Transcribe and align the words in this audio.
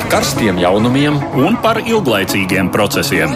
par 0.00 0.08
karstiem 0.08 0.56
jaunumiem 0.56 1.18
un 1.36 1.58
par 1.60 1.76
ilglaicīgiem 1.84 2.70
procesiem. 2.72 3.34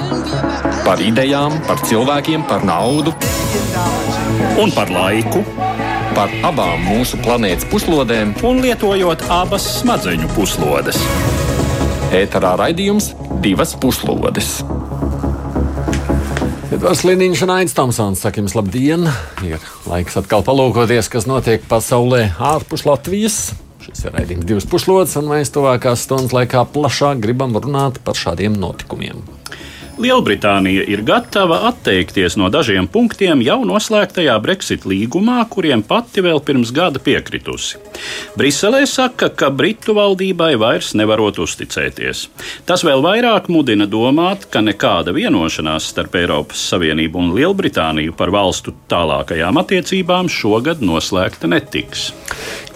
Par 0.86 1.00
idejām, 1.04 1.58
par 1.66 1.82
cilvēkiem, 1.84 2.46
par 2.48 2.64
naudu 2.64 3.12
un 4.62 4.72
par 4.72 4.88
laiku. 4.88 5.42
Par 6.16 6.32
abām 6.46 6.86
mūsu 6.86 7.18
planētas 7.20 7.66
puslodēm, 7.68 8.32
un 8.48 8.62
lietojot 8.64 9.26
abas 9.34 9.66
smadzeņu 9.82 10.30
puslodes. 10.32 11.00
Ēterā 12.16 12.54
raidījums 12.62 13.10
divas 13.44 13.74
puslodes. 13.76 14.62
Edvards 16.72 17.04
Liniņš 17.04 17.42
un 17.44 17.52
Aits 17.58 17.76
Tomsons 17.76 18.24
saka 18.24 18.40
jums 18.40 18.56
labdien! 18.56 19.04
Ir 19.44 19.60
laiks 19.90 20.16
atkal 20.22 20.46
palūkoties, 20.46 21.12
kas 21.12 21.28
notiek 21.28 21.68
pasaulē 21.68 22.30
ārpus 22.54 22.86
Latvijas. 22.88 23.42
Šis 23.84 24.06
ir 24.06 24.14
raidījums 24.16 24.46
divas 24.48 24.64
puslodes, 24.64 25.12
un 25.20 25.28
mēs 25.28 25.52
tuvākās 25.52 26.06
stundas 26.06 26.32
laikā 26.32 26.62
plašāk 26.72 27.20
gribam 27.20 27.52
runāt 27.58 27.98
par 28.06 28.16
šādiem 28.16 28.56
notikumiem. 28.56 29.20
Lielbritānija 29.94 30.82
ir 30.90 31.04
gatava 31.06 31.60
atteikties 31.68 32.34
no 32.40 32.48
dažiem 32.50 32.88
punktiem 32.90 33.44
jau 33.46 33.60
noslēgtajā 33.68 34.34
Brexit 34.42 34.86
līgumā, 34.90 35.36
kuriem 35.52 35.84
pati 35.86 36.24
vēl 36.24 36.40
pirms 36.42 36.72
gada 36.74 36.98
piekritusi. 36.98 37.78
Briselē 38.34 38.80
saka, 38.90 39.28
ka 39.30 39.52
Britu 39.54 39.94
valdībai 39.94 40.54
vairs 40.58 40.96
nevarot 40.98 41.38
uzticēties. 41.44 42.24
Tas 42.66 42.82
vēl 42.88 43.04
vairāk 43.04 43.46
mudina 43.52 43.86
domāt, 43.86 44.48
ka 44.50 44.64
nekāda 44.64 45.14
vienošanās 45.14 45.92
starp 45.92 46.18
Eiropas 46.18 46.64
Savienību 46.72 47.20
un 47.20 47.32
Lielbritāniju 47.38 48.16
par 48.18 48.34
valstu 48.34 48.74
tālākajām 48.90 49.62
attiecībām 49.62 50.32
šogad 50.32 50.82
noslēgta 50.82 51.52
netiks. 51.54 52.10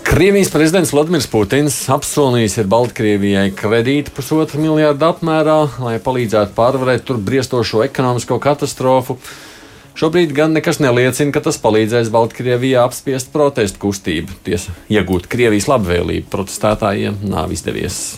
Krievijas 0.09 0.49
prezidents 0.49 0.91
Vladimirs 0.95 1.27
Putins 1.29 1.75
apsolījis 1.93 2.55
ir 2.63 2.69
Baltkrievijai 2.73 3.51
kredītu 3.53 4.15
pusotru 4.17 4.63
miljārdu 4.63 5.05
apmērā, 5.05 5.57
lai 5.85 5.99
palīdzētu 6.01 6.55
pārvarēt 6.57 7.05
tur 7.05 7.21
briestošo 7.21 7.83
ekonomisko 7.85 8.39
katastrofu. 8.41 9.19
Šobrīd 10.01 10.33
gan 10.33 10.57
nekas 10.57 10.81
neliecina, 10.81 11.35
ka 11.35 11.43
tas 11.45 11.61
palīdzēs 11.61 12.09
Baltkrievijā 12.15 12.87
apspiest 12.89 13.29
protestu 13.35 13.83
kustību. 13.85 14.39
Tiesa, 14.49 14.73
iegūt 14.89 15.29
Krievijas 15.29 15.69
labvēlību 15.69 16.33
protestētājiem 16.33 17.21
nav 17.29 17.53
izdevies. 17.53 18.17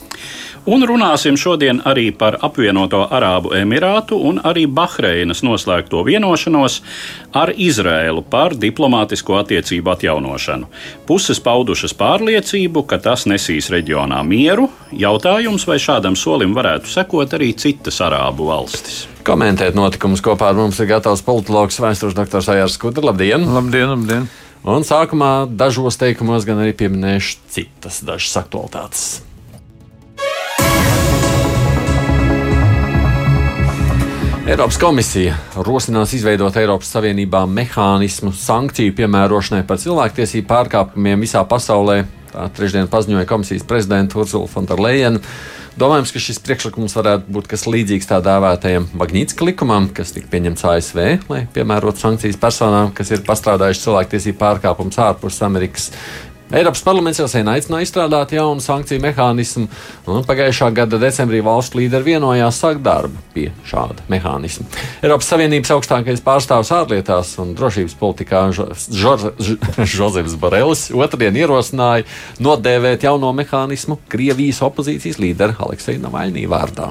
Un 0.68 0.82
runāsim 0.84 1.38
šodien 1.40 1.78
arī 1.88 2.10
par 2.12 2.36
apvienoto 2.44 3.00
Arābu 3.08 3.54
Emirātu 3.56 4.18
un 4.28 4.42
arī 4.44 4.66
Bahreinas 4.68 5.40
noslēgto 5.40 6.02
vienošanos 6.04 6.82
ar 7.32 7.54
Izrēlu 7.56 8.20
par 8.28 8.52
diplomātisko 8.60 9.38
attiecību 9.40 9.94
atjaunošanu. 9.94 10.68
Puses 11.08 11.40
paudušas 11.40 11.96
pārliecību, 11.96 12.82
ka 12.84 12.98
tas 13.00 13.24
nesīs 13.30 13.70
reģionā 13.72 14.20
mieru. 14.26 14.68
Jautājums, 14.92 15.64
vai 15.64 15.78
šādam 15.80 16.18
solim 16.18 16.52
varētu 16.56 16.92
sekot 16.92 17.32
arī 17.40 17.54
citas 17.56 18.02
Arābu 18.04 18.50
valstis. 18.52 19.06
Komentēt 19.24 19.78
notikumus 19.78 20.20
kopā 20.24 20.52
ar 20.52 20.60
mums 20.60 20.76
ir 20.80 20.92
gatavs 20.92 21.24
politologs 21.24 21.80
vēstures 21.80 22.18
doktors 22.18 22.52
Ajārs 22.52 22.76
Skudra. 22.76 23.08
Labdien! 23.08 23.48
Labdien, 23.48 23.88
labdien! 23.94 24.28
Un 24.68 24.84
sākumā 24.84 25.48
dažos 25.48 25.96
teikumos 25.96 26.44
gan 26.44 26.60
arī 26.60 26.76
pieminēšu 26.76 27.40
citas 27.48 28.02
dažas 28.04 28.36
aktualitātes. 28.42 29.29
Eiropas 34.50 34.80
komisija 34.82 35.36
rosinās 35.62 36.10
izveidot 36.16 36.56
Eiropas 36.58 36.88
Savienībā 36.90 37.44
mehānismu 37.46 38.32
sankciju 38.34 38.96
piemērošanai 38.98 39.60
par 39.68 39.78
cilvēktiesību 39.78 40.48
pārkāpumiem 40.50 41.22
visā 41.22 41.44
pasaulē. 41.46 42.00
Tā 42.32 42.48
trešdien 42.56 42.90
paziņoja 42.90 43.28
komisijas 43.30 43.62
prezidenta 43.70 44.18
Ursula 44.18 44.50
Fonderleina. 44.50 45.22
Domājams, 45.78 46.10
ka 46.10 46.22
šis 46.24 46.42
priekšlikums 46.42 46.98
varētu 46.98 47.30
būt 47.30 47.46
kas 47.52 47.68
līdzīgs 47.70 48.10
tā 48.10 48.18
dēvētajam 48.26 48.88
Magnitska 48.98 49.46
likumam, 49.46 49.86
kas 49.94 50.10
tika 50.16 50.26
pieņemts 50.32 50.66
ASV, 50.66 50.98
lai 51.30 51.44
piemērotu 51.54 52.02
sankcijas 52.02 52.40
personām, 52.42 52.90
kas 52.90 53.14
ir 53.14 53.22
pastrādājuši 53.30 53.84
cilvēktiesību 53.86 54.40
pārkāpumus 54.42 54.98
ārpus 55.06 55.38
Amerikas. 55.46 55.92
Eiropas 56.50 56.82
parlaments 56.82 57.20
jau 57.20 57.28
sen 57.30 57.46
aicināja 57.46 57.86
izstrādāt 57.86 58.32
jaunu 58.34 58.62
sankciju 58.64 58.98
mehānismu, 59.04 59.68
un 60.10 60.24
pagājušā 60.26 60.72
gada 60.74 60.98
decembrī 60.98 61.38
valstu 61.46 61.78
līderi 61.78 62.08
vienojās 62.08 62.58
sākt 62.58 62.82
darbu 62.82 63.22
pie 63.34 63.52
šāda 63.70 64.02
mehānisma. 64.10 64.66
Eiropas 65.04 65.30
Savienības 65.30 65.70
augstākais 65.76 66.24
pārstāvs 66.26 66.72
ārlietās 66.74 67.36
un 67.42 67.54
drošības 67.58 67.94
politikā 68.00 68.48
Žozefs 69.94 70.34
Borelis 70.42 70.88
otrdien 70.90 71.38
ierosināja 71.38 72.08
nodēvēt 72.42 73.06
jauno 73.06 73.30
mehānismu 73.36 74.00
Krievijas 74.10 74.58
opozīcijas 74.66 75.22
līdera 75.22 75.54
Alekseja 75.62 76.02
Navaļnī 76.02 76.48
vārdā. 76.50 76.90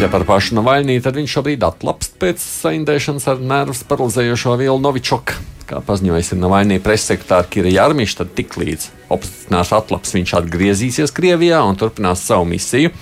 Bet, 0.00 0.06
ja 0.06 0.12
par 0.16 0.22
pašu 0.24 0.54
Navaļnī, 0.56 0.94
tad 1.04 1.18
viņš 1.18 1.32
šobrīd 1.36 1.64
atlapst 1.66 2.14
pēc 2.22 2.40
saindēšanas 2.40 3.26
ar 3.28 3.42
nervus 3.44 3.82
paralizējošo 3.84 4.54
vielu 4.56 4.80
Novičoku 4.80 5.34
kā 5.68 5.82
paziņojis 5.84 6.32
Navainī 6.40 6.78
pressekretārs 6.80 7.50
Kira 7.52 7.68
Jārmiņš, 7.68 8.14
tad 8.16 8.32
tiklīdz 8.38 8.86
opozicionārs 9.12 9.74
atlaps 9.76 10.16
viņš 10.16 10.32
atgriezīsies 10.40 11.12
Krievijā 11.12 11.60
un 11.68 11.76
turpinās 11.76 12.24
savu 12.24 12.48
misiju. 12.48 12.94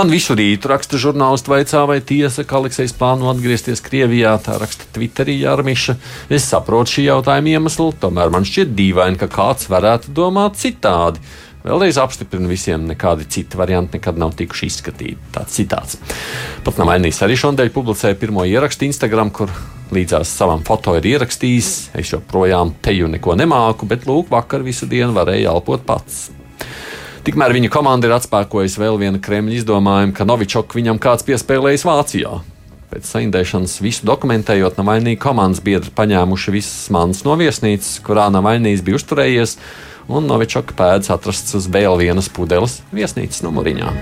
Man 0.00 0.08
visu 0.08 0.32
rītu 0.32 0.72
raksta 0.72 0.96
žurnālisti 0.96 1.52
vaicā, 1.52 1.84
vai 1.92 2.00
tiesa, 2.00 2.42
ka 2.48 2.56
Aleksis 2.56 2.96
plāno 2.96 3.28
atgriezties 3.28 3.84
Krievijā. 3.84 4.32
Tā 4.40 4.56
raksta 4.64 4.88
Twitterī 4.96 5.36
Jārmiša. 5.44 6.00
Es 6.32 6.48
saprotu 6.48 6.96
šī 6.96 7.10
jautājuma 7.12 7.58
iemeslu, 7.58 7.92
tomēr 8.00 8.32
man 8.32 8.48
šķiet 8.48 8.72
dīvaini, 8.80 9.20
ka 9.20 9.28
kāds 9.28 9.68
varētu 9.68 10.16
domāt 10.16 10.56
citādi. 10.64 11.20
Vēlreiz 11.64 11.96
apstiprinu 11.96 12.50
visiem, 12.50 12.82
nekādi 12.84 13.24
citi 13.32 13.56
varianti 13.56 13.96
nekad 13.96 14.18
nav 14.20 14.34
tikuši 14.36 14.66
izskatīti. 14.68 15.14
Tāds 15.32 15.54
citāts. 15.56 15.94
Pat 16.60 16.76
Navainīs 16.76 17.22
arī 17.24 17.38
šodien 17.40 17.70
publicēja 17.72 18.18
pirmo 18.20 18.44
ierakstu 18.44 18.84
Instagram, 18.84 19.30
kur 19.32 19.48
līdzās 19.96 20.28
savam 20.28 20.60
foto 20.66 20.92
ir 20.98 21.08
ierakstījis: 21.14 21.70
Es 21.96 22.10
joprojām 22.12 22.74
teju 22.84 23.08
neko 23.14 23.32
nemāku, 23.40 23.88
bet 23.88 24.04
lūk, 24.04 24.28
vakar 24.34 24.60
visu 24.66 24.84
dienu 24.90 25.16
varēju 25.16 25.54
elpot 25.54 25.86
pats. 25.88 26.26
Tikmēr 27.24 27.56
viņa 27.56 27.72
komanda 27.72 28.10
ir 28.10 28.18
atspēkojusi 28.18 28.84
vēl 28.84 29.00
vienu 29.00 29.22
Kremļa 29.24 29.56
izdomājumu, 29.62 30.12
ka 30.12 30.28
Novičoku 30.28 30.76
viņam 30.76 31.00
kāds 31.00 31.24
piespēlējis 31.24 31.86
Vācijā. 31.88 32.34
Pēc 32.92 33.08
saindēšanas 33.08 33.78
visu 33.80 34.04
dokumentējot, 34.04 34.76
Navainī 34.76 35.16
komandas 35.16 35.64
biedri 35.64 35.96
paņēmuši 35.96 36.52
visas 36.60 36.92
manas 36.92 37.24
no 37.24 37.40
viesnīcas, 37.40 37.96
kurā 38.04 38.28
Navainīs 38.36 38.84
bija 38.84 39.00
uzturējies 39.00 39.56
un 40.08 40.28
Novičoka 40.28 40.76
pēdas 40.76 41.12
atrasts 41.14 41.56
uz 41.58 41.68
vēl 41.70 41.98
vienas 42.00 42.30
pudeles 42.32 42.80
viesnīcas 42.94 43.44
numuriņā. 43.46 43.92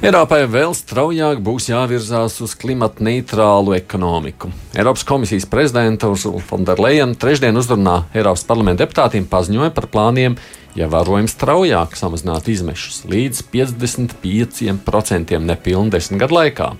Eiropai 0.00 0.46
vēl 0.48 0.72
straujāk 0.72 1.42
būs 1.44 1.66
jāvirzās 1.68 2.38
uz 2.40 2.54
klimata 2.56 3.04
neitrālu 3.04 3.74
ekonomiku. 3.76 4.48
Eiropas 4.72 5.04
komisijas 5.04 5.44
prezidenta 5.44 6.08
Ursula 6.08 6.40
Fonderleina 6.40 7.12
trešdien 7.20 7.60
uzrunā 7.60 7.98
Eiropas 8.16 8.46
parlamenta 8.48 8.86
deputātiem 8.86 9.28
paziņoja 9.28 9.74
par 9.76 9.90
plāniem 9.92 10.38
ievērojami 10.78 11.28
ja 11.28 11.34
straujāk 11.34 11.96
samazināt 11.98 12.48
izmešus 12.48 13.02
līdz 13.10 13.44
55% 13.52 15.40
nepilnu 15.44 15.92
desmit 15.92 16.22
gadu 16.24 16.38
laikā. 16.38 16.70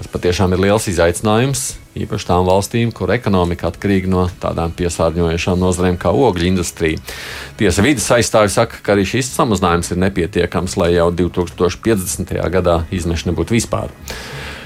Tas 0.00 0.08
patiešām 0.08 0.54
ir 0.56 0.62
liels 0.64 0.86
izaicinājums, 0.88 1.62
īpaši 2.00 2.28
tām 2.30 2.46
valstīm, 2.48 2.88
kur 2.96 3.10
ekonomika 3.12 3.68
atkarīga 3.68 4.08
no 4.08 4.22
tādām 4.40 4.72
piesārņojošām 4.78 5.60
nozarēm 5.60 5.98
kā 6.00 6.08
ogļu 6.16 6.46
industrija. 6.48 7.02
Tiesa 7.60 7.84
vidas 7.84 8.06
aizstāvji 8.16 8.54
saka, 8.54 8.80
ka 8.80 8.94
arī 8.94 9.04
šis 9.10 9.28
samazinājums 9.34 9.92
ir 9.92 10.00
nepietiekams, 10.00 10.78
lai 10.80 10.94
jau 10.94 11.10
2050. 11.12 12.32
gadā 12.56 12.78
izmeši 12.88 13.28
nebūtu 13.28 13.58
vispār. 13.58 13.92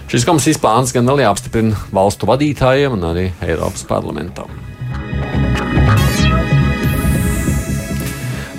Šis 0.07 0.23
komisijas 0.29 0.63
plāns 0.63 0.95
gan 0.95 1.11
vēl 1.11 1.25
jāapstiprina 1.25 1.83
valstu 1.91 2.31
vadītājiem 2.31 2.95
un 2.95 3.11
arī 3.11 3.29
Eiropas 3.43 3.83
parlamentam. 3.91 4.55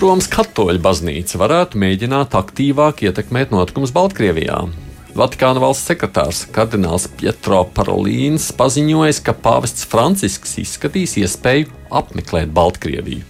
Romas 0.01 0.27
katoļu 0.27 0.83
baznīca 0.83 1.39
varētu 1.39 1.79
mēģināt 1.79 2.35
aktīvāk 2.35 3.05
ietekmēt 3.07 3.55
notikumus 3.55 3.95
Baltkrievijā. 3.95 4.65
Vatikāna 5.15 5.61
valsts 5.63 5.87
sekretārs 5.87 6.41
kardināls 6.51 7.05
Pietro 7.15 7.61
Parolīns 7.71 8.49
paziņoja, 8.59 9.13
ka 9.23 9.31
pāvests 9.45 9.87
Francisks 9.87 10.57
izskatīs 10.59 11.13
iespēju 11.21 11.69
apmeklēt 11.95 12.51
Baltkrieviju. 12.51 13.23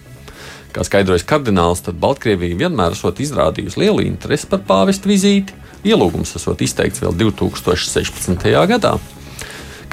Kā 0.74 0.82
skaidrojas 0.82 1.22
kardināls, 1.30 1.84
tad 1.86 2.00
Baltkrievija 2.02 2.58
vienmēr 2.64 2.96
esot 2.96 3.22
izrādījusi 3.22 3.84
lielu 3.84 4.02
interesi 4.02 4.50
par 4.50 4.64
pāvesta 4.66 5.06
vizīti. 5.06 5.54
Ielūgums 5.86 6.34
esot 6.40 6.66
izteikts 6.66 7.04
vēl 7.04 7.14
2016. 7.22 8.50
gadā. 8.74 8.96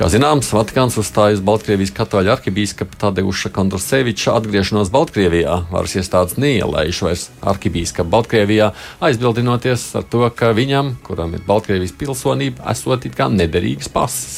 Kā 0.03 0.09
zināms, 0.11 0.49
Vatikāns 0.51 0.97
uzstājas 0.99 1.39
Baltkrievijas 1.47 1.93
katoļu 1.95 2.33
arhibīskapa 2.33 2.97
Tadeuša 2.99 3.53
Kondorseviča 3.55 4.33
atgriešanos 4.35 4.89
Baltkrievijā. 4.91 5.53
Varas 5.69 5.93
iestādes 5.95 6.35
neielaiž 6.43 6.97
vairs 7.05 7.21
arhibīskapu 7.39 8.11
Baltkrievijā, 8.11 8.73
aizbildinoties 8.99 9.85
ar 9.95 10.03
to, 10.11 10.25
ka 10.35 10.49
viņam, 10.57 10.97
kuram 11.07 11.31
ir 11.37 11.45
Baltkrievijas 11.47 11.95
pilsonība, 12.01 12.65
esot 12.73 13.07
it 13.07 13.15
kā 13.15 13.29
nederīgas 13.31 13.87
pases. 13.95 14.35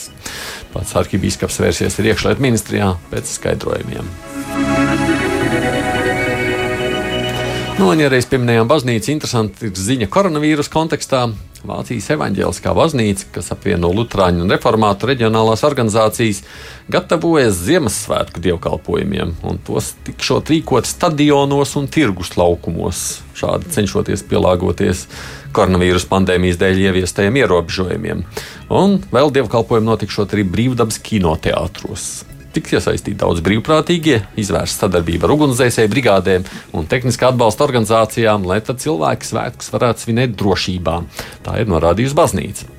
Pats 0.75 0.93
arhibīskaps 1.01 1.57
vērsies 1.63 1.97
iekšlietu 1.97 2.45
ministrijā 2.45 2.91
pēc 3.09 3.33
skaidrojumiem. 3.39 4.13
Nu, 7.81 7.89
un, 7.89 8.05
ja 8.05 8.13
reiz 8.13 8.29
pieminējām 8.29 8.69
baznīcu, 8.69 9.15
interesanti 9.17 9.71
ir 9.71 9.73
ziņa 9.89 10.13
koronavīrus 10.13 10.69
kontekstā. 10.69 11.25
Vācijas 11.65 12.11
evaņģēliskā 12.15 12.73
baznīca, 12.77 13.27
kas 13.35 13.51
apvieno 13.55 13.89
Lutāņu 13.93 14.45
un 14.45 14.53
Reformātu 14.53 15.09
reģionālās 15.09 15.65
organizācijas, 15.67 16.43
gatavojas 16.91 17.57
Ziemassvētku 17.65 18.43
dievkalpojumiem, 18.45 19.33
un 19.45 19.59
tos 19.65 19.93
tikšot 20.07 20.53
rīkot 20.53 20.89
stadionos 20.89 21.75
un 21.79 21.89
tirgus 21.91 22.35
laukumos, 22.39 23.01
šādi 23.37 23.73
cenšoties 23.75 24.25
pielāgoties 24.29 25.07
koronavīrus 25.55 26.07
pandēmijas 26.11 26.61
dēļ 26.61 26.85
ieviestajiem 26.89 27.41
ierobežojumiem. 27.41 28.23
Un 28.69 29.01
vēl 29.11 29.35
dievkalpojumi 29.39 29.91
notikšot 29.91 30.37
arī 30.37 30.47
brīvdabas 30.55 31.01
kinoteātros 31.03 32.23
tiks 32.55 32.77
iesaistīti 32.77 33.19
daudz 33.21 33.43
brīvprātīgie, 33.45 34.21
izvērsta 34.41 34.85
sadarbība 34.85 35.27
ar 35.27 35.35
ugunsdzēsēju 35.35 35.91
brigādēm 35.91 36.47
un 36.75 36.87
tehniskā 36.91 37.33
atbalsta 37.33 37.67
organizācijām, 37.67 38.47
lai 38.47 38.61
tad 38.65 38.81
cilvēki 38.83 39.29
svētkus 39.31 39.73
varētu 39.75 40.07
svinēt 40.07 40.37
drošībā. 40.39 41.01
Tā 41.45 41.59
ir 41.61 41.69
norādījusi 41.71 42.17
baznīca. 42.17 42.71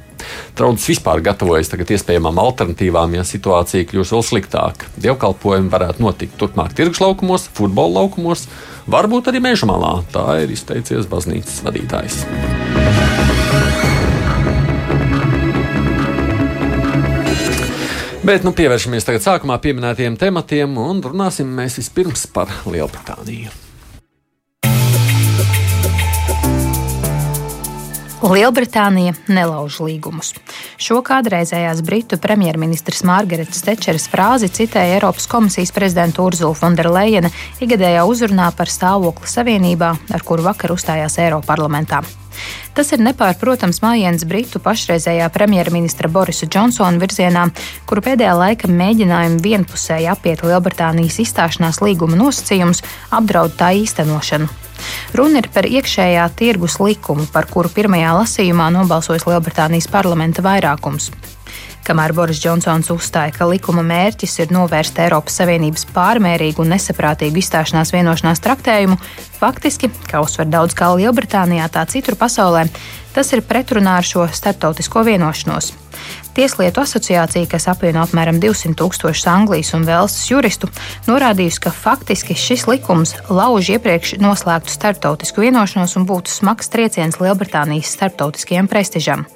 Traudas 0.56 0.86
vispār 0.88 1.20
gatavojas 1.24 1.70
tagad 1.70 1.92
iespējamām 1.94 2.40
alternatīvām, 2.40 3.18
ja 3.18 3.26
situācija 3.26 3.86
kļūs 3.90 4.14
vēl 4.16 4.24
sliktāka. 4.26 4.90
Dievkalpojumi 4.96 5.72
varētu 5.72 6.02
notikt 6.02 6.38
turpmāk 6.40 6.74
tirgus 6.76 7.02
laukumos, 7.04 7.46
futbola 7.56 8.00
laukumos, 8.00 8.46
varbūt 8.90 9.30
arī 9.30 9.44
meža 9.44 9.68
malā. 9.70 9.98
Tā 10.14 10.40
ir 10.42 10.56
izteicies 10.56 11.08
baznīcas 11.12 11.62
vadītājs. 11.66 13.25
Bet 18.26 18.42
nu, 18.42 18.50
pievēršamies 18.58 19.04
tagad 19.06 19.22
sākumā 19.22 19.54
pieminētajiem 19.62 20.16
tematiem 20.18 20.72
un 20.82 20.98
runāsim 21.04 21.46
mēs 21.46 21.76
vispirms 21.78 22.24
par 22.34 22.50
Lielbritāniju. 22.66 23.52
Lielbritānija 28.26 29.14
nelauž 29.30 29.78
līgumus. 29.86 30.32
Šo 30.74 30.98
kādreizējās 31.06 31.84
Britu 31.86 32.18
premjerministrs 32.18 33.04
Margaretas 33.06 33.62
Tečeras 33.62 34.08
frāzi 34.10 34.50
citēja 34.50 34.98
Eiropas 34.98 35.30
komisijas 35.30 35.70
prezidenta 35.76 36.26
Urzula 36.26 36.58
Fonderleina 36.58 37.30
ikgadējā 37.62 38.02
uzrunā 38.10 38.50
par 38.58 38.72
stāvokli 38.72 39.30
savienībā, 39.30 39.94
ar 40.10 40.26
kuru 40.26 40.50
vakar 40.50 40.74
uzstājās 40.74 41.20
Eiroparlamentā. 41.22 42.02
Tas 42.76 42.92
ir 42.92 43.02
nepārprotams 43.04 43.80
mājiens 43.84 44.26
Britu 44.28 44.60
pašreizējā 44.64 45.28
premjerministra 45.32 46.10
Borisa 46.12 46.48
Džonsona 46.48 47.00
virzienā, 47.02 47.46
kuru 47.88 48.04
pēdējā 48.08 48.34
laika 48.36 48.70
mēģinājumi 48.70 49.42
vienpusēji 49.44 50.10
apiet 50.12 50.44
Lielbritānijas 50.46 51.20
izstāšanās 51.24 51.80
līguma 51.84 52.18
nosacījumus 52.20 52.84
apdraud 53.16 53.56
tā 53.58 53.72
īstenošanu. 53.80 54.50
Runa 55.16 55.40
ir 55.40 55.48
par 55.54 55.68
iekšējā 55.68 56.26
tirgus 56.36 56.76
likumu, 56.82 57.24
par 57.32 57.48
kuru 57.48 57.72
pirmajā 57.72 58.12
lasījumā 58.20 58.68
nobalsojas 58.74 59.24
Lielbritānijas 59.28 59.88
parlamenta 59.92 60.44
vairākums. 60.44 61.10
Kamēr 61.86 62.10
Boris 62.18 62.40
Džonsons 62.42 62.88
uzstāja, 62.90 63.30
ka 63.30 63.46
likuma 63.46 63.84
mērķis 63.86 64.32
ir 64.42 64.50
novērst 64.50 64.96
Eiropas 65.04 65.36
Savienības 65.38 65.86
pārmērīgu 65.94 66.64
un 66.64 66.72
nesaprātīgu 66.74 67.38
izstāšanās 67.38 67.92
vienošanās 67.94 68.42
traktējumu, 68.42 68.96
faktiski, 69.38 69.92
kā 70.10 70.18
uzsver 70.24 70.48
daudz 70.50 70.74
kā 70.74 70.88
Lielbritānijā, 70.98 71.68
tā 71.70 71.84
citur 71.86 72.18
pasaulē, 72.18 72.64
tas 73.14 73.30
ir 73.30 73.44
pretrunā 73.46 74.00
ar 74.00 74.08
šo 74.08 74.26
starptautisko 74.34 75.04
vienošanos. 75.06 75.70
Tieslietu 76.34 76.82
asociācija, 76.82 77.46
kas 77.54 77.68
apvieno 77.70 78.02
apmēram 78.02 78.42
200 78.42 78.74
tūkstošus 78.82 79.30
Anglijas 79.30 79.70
un 79.78 79.86
Velsas 79.86 80.26
juristu, 80.26 80.66
norādījusi, 81.06 81.62
ka 81.68 81.70
faktiski 81.70 82.34
šis 82.34 82.66
likums 82.66 83.14
lauž 83.30 83.70
iepriekš 83.78 84.18
noslēgtu 84.26 84.74
starptautisku 84.74 85.46
vienošanos 85.46 85.94
un 85.96 86.10
būtu 86.10 86.34
smags 86.34 86.74
trieciens 86.74 87.22
Lielbritānijas 87.22 87.94
starptautiskajam 87.94 88.66
prestižam. 88.74 89.28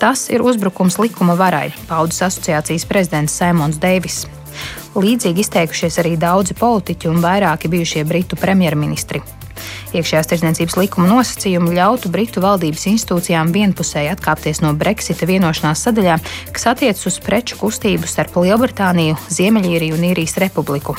Tas 0.00 0.30
ir 0.32 0.40
uzbrukums 0.40 0.96
likuma 0.96 1.34
varai, 1.36 1.74
paudis 1.84 2.22
asociācijas 2.24 2.86
prezidents 2.88 3.34
Simons 3.36 3.76
Deivis. 3.82 4.22
Līdzīgi 4.96 5.44
izteikušies 5.44 6.00
arī 6.00 6.14
daudzi 6.16 6.56
politiķi 6.56 7.10
un 7.10 7.20
vairāki 7.20 7.68
bijušie 7.68 8.06
britu 8.08 8.38
premjerministri. 8.40 9.20
Iekšējās 9.92 10.30
tirdzniecības 10.30 10.78
likuma 10.80 11.10
nosacījumi 11.10 11.76
ļautu 11.76 12.08
Britu 12.14 12.40
valdības 12.40 12.86
institūcijām 12.94 13.52
vienpusēji 13.52 14.14
atkāpties 14.14 14.62
no 14.64 14.72
Brexita 14.72 15.28
vienošanās 15.28 15.84
sadaļā, 15.84 16.16
kas 16.56 16.68
attiecas 16.72 17.10
uz 17.10 17.20
preču 17.20 17.60
kustību 17.60 18.08
starp 18.08 18.40
Lielbritāniju, 18.40 19.20
Ziemeļīriju 19.28 20.00
un 20.00 20.12
Īrijas 20.14 20.38
republiku. 20.40 20.96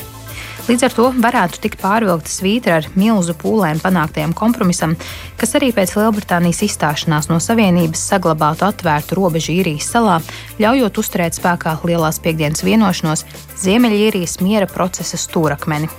Līdz 0.62 0.84
ar 0.86 0.92
to 0.94 1.04
varētu 1.18 1.58
tikt 1.58 1.80
pārvilkta 1.82 2.30
svītra 2.30 2.76
ar 2.78 2.84
milzu 2.94 3.34
pūlēm 3.34 3.80
panāktajam 3.82 4.30
kompromisam, 4.38 4.92
kas 5.40 5.56
arī 5.58 5.72
pēc 5.74 5.96
Lielbritānijas 5.96 6.60
izstāšanās 6.62 7.26
no 7.32 7.40
Savienības 7.42 8.04
saglabātu 8.12 8.68
atvērtu 8.68 9.16
robežu 9.18 9.56
īrijas 9.56 9.88
salā, 9.90 10.20
ļaujot 10.62 11.00
uzturēt 11.02 11.34
spēkā 11.34 11.72
Lielās 11.82 12.20
piekdienas 12.22 12.62
vienošanos 12.62 13.24
Ziemeļīrijas 13.58 14.36
miera 14.46 14.68
procesa 14.70 15.18
stūrakmeni. 15.18 15.90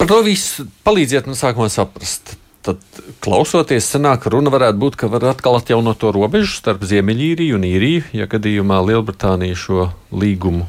Par 0.00 0.10
to 0.10 0.18
visu 0.26 0.66
palīdziet 0.82 1.28
man 1.30 1.38
sākumā 1.38 1.68
saprast. 1.70 2.34
Tad, 2.66 2.82
klausoties, 3.22 3.86
senāk 3.86 4.26
runa 4.26 4.50
varētu 4.50 4.82
būt, 4.82 4.98
ka 4.98 5.10
var 5.12 5.28
atkal 5.30 5.60
atjaunot 5.60 6.02
to 6.02 6.10
robežu 6.16 6.58
starp 6.58 6.82
Ziemeļīriju 6.90 7.54
un 7.54 7.68
Īriju, 7.70 8.02
ja 8.18 8.26
gadījumā 8.26 8.80
Lielbritānija 8.82 9.60
šo 9.62 9.86
līgumu 10.10 10.66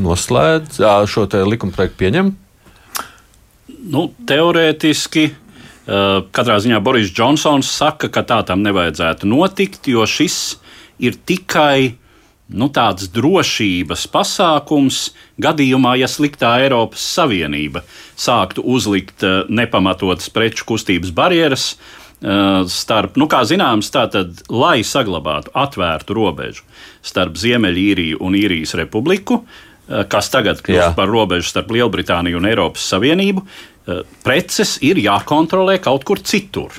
noslēdz, 0.00 0.80
šo 1.10 1.26
likuma 1.48 1.74
projektu 1.74 2.00
pieņem? 2.04 2.32
Nu, 3.92 4.08
teorētiski. 4.28 5.30
Katrā 5.82 6.60
ziņā 6.62 6.78
Boris 6.84 7.10
Džonsons 7.10 7.66
saka, 7.66 8.06
ka 8.12 8.22
tā 8.22 8.38
tam 8.46 8.62
nevajadzētu 8.62 9.26
notikt, 9.26 9.88
jo 9.90 10.06
šis 10.06 10.60
ir 11.02 11.16
tikai 11.26 11.96
nu, 12.52 12.68
tāds 12.70 13.08
drošības 13.12 14.04
pasākums 14.12 15.00
gadījumā, 15.42 15.96
ja 15.98 16.08
sliktā 16.10 16.54
Eiropas 16.62 17.02
Savienība 17.16 17.82
sāktu 18.14 18.62
uzlikt 18.62 19.24
nepamatotas 19.48 20.30
preču 20.30 20.68
kustības 20.68 21.10
barjeras 21.16 21.72
starp, 22.70 23.16
nu, 23.18 23.26
kā 23.26 23.42
zināms, 23.48 23.90
tātad, 23.90 24.44
lai 24.52 24.84
saglabātu 24.86 25.50
atvērtu 25.58 26.14
robežu 26.14 26.62
starp 27.02 27.34
Ziemeļīriju 27.40 28.20
un 28.22 28.36
Īrijas 28.38 28.76
republiku, 28.78 29.42
kas 29.88 30.30
tagad 30.30 30.62
kļūst 30.62 30.94
par 30.96 31.10
robežu 31.10 31.50
starp 31.50 31.72
Lielbritāniju 31.74 32.38
un 32.38 32.46
Eiropas 32.46 32.84
Savienību, 32.92 33.42
eh, 33.42 34.02
preces 34.22 34.78
ir 34.82 35.00
jākontrolē 35.02 35.80
kaut 35.82 36.04
kur 36.04 36.18
citur. 36.18 36.70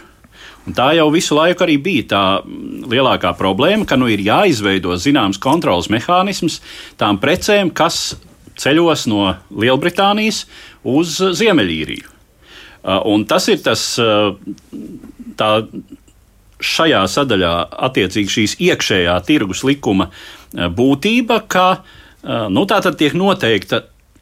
Un 0.65 0.73
tā 0.73 0.93
jau 0.95 1.09
visu 1.11 1.35
laiku 1.35 1.65
arī 1.65 1.75
bija 1.83 2.03
tā 2.07 2.23
mm, 2.39 2.85
lielākā 2.87 3.33
problēma, 3.35 3.85
ka 3.85 3.97
nu 3.99 4.07
ir 4.07 4.23
jāizveido 4.23 4.95
zināms 4.95 5.39
kontrols 5.39 5.89
mehānisms 5.91 6.61
tām 6.97 7.19
precēm, 7.19 7.73
kas 7.73 8.15
ceļos 8.55 9.07
no 9.11 9.35
Lielbritānijas 9.51 10.45
uz 10.83 11.19
Ziemeļīriju. 11.19 12.07
Eh, 12.07 13.01
un 13.05 13.25
tas 13.25 13.49
ir 13.51 13.59
tas 13.59 13.83
tā, 15.35 15.49
šajā 16.63 17.03
sadaļā, 17.11 17.51
attiecīgi 17.89 18.31
šīs 18.31 18.55
iekšējā 18.63 19.17
tirgus 19.27 19.65
likuma 19.67 20.07
būtība, 20.53 21.41
ka 21.51 21.65
uh, 21.73 21.99
Nu, 22.23 22.63
tā 22.69 22.79
tad 22.83 22.95
tiek 22.99 23.15
noteikta 23.19 23.81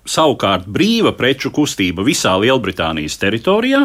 savukārt 0.10 0.66
brīva 0.66 1.14
preču 1.14 1.52
kustība 1.54 2.06
visā 2.06 2.34
Lielbritānijas 2.42 3.20
teritorijā, 3.22 3.84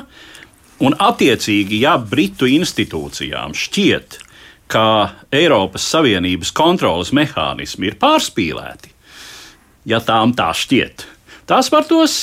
un 0.85 0.97
attiecīgi, 0.97 1.83
ja 1.85 1.97
Britu 2.01 2.49
institūcijām 2.49 3.53
šķiet, 3.57 4.19
ka 4.73 4.87
Eiropas 5.35 5.85
Savienības 5.93 6.51
kontrolas 6.57 7.13
mehānismi 7.15 7.93
ir 7.93 7.99
pārspīlēti, 8.01 8.91
ja 9.87 10.01
tām 10.03 10.33
tā 10.37 10.49
šķiet, 10.57 11.07
tās 11.47 11.71
var 11.73 11.87
tos, 11.87 12.17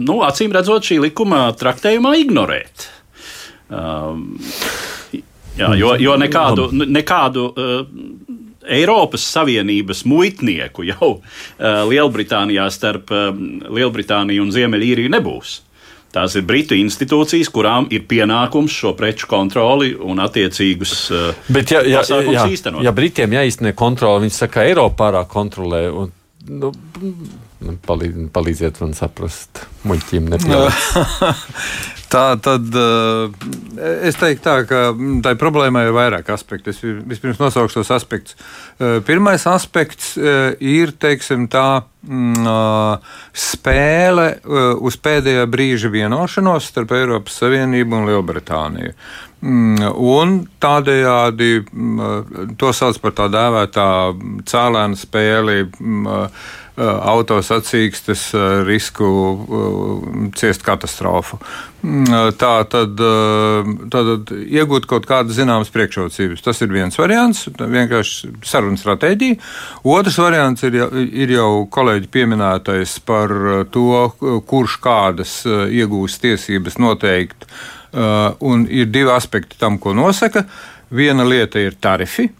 nu, 0.00 0.22
acīm 0.26 0.54
redzot, 0.56 0.88
šī 0.88 0.98
likuma 1.04 1.46
traktējumā 1.58 2.16
ignorēt. 2.24 2.88
Um, 3.68 4.34
jā, 5.12 5.70
jo, 5.78 5.94
jo 6.00 6.16
nekādu, 6.20 6.70
nekādu 6.72 7.46
uh, 7.52 8.33
Eiropas 8.64 9.26
Savienības 9.34 10.04
muitnieku 10.08 10.86
jau 10.88 11.10
uh, 11.18 11.84
Lielbritānijā 11.90 12.66
starp 12.72 13.12
uh, 13.14 13.30
Lielbritāniju 13.68 14.44
un 14.46 14.52
Ziemeļīriju 14.54 15.12
nebūs. 15.14 15.60
Tās 16.14 16.36
ir 16.38 16.44
Britu 16.46 16.76
institūcijas, 16.78 17.48
kurām 17.50 17.88
ir 17.90 18.04
pienākums 18.06 18.70
šo 18.70 18.92
preču 18.94 19.26
kontroli 19.30 19.90
un 19.98 20.22
attiecīgus 20.22 20.92
uh, 21.10 21.24
Bet, 21.50 21.72
ja, 21.74 21.82
ja, 21.82 22.04
ja, 22.06 22.44
īstenot. 22.46 22.84
Ja 22.86 22.94
Britiem 22.94 23.34
jāizsniedz 23.34 23.74
kontroli, 23.78 24.28
viņi 24.28 24.36
saka, 24.36 24.60
ka 24.60 24.68
Eiropa 24.68 25.00
pārāk 25.02 25.32
kontrolē. 25.32 25.88
Un, 25.90 26.14
nu, 26.46 26.70
palīd, 27.86 28.16
palīdziet 28.34 28.80
man 28.84 28.94
saprast, 28.98 29.64
muļķiem 29.88 30.30
nepieļaut. 30.34 31.44
Tā 32.14 32.36
tad 32.38 32.76
uh, 32.78 33.32
es 34.06 34.14
teiktu, 34.20 34.44
tā, 34.44 34.54
ka 34.68 34.80
mm, 34.92 35.18
tai 35.24 35.32
problēmai 35.40 35.86
ir 35.88 35.96
vairāk 35.96 36.28
aspektu. 36.30 36.70
Es 36.70 36.78
vispirms 36.82 37.40
nosaukšu 37.42 37.80
tos 37.80 37.90
aspektus. 37.96 38.36
Uh, 38.78 39.00
pirmais 39.06 39.42
aspekts 39.50 40.12
uh, 40.20 40.52
ir 40.62 40.94
teiksim, 41.00 41.48
tā 41.50 41.82
mm, 42.06 42.46
spēle 43.34 44.28
uz 44.84 44.98
pēdējā 45.02 45.46
brīža 45.50 45.90
vienošanos 45.90 46.70
starp 46.70 46.94
Eiropas 46.94 47.40
Savienību 47.42 47.98
un 47.98 48.10
Lielbritāniju. 48.12 48.94
Mm, 49.44 49.88
un 50.00 50.36
tādējādi 50.62 51.50
to 52.60 52.70
sauc 52.76 53.00
par 53.02 53.16
tā 53.18 53.26
dēvētā 53.32 53.88
cēlēna 54.48 55.00
spēli. 55.00 55.64
Mm, 56.74 56.90
auto 57.06 57.36
sacīkstes 57.38 58.32
risku 58.66 59.06
ciest 60.34 60.64
katastrofu. 60.66 61.38
Tā 62.40 62.52
tad, 62.72 63.02
tad 63.92 64.32
iegūt 64.34 64.88
kaut 64.90 65.06
kādas 65.06 65.38
zināmas 65.38 65.70
priekšrocības. 65.74 66.42
Tas 66.42 66.62
ir 66.64 66.72
viens 66.74 66.98
variants, 66.98 67.44
vienkārši 67.60 68.32
sarunu 68.42 68.80
stratēģija. 68.80 69.38
Otrs 69.86 70.18
variants 70.18 70.66
ir, 70.66 70.80
ir 71.04 71.36
jau 71.36 71.66
kolēģi 71.70 72.10
pieminētais 72.10 72.98
par 73.06 73.34
to, 73.70 73.88
kurš 74.48 74.78
kādas 74.82 75.42
iegūs 75.46 76.18
tiesības 76.24 76.80
noteikt. 76.82 77.46
Un 77.94 78.64
ir 78.66 78.90
divi 78.90 79.12
aspekti 79.14 79.60
tam, 79.60 79.78
ko 79.78 79.94
nosaka. 79.94 80.48
Viena 80.94 81.26
lieta 81.28 81.62
ir 81.62 81.78
tarifi. 81.78 82.32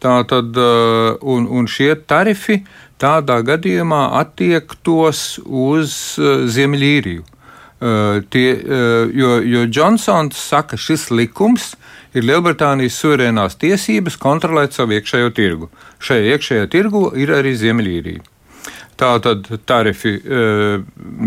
Tā 0.00 0.14
tad, 0.24 0.56
un, 0.56 1.44
un 1.44 1.66
šie 1.68 1.92
tarifi 2.08 2.62
tādā 3.00 3.40
gadījumā 3.44 4.06
attiektos 4.20 5.40
uz 5.44 5.92
uh, 6.20 6.46
Ziemeļīriju. 6.48 7.26
Uh, 7.80 8.18
tie, 8.32 8.48
jo, 9.16 9.38
jo 9.40 9.64
Džonsons 9.68 10.36
saka, 10.36 10.74
ka 10.74 10.80
šis 10.80 11.06
likums 11.12 11.74
ir 12.16 12.26
Lielbritānijas 12.28 12.98
suverēnās 13.00 13.56
tiesības 13.60 14.18
kontrolēt 14.20 14.76
savu 14.76 14.98
iekšējo 14.98 15.30
tirgu. 15.36 15.70
Šajā 16.00 16.34
iekšējā 16.34 16.68
tirgu 16.72 17.06
ir 17.16 17.32
arī 17.36 17.54
Ziemeļīrija. 17.56 18.24
Tā 19.00 19.14
tad 19.24 19.46
tarifi 19.64 20.12
e, 20.12 20.40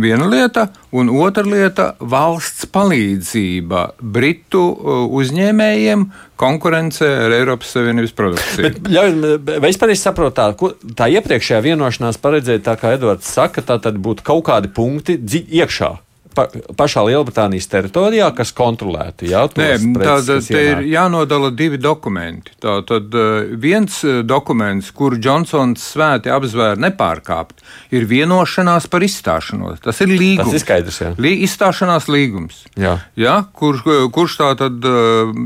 viena 0.03 0.27
lieta, 0.29 0.67
un 0.93 1.09
otra 1.09 1.41
lieta- 1.47 1.87
valsts 2.13 2.67
palīdzība 2.69 3.81
Britu 3.97 4.61
e, 4.69 4.97
uzņēmējiem 5.21 6.05
konkurencē 6.37 7.09
ar 7.25 7.33
Eiropas 7.39 7.73
Savienības 7.73 8.13
produkciju. 8.19 8.67
Bet, 8.67 8.79
ļauj, 8.93 9.17
vai 9.63 9.73
es 9.73 9.81
pareizi 9.81 10.05
saprotu, 10.05 10.37
tā, 10.37 10.47
ko, 10.59 10.73
tā 10.93 11.09
iepriekšējā 11.17 11.63
vienošanās 11.71 12.21
paredzēja, 12.21 12.65
tā 12.69 12.77
kā 12.77 12.93
Edvards 12.99 13.33
saka, 13.33 13.65
tā 13.65 13.79
tad 13.81 13.97
būtu 13.97 14.25
kaut 14.27 14.45
kādi 14.51 14.69
punkti 14.73 15.17
iekšā 15.17 15.95
pa, 16.35 16.45
pašā 16.77 17.03
Lielbritānijas 17.07 17.67
teritorijā, 17.71 18.29
kas 18.37 18.53
kontrolēti. 18.55 19.29
Jā, 19.31 19.43
Nē, 19.57 19.69
tad 19.99 20.29
te 20.47 20.63
ir 20.71 20.83
jānodala 20.89 21.51
divi 21.55 21.79
dokumenti. 21.81 22.55
Tā, 22.63 22.79
tad 22.87 23.13
eh, 23.17 23.53
viens 23.59 23.99
eh, 24.07 24.21
dokuments, 24.27 24.91
kuru 24.95 25.19
Džonsons 25.21 25.83
svēti 25.93 26.31
apzvēra 26.33 26.79
nepārkāpt, 26.83 27.63
ir 27.95 28.07
vienošanās 28.09 28.89
par 28.91 29.05
izstāšanos. 29.05 29.83
Tas 29.83 30.01
ir 30.05 30.13
līgums. 30.13 30.49
Tas 30.49 30.59
ir 30.59 30.65
skaidrs, 30.65 31.01
jā. 31.05 31.11
Lī, 31.21 31.35
izstāšanās 31.47 32.09
līgums. 32.11 32.63
Jā. 32.79 32.97
Jā, 33.19 33.37
kur, 33.57 33.79
kurš 34.13 34.39
tā 34.41 34.53
tad 34.59 34.83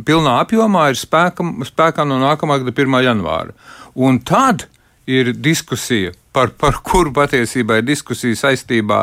pilnā 0.08 0.40
apjomā 0.44 0.90
ir 0.94 1.00
spēka, 1.00 1.46
spēkā 1.68 2.08
no 2.08 2.20
nākamā 2.24 2.62
gada 2.64 2.74
1. 2.76 3.02
janvāra. 3.08 3.56
Un 3.98 4.22
tad 4.22 4.68
ir 5.08 5.32
diskusija 5.34 6.14
par, 6.38 6.54
par 6.54 6.78
kuru 6.86 7.14
patiesībā 7.16 7.80
ir 7.80 7.88
diskusija 7.88 8.38
saistībā 8.38 9.00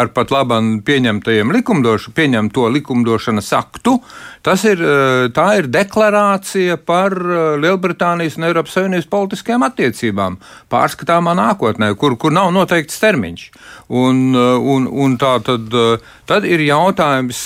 ar 0.00 0.12
pat 0.16 0.32
labam 0.32 0.78
pieņemtajiem 0.86 1.52
likumdošanu, 1.58 2.16
pieņemto 2.16 2.68
likumdošanas 2.78 3.52
aktu. 3.58 3.98
Tas 4.40 4.62
ir, 4.64 4.80
eh, 4.80 5.28
tā 5.36 5.46
ir 5.58 5.66
deklarācija 5.68 6.78
par 6.88 7.12
eh, 7.12 7.40
Lielbritānijas 7.60 8.38
un 8.38 8.46
Eiropas 8.48 8.72
Savienības 8.72 9.08
politiskajām 9.12 9.66
attiecībām 9.66 10.38
pārskatāmā 10.72 11.34
nākotnē, 11.36 11.90
kur, 12.00 12.16
kur 12.16 12.32
nav 12.32 12.48
noteikts 12.56 13.02
termiņš. 13.02 13.42
Un, 14.00 14.22
eh, 14.32 14.70
un, 14.74 14.86
un 14.88 15.18
tā 15.20 15.34
tad, 15.44 15.68
tad 16.30 16.46
ir 16.48 16.62
jautājums, 16.64 17.40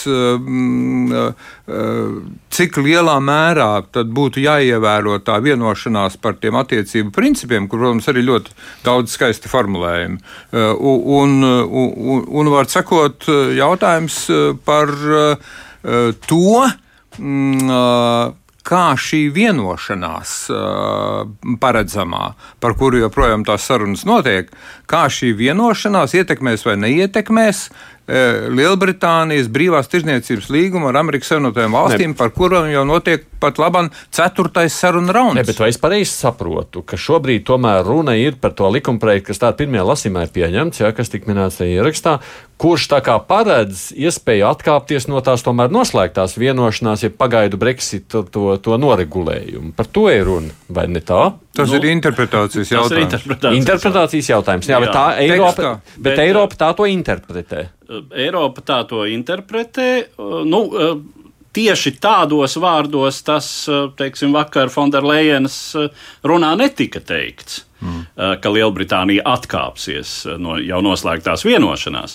cik 2.54 2.78
lielā 2.84 3.16
mērā 3.24 3.68
būtu 3.90 4.42
jāievēro 4.44 5.16
tā 5.24 5.40
vienošanās 5.42 6.18
par 6.22 6.36
tiem 6.38 6.60
attiecību 6.60 7.10
principiem, 7.16 7.66
kur, 7.66 7.80
protams, 7.82 8.06
arī 8.12 8.22
ļoti 8.28 8.54
daudz 8.84 9.16
skaisti 9.16 9.50
formulējumi. 9.50 10.20
Un, 10.52 11.36
un, 11.42 12.24
un 12.28 12.52
var 12.54 12.70
sakot, 12.70 13.26
jautājums 13.56 14.20
par 14.68 14.94
to, 16.28 16.46
mm, 16.60 16.83
kā 18.64 18.84
šī 18.96 19.20
vienošanās 19.34 20.32
paredzamā, 21.60 22.24
par 22.64 22.76
kuru 22.80 23.02
joprojām 23.02 23.44
tās 23.44 23.66
sarunas 23.68 24.06
notiek, 24.08 24.48
kā 24.88 25.04
šī 25.12 25.34
vienošanās 25.36 26.16
ietekmēs 26.16 26.64
vai 26.64 26.78
neietekmēs 26.86 27.66
Lielbritānijas 28.04 29.46
brīvās 29.48 29.88
tirzniecības 29.88 30.50
līgumu 30.52 30.90
ar 30.90 30.98
Amerikas 31.00 31.30
Savienotajām 31.32 31.72
valstīm, 31.72 32.10
ne. 32.12 32.18
par 32.18 32.34
kurām 32.36 32.68
jau 32.68 32.82
notiek 32.84 33.24
pat 33.40 33.56
labam 33.60 33.88
ceturtais 34.12 34.76
saruna 34.76 35.14
rauns. 35.16 35.38
Ne, 35.38 35.44
bet 35.48 35.60
vai 35.60 35.70
es 35.72 35.80
pareizi 35.80 36.12
saprotu, 36.12 36.82
ka 36.84 36.98
šobrīd 37.00 37.46
tomēr 37.48 37.80
runa 37.86 38.16
ir 38.20 38.36
par 38.40 38.52
to 38.56 38.68
likumprojektu, 38.72 39.30
kas 39.30 39.40
tā 39.40 39.52
pirmajā 39.56 39.86
lasīmā 39.88 40.26
ir 40.26 40.34
pieņemts, 40.36 40.82
ja, 40.84 40.92
kas 40.96 41.12
tika 41.12 41.30
minēts 41.30 41.60
tajā 41.60 41.80
ierakstā, 41.80 42.18
kurš 42.60 42.86
tā 42.92 43.00
kā 43.04 43.16
paredz 43.24 43.86
iespēju 43.96 44.46
atkāpties 44.52 45.08
no 45.08 45.20
tās 45.24 45.44
tomēr 45.46 45.72
noslēgtās 45.74 46.36
vienošanās, 46.40 47.06
ja 47.06 47.12
pagaidu 47.12 47.58
Brexit 47.60 48.06
to, 48.12 48.22
to, 48.28 48.52
to 48.62 48.76
noregulējumu. 48.80 49.72
Par 49.76 49.88
to 49.88 50.06
ir 50.12 50.28
runa, 50.28 50.52
vai 50.68 50.86
ne 50.92 51.00
tā? 51.04 51.32
Tas 51.54 51.70
nu, 51.70 51.78
ir 51.78 51.92
interpretācijas 51.92 52.72
jautājums. 52.72 52.96
Ir 52.96 53.04
interpretācijas, 53.06 53.60
interpretācijas 53.60 54.30
jautājums. 54.32 54.68
Jā, 54.70 54.76
jā. 54.76 54.84
bet, 54.84 54.94
tā 54.94 55.04
Eiropa, 55.22 55.54
Tekstā. 55.54 55.72
bet, 55.94 56.04
bet 56.08 56.22
Eiropa 56.24 56.60
tā 56.64 56.70
to 56.78 56.88
interpretē. 56.90 57.66
Eiropa 57.88 58.64
tā 58.64 58.78
to 58.88 59.04
interpretē. 59.08 59.88
Nu, 60.48 60.60
tieši 61.54 61.96
tādos 62.02 62.58
vārdos 62.60 63.20
tas, 63.26 63.50
teiksim, 63.98 64.34
vakar 64.36 64.72
Fonderlejenas 64.72 65.60
runā 66.26 66.54
netika 66.60 67.02
teikts. 67.04 67.62
Mm. 67.84 68.04
Ka 68.40 68.48
Lielbritānija 68.48 69.20
atkāpsies 69.28 70.12
no 70.40 70.54
jau 70.62 70.78
noslēgtās 70.84 71.42
vienošanās. 71.44 72.14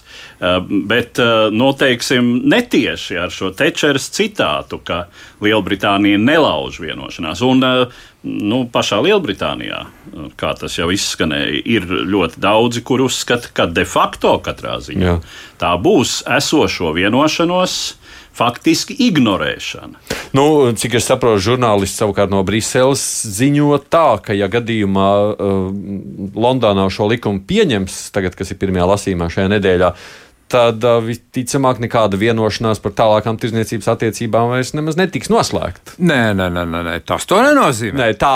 Bet, 0.90 1.20
nu, 1.54 1.68
teiksim, 1.78 2.32
netieši 2.50 3.20
ar 3.22 3.34
šo 3.34 3.52
Tečeras 3.54 4.08
citātu, 4.16 4.80
ka 4.82 5.04
Lielbritānija 5.46 6.18
nelauž 6.24 6.80
vienošanās. 6.82 7.44
Un, 7.46 7.62
nu, 8.24 8.64
pašā 8.74 8.98
Lielbritānijā, 9.06 9.84
kā 10.40 10.56
tas 10.58 10.80
jau 10.80 10.90
izskanēja, 10.96 11.62
ir 11.78 11.86
ļoti 11.86 12.42
daudzi, 12.42 12.82
kur 12.88 13.06
uzskata, 13.06 13.54
ka 13.54 13.70
de 13.70 13.86
facto 13.86 14.40
katrā 14.42 14.80
ziņā 14.82 15.06
Jā. 15.06 15.20
tā 15.62 15.76
būs 15.78 16.24
esošo 16.40 16.96
vienošanos 16.98 17.78
faktiski 18.40 18.96
ignorēšana. 19.10 20.00
Nu, 20.38 20.46
cik 20.80 20.96
es 21.00 21.10
saprotu, 21.10 21.42
žurnālisti 21.52 22.00
savukārt 22.00 22.32
no 22.32 22.42
Briseles 22.48 23.04
ziņo 23.28 23.82
tā, 23.92 24.20
ka, 24.24 24.36
ja 24.38 24.50
gadījumā 24.52 25.10
uh, 25.34 25.60
Londonā 26.40 26.88
šo 26.94 27.10
likumu 27.12 27.44
pieņems, 27.50 28.02
tagad, 28.16 28.38
kas 28.40 28.54
ir 28.54 28.62
pirmajā 28.62 28.88
lasījumā 28.94 29.30
šajā 29.34 29.54
nedēļā, 29.58 29.94
tad 30.50 30.84
uh, 30.84 30.98
visticamāk 31.06 31.80
nekāda 31.84 32.18
vienošanās 32.20 32.82
par 32.84 32.94
tālākām 32.98 33.38
tirdzniecības 33.40 33.90
attiecībām 33.94 34.50
vairs 34.54 34.74
nemaz 34.78 34.98
netiks 35.00 35.30
noslēgta. 35.32 35.96
Nē, 36.02 36.34
nē, 36.38 36.50
nē, 36.56 36.66
nē, 36.74 36.96
tas 37.08 37.28
to 37.30 37.40
nenozīmē. 37.44 38.00
Nē, 38.02 38.10
tā 38.20 38.34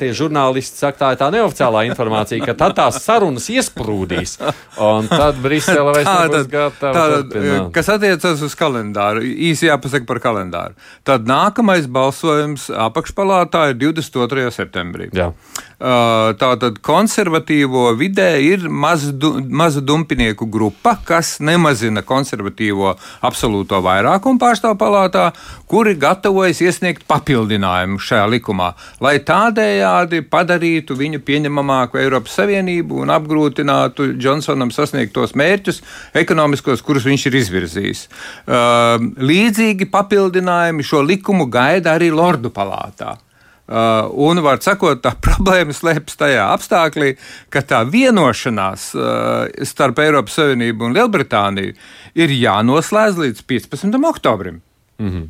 tie 0.00 0.10
žurnālisti 0.16 0.82
saka, 0.82 0.98
tā 0.98 1.12
ir 1.14 1.20
tā 1.22 1.30
neoficiālā 1.36 1.84
informācija, 1.90 2.42
ka 2.44 2.56
tad 2.58 2.76
tās 2.78 3.00
sarunas 3.04 3.46
iesprūdīs, 3.52 4.36
un 4.82 5.10
tad 5.10 5.40
Brisele 5.44 5.94
vairs 5.94 6.10
nebūs 6.24 6.50
gatava. 6.50 7.06
Kas 7.74 7.92
attiecas 7.94 8.44
uz 8.46 8.58
kalendāru, 8.58 9.22
īsi 9.22 9.70
jāpasaka 9.70 10.08
par 10.10 10.22
kalendāru. 10.24 10.78
Tad 11.06 11.30
nākamais 11.30 11.86
balsojums 11.90 12.68
apakšpalātā 12.90 13.70
ir 13.72 13.80
22. 13.86 14.50
septembrī. 14.54 15.10
Jā. 15.16 15.30
Tātad 15.80 16.76
konservatīvo 16.84 17.86
vidē 17.96 18.34
ir 18.44 18.66
maza, 18.68 19.14
maza 19.48 19.80
dumpinieku 19.80 20.44
grupa, 20.52 20.98
kas 21.08 21.19
nemazina 21.44 22.02
konservatīvo 22.06 22.94
absolūto 23.26 23.80
vairākumu 23.84 24.40
pārstāvju 24.40 24.78
palātā, 24.80 25.26
kuri 25.70 25.94
gatavojas 26.00 26.60
iesniegt 26.64 27.06
papildinājumu 27.10 28.00
šajā 28.02 28.26
likumā, 28.34 28.72
lai 29.04 29.16
tādējādi 29.26 30.22
padarītu 30.32 30.96
viņu 30.98 31.22
pieņemamāku 31.26 32.00
Eiropas 32.02 32.40
Savienību 32.40 33.02
un 33.04 33.14
apgrūtinātu 33.14 34.12
Džonsonam 34.18 34.74
sasniegt 34.74 35.14
tos 35.16 35.36
mērķus 35.38 35.82
ekonomiskos, 36.20 36.82
kurus 36.82 37.08
viņš 37.08 37.26
ir 37.30 37.40
izvirzījis. 37.44 38.04
Līdzīgi 39.30 39.90
papildinājumi 39.92 40.86
šo 40.86 41.04
likumu 41.06 41.50
gaida 41.50 41.96
arī 41.96 42.10
Lordu 42.14 42.52
palātā. 42.54 43.16
Uh, 43.70 44.08
un, 44.26 44.40
var 44.42 44.58
sakot, 44.64 44.98
tā 45.04 45.12
problēma 45.26 45.70
slēpjas 45.70 46.18
tajā 46.18 46.46
apstākļā, 46.56 47.12
ka 47.54 47.62
tā 47.62 47.84
vienošanās 47.86 48.88
uh, 48.98 49.44
starp 49.68 50.00
Eiropas 50.02 50.40
Savienību 50.40 50.88
un 50.88 50.96
Lielbritāniju 50.96 51.76
ir 52.18 52.34
jānoslēdz 52.34 53.20
līdz 53.22 53.44
15. 53.46 54.00
oktobrim. 54.10 54.58
-hmm. 54.98 55.28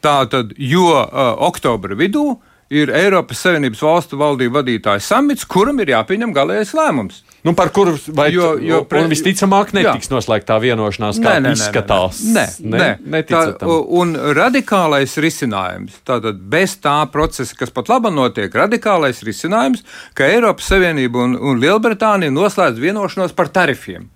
Tā 0.00 0.28
tad, 0.28 0.52
jo 0.56 0.92
uh, 0.92 1.34
oktobra 1.48 1.96
vidū 1.96 2.36
ir 2.70 2.92
Eiropas 2.94 3.40
Savienības 3.42 3.82
valstu 3.82 4.18
valdību 4.20 4.60
vadītājs 4.60 5.08
samits, 5.08 5.44
kuram 5.44 5.80
ir 5.80 5.96
jāpieņem 5.96 6.34
galīgais 6.36 6.76
lēmums. 6.76 7.24
Nu, 7.44 7.54
par 7.56 7.70
kuru 7.72 7.94
Jo- 8.32 8.58
jo 8.60 8.84
pre- 8.84 9.06
visticamāk 9.08 9.72
netiks 9.72 10.08
Jā. 10.08 10.12
noslēgta 10.12 10.58
vienošanās, 10.60 11.20
kā 11.24 11.38
Nē, 11.38 11.40
nē, 11.40 11.52
izskatās. 11.56 12.20
Nē, 12.20 12.46
nē, 12.60 12.98
nē. 13.00 13.22
Tā, 13.24 13.66
un 13.88 14.12
radikālais 14.36 15.16
risinājums, 15.16 15.92
tātad 16.04 16.36
bez 16.52 16.76
tā 16.76 16.98
procesa, 17.10 17.56
kas 17.56 17.70
pat 17.70 17.88
labi 17.88 18.12
notiek, 18.12 18.52
radikālais 18.52 19.22
risinājums, 19.24 19.80
ka 20.14 20.24
Eiropas 20.28 20.68
Savienība 20.68 21.24
un, 21.24 21.36
un 21.36 21.60
Lielbritānija 21.60 22.30
noslēdz 22.30 22.76
vienošanos 22.78 23.32
par 23.32 23.48
tarifiem. 23.48 24.10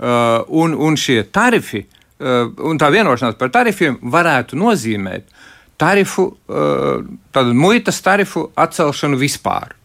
Uh, 0.00 0.40
un, 0.48 0.72
un 0.72 0.96
šie 0.96 1.26
tarifi, 1.28 1.82
uh, 1.84 2.48
un 2.64 2.78
tā 2.80 2.88
vienošanās 2.88 3.36
par 3.36 3.50
tarifiem 3.52 3.98
varētu 4.00 4.56
nozīmēt 4.56 5.28
tarifu, 5.76 6.30
uh, 6.48 7.04
tādu 7.32 7.52
muitas 7.52 8.00
tarifu 8.00 8.46
atcelšanu 8.56 9.20
vispār. 9.20 9.76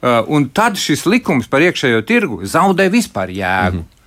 Uh, 0.00 0.22
un 0.32 0.48
tad 0.48 0.78
šis 0.80 1.04
likums 1.04 1.48
par 1.50 1.60
iekšējo 1.60 2.00
tirgu 2.08 2.40
zaudē 2.48 2.88
vispār 2.92 3.28
jēgu. 3.28 3.82
Mm 3.82 3.84
-hmm. 3.84 3.98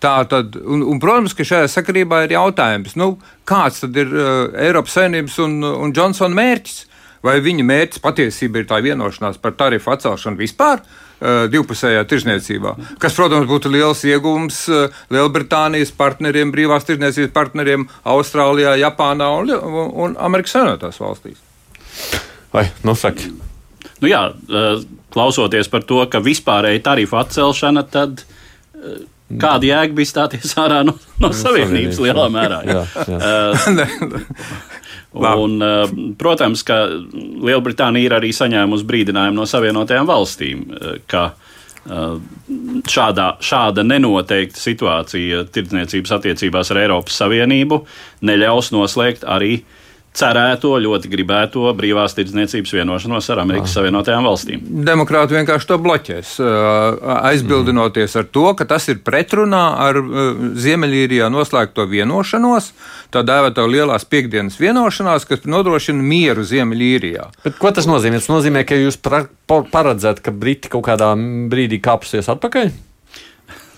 Tā 0.00 0.14
tad, 0.28 0.56
un, 0.56 0.82
un, 0.82 1.00
protams, 1.00 1.34
ka 1.34 1.44
šajā 1.44 1.66
sakarībā 1.68 2.24
ir 2.24 2.32
jautājums, 2.32 2.96
nu, 2.96 3.18
kāds 3.44 3.80
tad 3.80 3.96
ir 3.96 4.06
uh, 4.06 4.48
Eiropas 4.56 4.92
Savienības 4.92 5.38
un, 5.38 5.64
un 5.64 5.92
Johnsona 5.96 6.34
mērķis? 6.34 6.86
Vai 7.22 7.40
viņa 7.40 7.64
mērķis 7.64 8.00
patiesībā 8.00 8.58
ir 8.58 8.66
tā 8.66 8.80
vienošanās 8.80 9.36
par 9.38 9.52
tarifu 9.52 9.90
atcelšanu 9.90 10.36
vispār? 10.36 10.80
uh, 11.20 11.44
Divpusējā 11.52 12.04
tirzniecībā, 12.08 12.74
kas, 13.02 13.16
protams, 13.18 13.48
būtu 13.50 13.72
liels 13.72 14.02
iegūms 14.08 14.62
uh, 14.72 15.02
Lielbritānijas 15.12 15.92
partneriem, 15.96 16.52
brīvās 16.54 16.88
tirzniecības 16.88 17.34
partneriem 17.36 17.86
Austrālijā, 18.04 18.78
Japānā 18.80 19.30
un, 19.42 19.54
un 20.06 20.18
Amerikas 20.18 20.56
Savienotās 20.56 21.00
valstīs. 21.02 21.38
Vai, 22.54 22.68
nu, 22.86 22.96
saki. 22.98 23.49
Nu, 24.00 24.08
jā, 24.08 24.24
eh, 24.32 24.82
klausoties 25.12 25.68
par 25.68 25.84
to, 25.88 26.00
ka 26.10 26.22
vispārēji 26.24 26.82
tarifu 26.84 27.18
atcelšana, 27.20 27.84
tad 27.92 28.22
eh, 28.24 29.02
kāda 29.40 29.68
jēga 29.68 29.96
bija 29.96 30.10
stāties 30.10 30.56
ārā 30.60 30.80
no, 30.86 30.96
no 31.20 31.32
Savienības 31.36 31.98
Savienības, 31.98 32.00
lielā 32.06 32.26
mērā? 32.32 32.62
Jā, 32.68 32.84
jā. 33.10 33.18
Un, 35.42 35.56
eh, 35.66 35.92
protams, 36.18 36.62
ka 36.66 36.84
Lielbritānija 36.88 38.08
ir 38.08 38.16
arī 38.20 38.32
saņēmusi 38.36 38.86
brīdinājumu 38.88 39.42
no 39.42 39.46
Savienotajām 39.48 40.08
valstīm, 40.08 40.66
ka 41.10 41.32
šādā, 41.80 43.26
šāda 43.40 43.82
nenoteikta 43.88 44.60
situācija 44.60 45.46
tirdzniecības 45.50 46.12
attiecībās 46.12 46.70
ar 46.70 46.82
Eiropas 46.82 47.16
Savienību 47.22 47.78
neļaus 48.28 48.68
noslēgt 48.76 49.24
arī 49.24 49.62
cerēto, 50.10 50.72
ļoti 50.82 51.08
gribēto 51.12 51.70
brīvās 51.78 52.16
tirdzniecības 52.16 52.72
vienošanos 52.74 53.28
ar 53.30 53.42
Amerikas 53.44 53.76
Savienotajām 53.76 54.26
valstīm. 54.26 54.64
Demokrāti 54.84 55.36
vienkārši 55.38 55.68
to 55.70 55.78
bloķēs, 55.84 56.32
aizbildinoties 57.30 58.18
ar 58.18 58.26
to, 58.34 58.48
ka 58.58 58.66
tas 58.74 58.88
ir 58.90 58.98
pretrunā 59.06 59.62
ar 59.86 60.00
Ziemeļīrijā 60.60 61.30
noslēgto 61.30 61.86
vienošanos, 61.90 62.72
tā 63.14 63.22
dēvēto 63.26 63.68
lielās 63.70 64.04
piekdienas 64.10 64.58
vienošanās, 64.60 65.28
kas 65.30 65.46
nodrošina 65.46 66.02
mieru 66.02 66.42
Ziemeļīrijā. 66.42 67.30
Bet 67.46 67.62
ko 67.62 67.70
tas 67.70 67.86
nozīmē? 67.90 68.18
Tas 68.18 68.32
nozīmē, 68.34 68.66
ka 68.66 68.82
jūs 68.82 68.98
paredzat, 69.00 70.24
ka 70.26 70.34
Briti 70.34 70.74
kaut 70.74 70.88
kādā 70.90 71.14
brīdī 71.14 71.78
kāpsies 71.86 72.28
atpakaļ? 72.34 72.74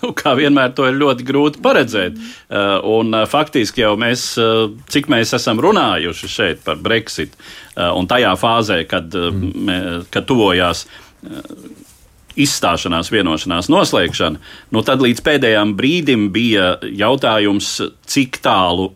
Nu, 0.03 0.09
kā 0.11 0.33
vienmēr, 0.35 0.73
to 0.75 0.83
ir 0.89 0.97
ļoti 0.99 1.23
grūti 1.23 1.61
paredzēt. 1.63 2.17
Uh, 2.51 2.75
un, 2.99 3.13
uh, 3.15 3.23
faktiski 3.29 3.85
jau 3.85 3.93
mēs, 3.99 4.33
uh, 4.41 4.65
cik 4.91 5.07
mēs 5.11 5.31
esam 5.37 5.61
runājuši 5.63 6.31
šeit 6.31 6.65
par 6.65 6.81
Brexit, 6.83 7.37
un 7.73 8.05
tajā 8.05 8.35
fāzē, 8.37 8.83
kad, 8.85 9.15
mē, 9.33 9.77
kad 10.13 10.27
tuvojās 10.29 10.83
izstāšanās 12.37 13.09
vienošanās 13.09 13.69
noslēgšana, 13.73 14.41
nu, 14.75 14.83
tad 14.85 15.01
līdz 15.01 15.23
pēdējām 15.25 15.71
brīdim 15.79 16.27
bija 16.35 16.75
jautājums, 16.85 17.71
cik 18.05 18.37
tālu 18.45 18.91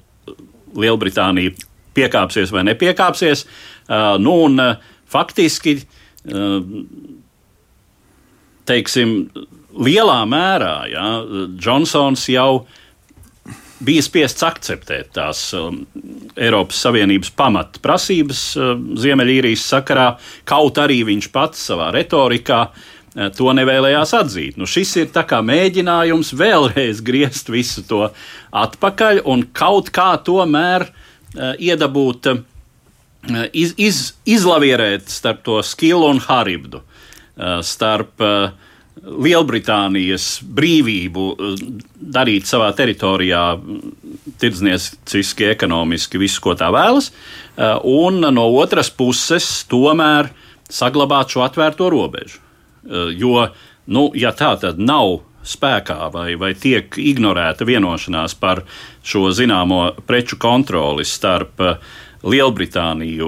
Lielbritānija 0.77 1.55
piekāpsies 1.97 2.53
vai 2.53 2.67
nepiekāpsies. 2.69 3.47
Nu, 4.21 4.35
un, 4.45 4.61
faktiski, 5.09 5.79
teiksim, 8.69 9.15
lielā 9.77 10.19
mērā 10.29 10.75
ja, 10.91 11.07
Džonsons 11.57 12.27
jau 12.31 12.65
bija 13.83 14.01
spiests 14.01 14.45
akceptēt 14.45 15.11
tās 15.17 15.41
um, 15.57 15.83
Eiropas 16.37 16.79
Savienības 16.85 17.31
pamatprasības 17.37 18.43
um, 18.57 18.85
Ziemeļīrijas 18.97 19.65
sakarā, 19.73 20.07
kaut 20.49 20.79
arī 20.81 21.03
viņš 21.07 21.29
pats 21.33 21.67
savā 21.69 21.91
retorikā 21.93 22.61
uh, 22.71 23.29
to 23.37 23.53
nevēlējās 23.53 24.15
atzīt. 24.17 24.57
Nu, 24.57 24.65
šis 24.69 24.95
ir 25.03 25.11
mēģinājums 25.13 26.33
vēlreiz 26.37 27.03
griezt 27.05 27.53
visu 27.53 27.85
to 27.87 28.07
atpakaļ 28.51 29.21
un 29.25 29.45
kaut 29.53 29.93
kā 29.93 30.15
tomēr 30.25 30.89
uh, 30.89 31.53
iedabūt, 31.53 32.33
uh, 32.33 33.43
iz, 33.53 33.75
iz, 33.77 34.13
izlavierēt 34.25 35.09
starp 35.13 35.45
to 35.45 35.61
skilu 35.61 36.09
un 36.09 36.23
haribdu, 36.23 36.81
uh, 36.81 37.59
starp 37.61 38.25
uh, 38.25 38.55
Lielbritānijas 39.03 40.39
brīvību 40.41 41.27
uh, 41.33 41.61
darīt 42.17 42.49
savā 42.49 42.71
teritorijā 42.77 43.43
tirdzniecīski, 44.41 45.51
ekonomiski, 45.53 46.19
visu, 46.21 46.41
ko 46.43 46.57
tā 46.57 46.71
vēlas, 46.73 47.11
uh, 47.11 47.77
un 47.83 48.21
no 48.33 48.49
otras 48.57 48.89
puses 48.93 49.65
tomēr 49.69 50.31
saglabāt 50.67 51.31
šo 51.33 51.45
atvērto 51.47 51.89
robežu. 51.93 52.39
Uh, 52.39 52.45
Jo, 53.17 53.47
nu, 53.91 54.09
ja 54.15 54.31
tā 54.35 54.53
tad 54.61 54.79
nav 54.79 55.21
spēkā 55.47 56.09
vai, 56.11 56.31
vai 56.39 56.53
tiek 56.59 56.97
ignorēta 56.99 57.67
vienošanās 57.67 58.35
par 58.39 58.63
šo 59.05 59.29
zināmo 59.35 59.91
preču 60.07 60.39
kontroli 60.39 61.05
starp 61.07 61.63
Lielbritāniju, 62.27 63.27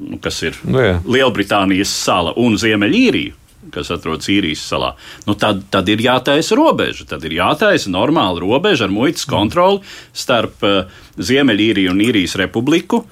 nu, 0.00 0.18
kas 0.22 0.40
ir 0.42 0.56
Nu, 0.64 0.80
jā. 0.80 0.94
Lielbritānijas 1.04 1.90
sala 1.92 2.32
un 2.40 2.56
Ziemeļīriju, 2.58 3.36
kas 3.74 3.90
atrodas 3.92 4.28
īrijas 4.32 4.62
salā, 4.70 4.94
nu 5.28 5.36
tad, 5.38 5.62
tad 5.72 5.88
ir 5.92 6.00
jātaisa 6.00 6.56
robeža. 6.58 7.06
Tad 7.10 7.24
ir 7.28 7.36
jātaisa 7.36 7.92
normāla 7.92 8.40
robeža 8.42 8.88
ar 8.88 8.94
muitas 8.94 9.26
kontroli 9.28 9.82
starp 10.16 10.64
uh, 10.64 11.00
Ziemeļīriju 11.20 11.92
un 11.92 12.04
Īrijas 12.04 12.38
republiku. 12.40 13.04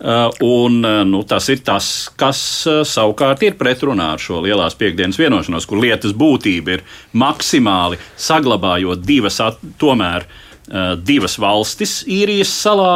Uh, 0.00 0.30
un, 0.40 0.78
uh, 0.80 1.02
nu, 1.04 1.20
tas 1.28 1.50
ir 1.52 1.60
tas, 1.60 2.08
kas 2.16 2.40
uh, 2.64 2.80
savukārt 2.88 3.42
ir 3.44 3.58
pretrunā 3.60 4.14
ar 4.14 4.22
šo 4.22 4.40
lielās 4.40 4.78
piekdienas 4.80 5.20
vienošanos, 5.20 5.66
kur 5.68 5.82
lietas 5.82 6.16
būtība 6.16 6.78
ir 6.78 6.84
maksimāli 7.20 8.00
saglabājot 8.16 9.04
divas, 9.04 9.36
tomēr 9.76 10.24
uh, 10.24 10.94
divas 10.96 11.36
valstis 11.36 11.98
īrijas 12.08 12.54
salā, 12.62 12.94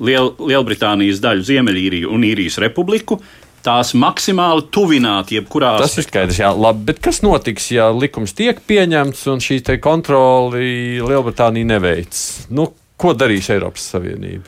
Liel, 0.00 0.30
Lielbritānijas 0.40 1.18
daļu 1.20 1.42
Ziemeļīriju 1.48 2.12
un 2.12 2.22
Īrijas 2.24 2.60
republiku. 2.62 3.18
Tās 3.62 3.92
maksimāli 3.94 4.66
tuvināt 4.74 5.30
jebkurā 5.30 5.76
Tas 5.78 5.94
ir 6.00 6.06
skaidrs, 6.06 6.40
jā, 6.42 6.50
labi. 6.50 6.88
Bet 6.90 7.02
kas 7.04 7.22
notiks, 7.22 7.68
ja 7.74 7.90
likums 7.94 8.34
tiek 8.34 8.58
pieņemts 8.66 9.26
un 9.30 9.42
šī 9.44 9.60
kontroli 9.82 10.98
Lielbritānija 10.98 11.70
neveic? 11.76 12.18
Nu, 12.50 12.72
ko 13.02 13.12
darīs 13.18 13.50
Eiropas 13.52 13.84
Savienība? 13.92 14.46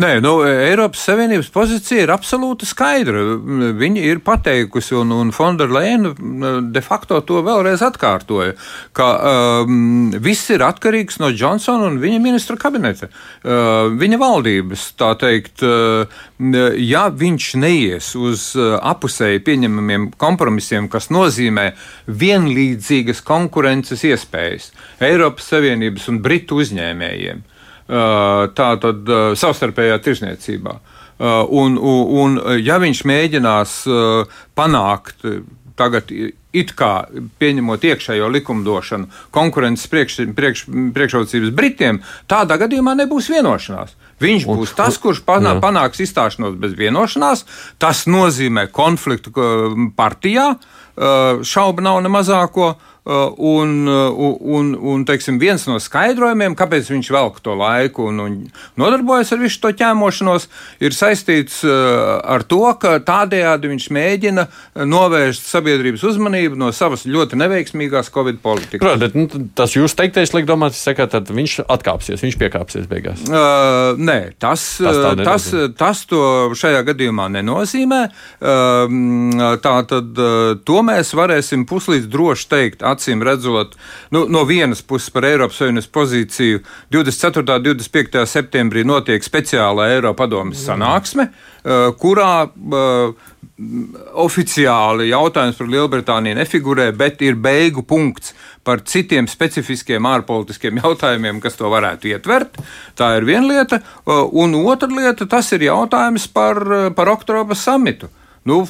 Nē, 0.00 0.14
nu, 0.24 0.38
Eiropas 0.46 1.02
Savienības 1.08 1.50
pozīcija 1.52 2.04
ir 2.06 2.12
absolūti 2.14 2.68
skaidra. 2.68 3.22
Viņi 3.76 4.04
ir 4.08 4.22
pateikusi, 4.24 4.94
un, 4.96 5.12
un 5.12 5.32
Fonderleina 5.34 6.14
de 6.62 6.82
facto 6.84 7.18
to 7.26 7.42
vēlreiz 7.44 7.82
atkārtoja, 7.84 8.54
ka 8.96 9.08
um, 9.66 10.12
viss 10.22 10.48
ir 10.54 10.64
atkarīgs 10.64 11.20
no 11.20 11.28
Johnsona 11.34 11.90
un 11.90 11.98
viņa 12.02 12.22
ministra 12.22 12.56
kabineta. 12.60 13.10
Uh, 13.10 13.90
viņa 14.00 14.20
valdības, 14.20 14.86
tā 15.00 15.12
teikt, 15.20 15.66
uh, 15.66 16.22
ja 16.80 17.04
viņš 17.10 17.50
neies 17.60 18.14
uz 18.16 18.50
uh, 18.56 18.78
apusēji 18.78 19.44
pieņemamiem 19.44 20.10
kompromisiem, 20.20 20.88
kas 20.92 21.10
nozīmē 21.12 21.70
vienlīdzīgas 22.08 23.24
konkurences 23.26 24.06
iespējas 24.08 24.70
Eiropas 25.04 25.52
Savienības 25.52 26.08
un 26.12 26.24
Britu 26.24 26.62
uzņēmējiem 26.64 27.49
tā 27.90 28.70
tad 28.82 29.14
savstarpējā 29.40 29.98
tirzniecībā. 30.04 30.74
Un, 31.20 31.74
un, 31.76 32.04
un 32.22 32.36
ja 32.62 32.78
viņš 32.80 33.02
mēģinās 33.10 33.72
panākt 34.56 35.26
tagad 35.80 36.12
it 36.52 36.72
kā 36.76 37.06
pieņemot 37.40 37.84
iekšējo 37.86 38.28
likumdošanu, 38.34 39.08
konkurences 39.34 39.86
priekš, 39.90 40.18
priekš, 40.36 40.64
priekšrocības 40.96 41.52
Britiem, 41.56 42.00
tādā 42.30 42.58
gadījumā 42.60 42.96
nebūs 42.98 43.30
vienošanās. 43.32 43.94
Viņš 44.20 44.46
Un- 44.46 44.60
būs 44.60 44.74
tas, 44.76 44.98
kurš 45.00 45.22
panā, 45.24 45.54
panāks 45.62 46.02
izstāšanos 46.04 46.58
bez 46.60 46.74
vienošanās. 46.76 47.46
Tas 47.80 48.04
nozīmē 48.10 48.66
konfliktu 48.74 49.32
partijā, 49.96 50.52
šaubu 50.96 51.86
nav 51.86 52.02
ne 52.04 52.12
mazāko. 52.12 52.74
Uh, 53.00 53.32
un, 53.38 53.86
uh, 53.88 54.36
un, 54.40 54.74
un 54.76 55.04
teiksim, 55.08 55.38
viens 55.40 55.62
no 55.64 55.78
skaidrojumiem, 55.80 56.52
kāpēc 56.52 56.90
viņš 56.92 57.08
velk 57.14 57.38
to 57.40 57.54
laiku 57.56 58.10
un, 58.10 58.18
un 58.20 58.34
nodarbojas 58.76 59.32
ar 59.32 59.40
visu 59.40 59.56
to 59.62 59.70
ķēmošanos, 59.72 60.44
ir 60.84 60.92
saistīts 60.92 61.62
uh, 61.64 62.18
ar 62.20 62.44
to, 62.44 62.60
ka 62.82 62.98
tādējādi 63.00 63.70
viņš 63.72 63.86
mēģina 63.96 64.44
novērst 64.84 65.48
sabiedrības 65.48 66.04
uzmanību 66.10 66.60
no 66.60 66.68
savas 66.76 67.06
ļoti 67.08 67.38
neveiksmīgās 67.40 68.12
Covid 68.12 68.42
politikas. 68.44 68.84
Protams, 68.84 69.16
nu, 69.16 69.48
tas 69.56 69.72
jūs 69.78 69.96
teiktais, 69.96 70.34
liek 70.36 70.44
domāt, 70.50 70.76
saka, 70.76 71.08
tad 71.08 71.32
viņš 71.32 71.56
atkāpsies, 71.72 72.20
viņš 72.20 72.38
piekāpsies 72.44 72.84
beigās. 72.92 73.24
Uh, 73.32 73.96
nē, 73.96 74.18
tas, 74.36 74.66
tas, 74.76 75.24
tas, 75.24 75.48
tas 75.80 76.04
to 76.12 76.22
šajā 76.52 76.84
gadījumā 76.92 77.30
nenozīmē. 77.38 78.02
Uh, 78.44 79.56
tā 79.64 79.74
tad 79.88 80.22
to 80.68 80.84
mēs 80.84 81.16
varēsim 81.16 81.64
puslīdz 81.64 82.12
droši 82.12 82.48
teikt 82.52 82.88
acīm 82.90 83.24
redzot, 83.26 83.76
nu, 84.14 84.24
no 84.30 84.44
vienas 84.48 84.82
puses 84.82 85.10
par 85.14 85.26
Eiropas 85.28 85.60
Savienības 85.60 85.90
pozīciju 85.94 86.62
24. 86.92 87.44
un 87.56 87.66
25. 87.66 88.22
septembrī 88.28 88.84
notiek 88.86 89.24
speciāla 89.24 89.90
Eiropadomas 89.96 90.62
sanāksme, 90.68 91.30
uh, 91.30 91.90
kurā 92.00 92.32
uh, 92.46 93.28
oficiāli 94.20 95.10
jautājums 95.10 95.58
par 95.58 95.68
Lielbritāniju 95.68 96.38
nefigurē, 96.38 96.90
bet 96.96 97.20
ir 97.22 97.36
beigu 97.36 97.84
punkts 97.84 98.32
par 98.64 98.80
citiem 98.88 99.28
specifiskiem 99.28 100.06
ārpolitiskiem 100.08 100.80
jautājumiem, 100.84 101.42
kas 101.44 101.58
to 101.60 101.68
varētu 101.72 102.14
ietvert. 102.14 102.60
Tā 102.96 103.14
ir 103.18 103.28
viena 103.28 103.46
lieta. 103.48 103.82
Uh, 104.04 104.24
un 104.42 104.56
otra 104.64 104.88
lieta, 104.92 105.28
tas 105.28 105.52
ir 105.56 105.68
jautājums 105.70 106.28
par, 106.32 106.60
par 106.96 107.12
oktobra 107.12 107.56
samitu. 107.56 108.10
Nu, 108.48 108.62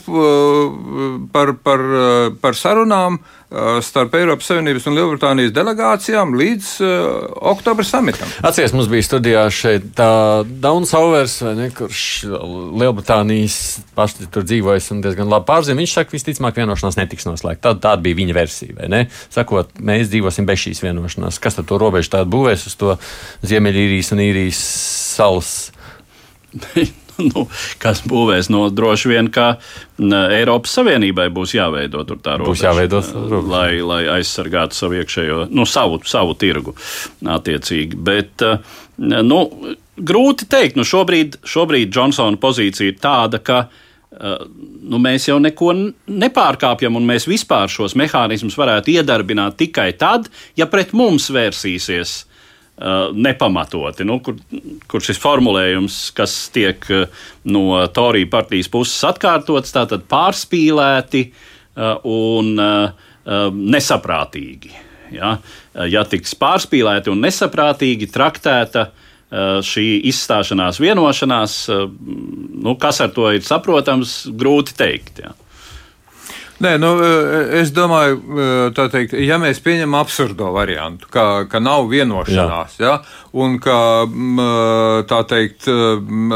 par, 1.33 1.52
par, 1.62 1.83
par 2.42 2.56
sarunām 2.59 3.20
starp 3.83 4.14
Eiropas 4.18 4.48
Savienības 4.50 4.87
un 4.90 4.96
Lielbritānijas 4.98 5.52
delegācijām 5.54 6.35
līdz 6.38 6.68
uh, 6.83 6.90
oktobra 7.50 7.87
samitam. 7.87 8.30
Atcerieties, 8.42 8.74
mums 8.74 8.90
bija 8.90 9.06
studijā 9.06 9.44
šeit 9.54 9.88
Daunsovers, 10.62 11.40
kurš 11.78 12.02
Lielbritānijas 12.83 13.59
paši 13.98 14.30
tur 14.30 14.46
dzīvojas 14.46 14.90
un 14.94 15.02
diezgan 15.06 15.30
labi 15.30 15.46
pārzina. 15.50 15.78
Viņš 15.83 15.96
saka, 15.96 16.11
ka 16.11 16.18
visticamāk 16.18 16.62
vienošanās 16.62 16.98
netiks 16.98 17.26
noslēgta. 17.26 17.70
Tā, 17.70 17.90
tāda 17.90 18.06
bija 18.06 18.18
viņa 18.20 18.38
versija, 18.38 18.78
vai 18.78 18.90
ne? 18.90 19.02
Sakot, 19.35 19.74
mēs 19.83 20.11
dzīvosim 20.11 20.46
bez 20.50 20.66
šīs 20.66 20.83
vienošanās. 20.87 21.42
Kas 21.42 21.59
tad 21.59 21.70
to 21.70 21.78
robežu 21.78 22.14
tādu 22.14 22.30
būvēs 22.35 22.66
uz 22.70 22.78
to 22.78 22.98
Ziemeļīrijas 23.46 24.14
un 24.14 24.26
Īrijas 24.26 24.62
salas? 25.18 25.54
nu, 27.30 27.46
kas 27.83 28.02
būvēs. 28.09 28.50
No, 28.52 28.66
droši 28.72 29.12
vien, 29.12 29.30
ka 29.33 29.52
Eiropas 30.00 30.78
Savienībai 30.78 31.28
būs 31.35 31.54
jāveido 31.56 32.04
tā 32.11 32.38
robeža. 32.40 32.50
Būs 32.50 32.64
jāveido 32.64 33.02
lai, 33.50 33.80
lai 33.85 34.02
aizsargātu 34.18 34.78
savu 34.78 35.00
iekšējo, 35.00 35.44
nu, 35.54 35.66
savu, 35.68 36.00
savu 36.09 36.37
tirgu 36.40 36.74
attiecīgi. 37.26 38.00
Bet, 38.11 38.46
nu, 38.98 39.42
grūti 40.00 40.48
teikt, 40.50 40.80
nu, 40.80 40.87
šobrīd, 40.87 41.40
šobrīd 41.46 41.92
Džonsona 41.92 42.40
pozīcija 42.40 42.92
ir 42.92 42.98
tāda, 43.02 43.42
ka 43.44 43.64
nu, 44.11 44.98
mēs 44.98 45.28
jau 45.28 45.38
neko 45.42 45.72
nepārkāpjam, 46.11 46.96
un 46.98 47.06
mēs 47.09 47.28
vispār 47.30 47.70
šos 47.70 47.94
mehānismus 47.98 48.59
varētu 48.59 48.96
iedarbināt 48.96 49.61
tikai 49.61 49.92
tad, 49.98 50.28
ja 50.59 50.66
pret 50.70 50.92
mums 50.96 51.30
vērsīsies 51.33 52.16
nepamatoti, 53.12 54.06
nu, 54.08 54.18
kur, 54.24 54.38
kur 54.88 55.04
šis 55.04 55.20
formulējums, 55.20 55.98
kas 56.16 56.36
tiek 56.54 56.86
uh, 56.94 57.24
no 57.44 57.80
Torija 57.92 58.30
partijas 58.32 58.70
puses 58.72 59.02
atkārtots, 59.04 59.74
tātad 59.74 60.06
pārspīlēti 60.10 61.26
uh, 61.30 61.98
un 62.08 62.56
nesaprātīgi. 63.30 64.72
Ja, 65.12 65.34
ja 65.92 66.02
tiks 66.08 66.32
pārspīlēti 66.40 67.12
un 67.12 67.20
nesaprātīgi 67.22 68.08
traktēta 68.10 68.86
šī 69.66 69.84
izstāšanās 70.10 70.80
vienošanās, 70.82 71.56
nu, 71.70 72.74
kas 72.80 73.02
ar 73.04 73.12
to 73.14 73.28
ir 73.36 73.44
saprotams, 73.46 74.24
grūti 74.34 74.74
teikt. 74.78 75.20
Ja. 75.22 75.34
Nē, 76.60 76.74
nu, 76.76 76.90
es 77.56 77.70
domāju, 77.72 78.18
tā 78.76 78.84
teikt, 78.92 79.14
ja 79.24 79.38
mēs 79.40 79.62
pieņemam 79.64 79.96
absurdo 80.02 80.50
variantu, 80.52 81.08
ka, 81.08 81.46
ka 81.48 81.56
nav 81.56 81.86
vienošanās, 81.88 82.74
Jā. 82.76 82.84
ja, 82.84 83.20
un 83.40 83.54
ka 83.62 83.76
tā 85.08 85.20
teikt, 85.30 85.64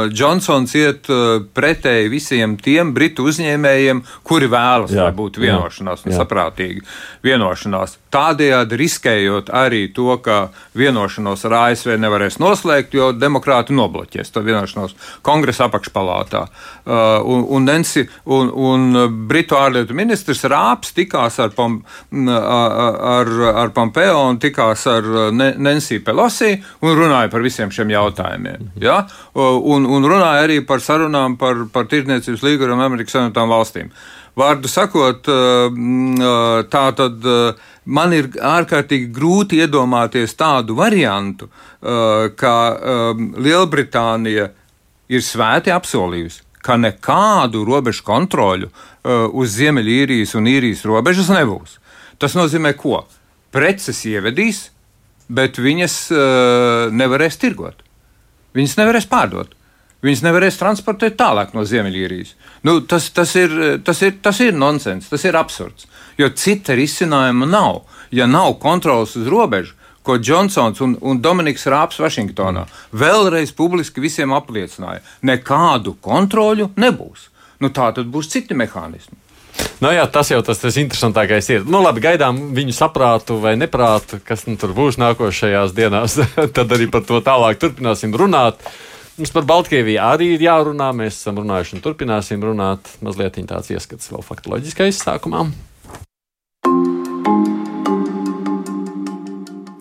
Džonsons 0.08 0.72
iet 0.80 1.10
pretēji 1.52 2.08
visiem 2.08 2.54
tiem 2.56 2.94
britu 2.96 3.26
uzņēmējiem, 3.28 4.00
kuri 4.24 4.48
vēlas, 4.48 4.94
Jā. 4.96 5.10
lai 5.10 5.16
būtu 5.18 5.44
vienošanās 5.44 6.06
un 6.08 6.16
saprātīgi 6.16 6.80
vienošanās. 7.26 7.98
Tādējādi 8.14 8.80
riskējot 8.80 9.52
arī 9.52 9.82
to, 9.92 10.08
ka 10.24 10.46
vienošanos 10.78 11.44
ar 11.50 11.58
ASV 11.66 11.98
nevarēs 12.00 12.40
noslēgt, 12.40 12.96
jo 12.96 13.10
demokrāti 13.12 13.76
nobloķēs 13.76 14.32
to 14.32 14.40
vienošanos 14.46 14.96
kongresa 15.26 15.68
apakšpalātā. 15.68 16.46
Un, 16.86 17.44
un, 17.44 17.68
Nancy, 17.68 18.06
un, 18.24 18.48
un 18.54 18.88
Britu 19.28 19.58
ārlietu 19.60 19.92
ministrs 19.92 20.13
Rāps 20.22 20.94
tikās 20.94 21.38
ar, 21.42 21.50
Pom, 21.56 21.80
ar, 22.14 23.30
ar 23.64 23.72
Pompeo 23.74 24.22
un 24.28 24.38
tikās 24.42 24.86
ar 24.90 25.08
Nancy 25.34 25.98
Pelosi 26.04 26.52
un 26.82 26.96
runāja 26.98 27.30
par 27.32 27.44
visiem 27.44 27.72
šiem 27.74 27.90
jautājumiem. 27.94 28.70
Ja? 28.82 29.02
Un, 29.34 29.86
un 29.86 30.06
runāja 30.06 30.46
arī 30.46 30.60
par 30.66 30.84
sarunām 30.84 31.38
par, 31.40 31.66
par 31.72 31.88
tirdzniecības 31.90 32.44
līgumu 32.46 32.76
ar 32.76 32.86
Amerikas 32.86 33.16
Savienotām 33.16 33.50
valstīm. 33.50 33.90
Vārdu 34.34 34.66
sakot, 34.66 35.28
tā 36.70 36.84
tad 36.98 37.26
man 37.84 38.14
ir 38.16 38.30
ārkārtīgi 38.34 39.12
grūti 39.14 39.60
iedomāties 39.62 40.34
tādu 40.38 40.74
variantu, 40.78 41.46
uh, 41.46 42.30
ka 42.36 42.54
um, 42.74 43.28
Lielbritānija 43.38 44.48
ir 45.12 45.24
svēti 45.24 45.72
apsolījusi, 45.74 46.43
ka 46.64 46.78
nekādu 46.80 47.64
robežu 47.68 48.04
kontroļu 48.06 48.70
uh, 48.70 49.26
uz 49.32 49.56
Ziemeļīrijas 49.58 50.34
un 50.38 50.48
īrijas 50.48 50.84
robežas 50.88 51.28
nebūs. 51.32 51.78
Tas 52.18 52.36
nozīmē, 52.38 52.72
ko? 52.78 53.02
Preces 53.54 54.00
ievedīs, 54.08 54.68
bet 55.28 55.60
viņas 55.60 55.98
uh, 56.12 56.94
nevarēs 56.94 57.38
tirgot. 57.42 57.84
Viņas 58.56 58.78
nevarēs 58.80 59.10
pārdot. 59.10 59.52
Viņas 60.04 60.20
nevarēs 60.26 60.58
transportēt 60.60 61.16
tālāk 61.16 61.54
no 61.56 61.64
Ziemeļīrijas. 61.64 62.34
Nu, 62.66 62.78
tas, 62.84 63.08
tas, 63.16 63.32
ir, 63.40 63.54
tas, 63.84 64.02
ir, 64.04 64.18
tas 64.24 64.40
ir 64.44 64.56
nonsens, 64.56 65.08
tas 65.08 65.24
ir 65.24 65.36
absurds. 65.40 65.88
Jo 66.20 66.28
cita 66.36 66.76
risinājuma 66.76 67.48
nav. 67.48 67.84
Ja 68.14 68.28
nav 68.30 68.58
kontrolas 68.62 69.16
uz 69.18 69.26
robežu, 69.32 69.72
ko 70.04 70.18
Džonsons 70.20 70.80
un, 70.84 70.96
un 71.00 71.20
Dominiks 71.24 71.66
Rāps 71.70 72.00
Vašingtonā 72.02 72.66
vēlreiz 72.92 73.54
publiski 73.56 74.04
visiem 74.04 74.34
apliecināja, 74.36 75.02
nekādu 75.24 75.96
kontroļu 76.04 76.70
nebūs. 76.76 77.30
Nu, 77.62 77.70
tā 77.72 77.90
tad 77.96 78.10
būs 78.12 78.28
citi 78.32 78.56
mehānismi. 78.58 79.16
Nu, 79.82 79.90
jā, 79.94 80.04
tas 80.10 80.30
jau 80.32 80.40
tas, 80.44 80.58
tas 80.62 80.76
interesantākais 80.80 81.48
ir. 81.52 81.66
Nu, 81.68 81.80
labi, 81.84 82.02
gaidām 82.04 82.40
viņu 82.56 82.74
saprātu 82.74 83.36
vai 83.42 83.54
neprātu, 83.58 84.18
kas 84.26 84.46
nu, 84.48 84.56
tur 84.60 84.74
būs 84.76 84.98
nākošajās 85.00 85.74
dienās. 85.76 86.18
Tad 86.56 86.74
arī 86.74 86.88
par 86.90 87.04
to 87.06 87.20
tālāk 87.24 87.60
turpināsim 87.62 88.14
runāt. 88.18 88.58
Mums 89.14 89.30
par 89.34 89.46
Baltkrieviju 89.46 90.00
arī 90.02 90.32
ir 90.34 90.42
jārunā. 90.42 90.90
Mēs 90.96 91.20
esam 91.20 91.38
runājuši 91.42 91.78
un 91.78 91.84
turpināsim 91.84 92.42
runāt. 92.42 92.96
Mazliet 93.04 93.38
tāds 93.50 93.70
ieskats 93.70 94.10
vēl 94.10 94.26
faktoloģiskais 94.26 95.04
sākumā. 95.04 95.46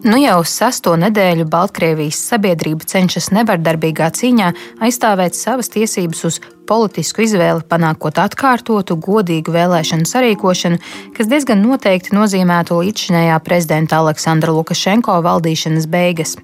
Nu 0.04 0.18
jau 0.20 0.42
sesto 0.44 0.98
nedēļu 1.00 1.46
Baltkrievijas 1.48 2.18
sabiedrība 2.28 2.84
cenšas 2.92 3.30
nevardarbīgā 3.32 4.10
cīņā 4.12 4.50
aizstāvēt 4.84 5.38
savas 5.40 5.72
tiesības 5.72 6.26
uz 6.28 6.40
politisku 6.68 7.24
izvēli, 7.26 7.66
panākot 7.70 8.20
atkārtotu, 8.22 8.98
godīgu 9.02 9.54
vēlēšanu 9.54 10.08
sarīkošanu, 10.10 10.80
kas 11.18 11.30
diezgan 11.32 11.62
noteikti 11.64 12.16
nozīmētu 12.16 12.80
līdzšinējā 12.80 13.38
prezidenta 13.46 14.00
Aleksandra 14.02 14.56
Lukašenko 14.56 15.20
valdīšanas 15.26 15.88
beigas. 15.92 16.36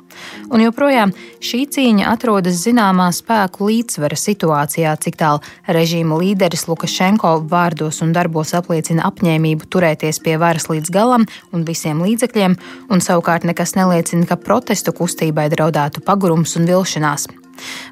Un 0.51 0.63
joprojām 0.63 1.13
šī 1.43 1.63
cīņa 1.73 2.09
atrodas 2.11 2.59
zināmā 2.65 3.09
spēku 3.15 3.69
līdzsvara 3.69 4.17
situācijā, 4.19 4.95
cik 4.99 5.19
tālu 5.19 5.43
režīma 5.69 6.19
līderis 6.19 6.67
Lukašenko 6.69 7.35
vārdos 7.49 8.01
un 8.03 8.13
darbos 8.15 8.53
apliecina 8.57 9.07
apņēmību 9.09 9.69
turēties 9.71 10.21
pie 10.25 10.37
varas 10.41 10.67
līdz 10.71 10.93
galam 10.93 11.27
un 11.55 11.67
visiem 11.67 12.03
līdzekļiem, 12.03 12.57
un 12.91 13.05
savukārt 13.05 13.47
nekas 13.47 13.77
neliecina, 13.79 14.27
ka 14.29 14.39
protestu 14.39 14.95
kustībai 14.95 15.49
draudētu 15.53 16.03
pagurums 16.05 16.57
un 16.59 16.67
vilšanās. 16.69 17.29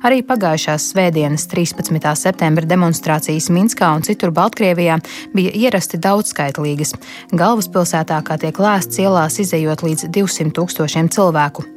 Arī 0.07 0.23
pagājušās 0.27 0.89
svētdienas 0.93 1.47
13. 1.51 2.01
septembra 2.17 2.67
demonstrācijas 2.67 3.51
Minskā 3.53 3.93
un 3.95 4.05
citur 4.07 4.33
Baltkrievijā 4.35 4.99
bija 5.37 5.55
ierasti 5.55 6.01
daudzskaitlīgas. 6.01 6.95
Galvaspilsētā, 7.37 8.21
kā 8.25 8.39
tiek 8.41 8.61
lēsts, 8.61 9.01
ielās 9.03 9.39
izējot 9.43 9.85
līdz 9.87 10.11
200 10.13 10.55
tūkstošiem 10.57 11.11
cilvēku. 11.13 11.76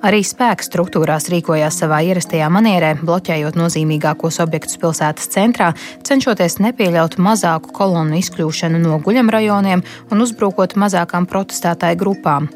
Arī 0.00 0.22
spēka 0.24 0.64
struktūrās 0.64 1.26
rīkojās 1.28 1.76
savā 1.82 1.98
ierastajā 2.08 2.46
manierē, 2.52 2.94
bloķējot 3.04 3.58
nozīmīgākos 3.60 4.40
objektus 4.40 4.80
pilsētas 4.80 5.28
centrā, 5.34 5.74
cenšoties 6.08 6.56
nepieļaut 6.64 7.18
mazāku 7.20 7.74
kolonu 7.76 8.16
izkļūšanu 8.22 8.80
no 8.80 8.96
guļamrajoniem 9.04 9.84
un 9.84 10.24
uzbrukot 10.24 10.78
mazākām 10.80 11.28
protestētāju 11.28 12.00
grupām. 12.00 12.48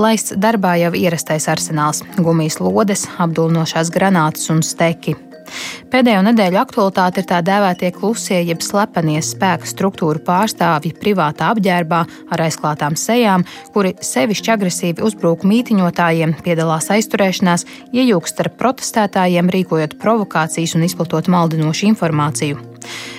Laists 0.00 0.38
darbā 0.40 0.78
jau 0.80 0.94
ierastais 0.96 1.50
arsenāls- 1.52 2.00
gumijas 2.24 2.60
lodes, 2.64 3.06
apdulnošās 3.20 3.92
granātas 3.92 4.48
un 4.50 4.62
steki. 4.62 5.16
Pēdējo 5.92 6.22
nedēļu 6.26 6.60
aktualitāte 6.60 7.22
ir 7.22 7.28
tā 7.30 7.40
dēvētie 7.46 7.92
klusie, 7.94 8.40
jeb 8.42 8.62
slepenie 8.64 9.20
spēka 9.24 9.68
struktūru 9.70 10.22
pārstāvji 10.26 10.94
privātā 11.00 11.52
apģērbā 11.54 12.02
ar 12.34 12.44
aizklātām 12.46 12.98
sejām, 13.00 13.46
kuri 13.74 13.94
sevišķi 14.02 14.54
agresīvi 14.56 15.04
uzbrūk 15.06 15.46
mītiņotājiem, 15.46 16.36
piedalās 16.46 16.90
aizturēšanās, 16.96 17.66
iejūgst 17.94 18.36
starp 18.36 18.58
protestētājiem, 18.60 19.52
rīkojot 19.56 19.98
provokācijas 20.02 20.76
un 20.76 20.88
izplatot 20.88 21.30
maldinošu 21.32 21.92
informāciju. 21.92 22.60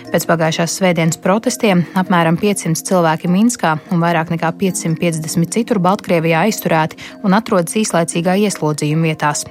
Pēc 0.08 0.24
pagājušās 0.30 0.78
svētdienas 0.80 1.20
protestiem 1.20 1.84
apmēram 2.00 2.38
500 2.40 2.88
cilvēki 2.88 3.32
Minskā 3.32 3.74
un 3.92 4.04
vairāk 4.04 4.32
nekā 4.32 4.54
550 4.62 5.52
citur 5.52 5.82
Baltkrievijā 5.84 6.46
aizturēti 6.48 7.02
un 7.28 7.36
atrodas 7.36 7.76
īslaicīgā 7.82 8.38
ieslodzījuma 8.48 9.10
vietās. 9.12 9.44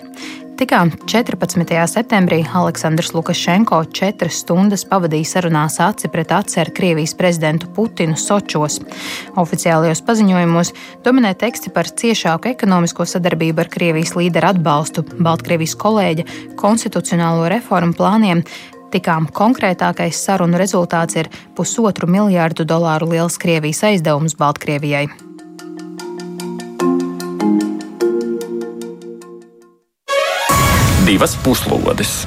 Tikā 0.57 0.87
14. 1.05 1.69
septembrī 1.85 2.39
Aleksandrs 2.49 3.11
Lukašenko 3.13 3.83
četras 3.93 4.39
stundas 4.41 4.87
pavadīja 4.89 5.29
sarunās 5.29 5.75
aci 5.85 6.09
pret 6.09 6.31
aci 6.33 6.63
ar 6.63 6.71
Krievijas 6.73 7.13
prezidentu 7.19 7.69
Putinu 7.77 8.17
Sočos. 8.17 8.79
Oficiālajos 9.37 10.01
paziņojumos 10.07 10.73
dominē 11.05 11.35
teksti 11.37 11.75
par 11.77 11.91
ciešāku 11.93 12.49
ekonomisko 12.55 13.05
sadarbību 13.05 13.67
ar 13.67 13.71
Krievijas 13.77 14.15
līderu 14.17 14.49
atbalstu, 14.55 15.05
Baltkrievijas 15.21 15.77
kolēģa 15.77 16.25
konstitucionālo 16.57 17.53
reformu 17.53 17.93
plāniem, 18.01 18.41
Tikām 18.97 19.27
konkrētākais 19.35 20.17
sarunu 20.25 20.57
rezultāts 20.57 21.19
ir 21.19 21.29
pusotru 21.59 22.09
miljārdu 22.09 22.65
dolāru 22.65 23.11
liels 23.13 23.37
Krievijas 23.43 23.83
aizdevums 23.91 24.39
Baltkrievijai. 24.41 25.09
Divas 31.07 31.37
puslodes. 31.39 32.25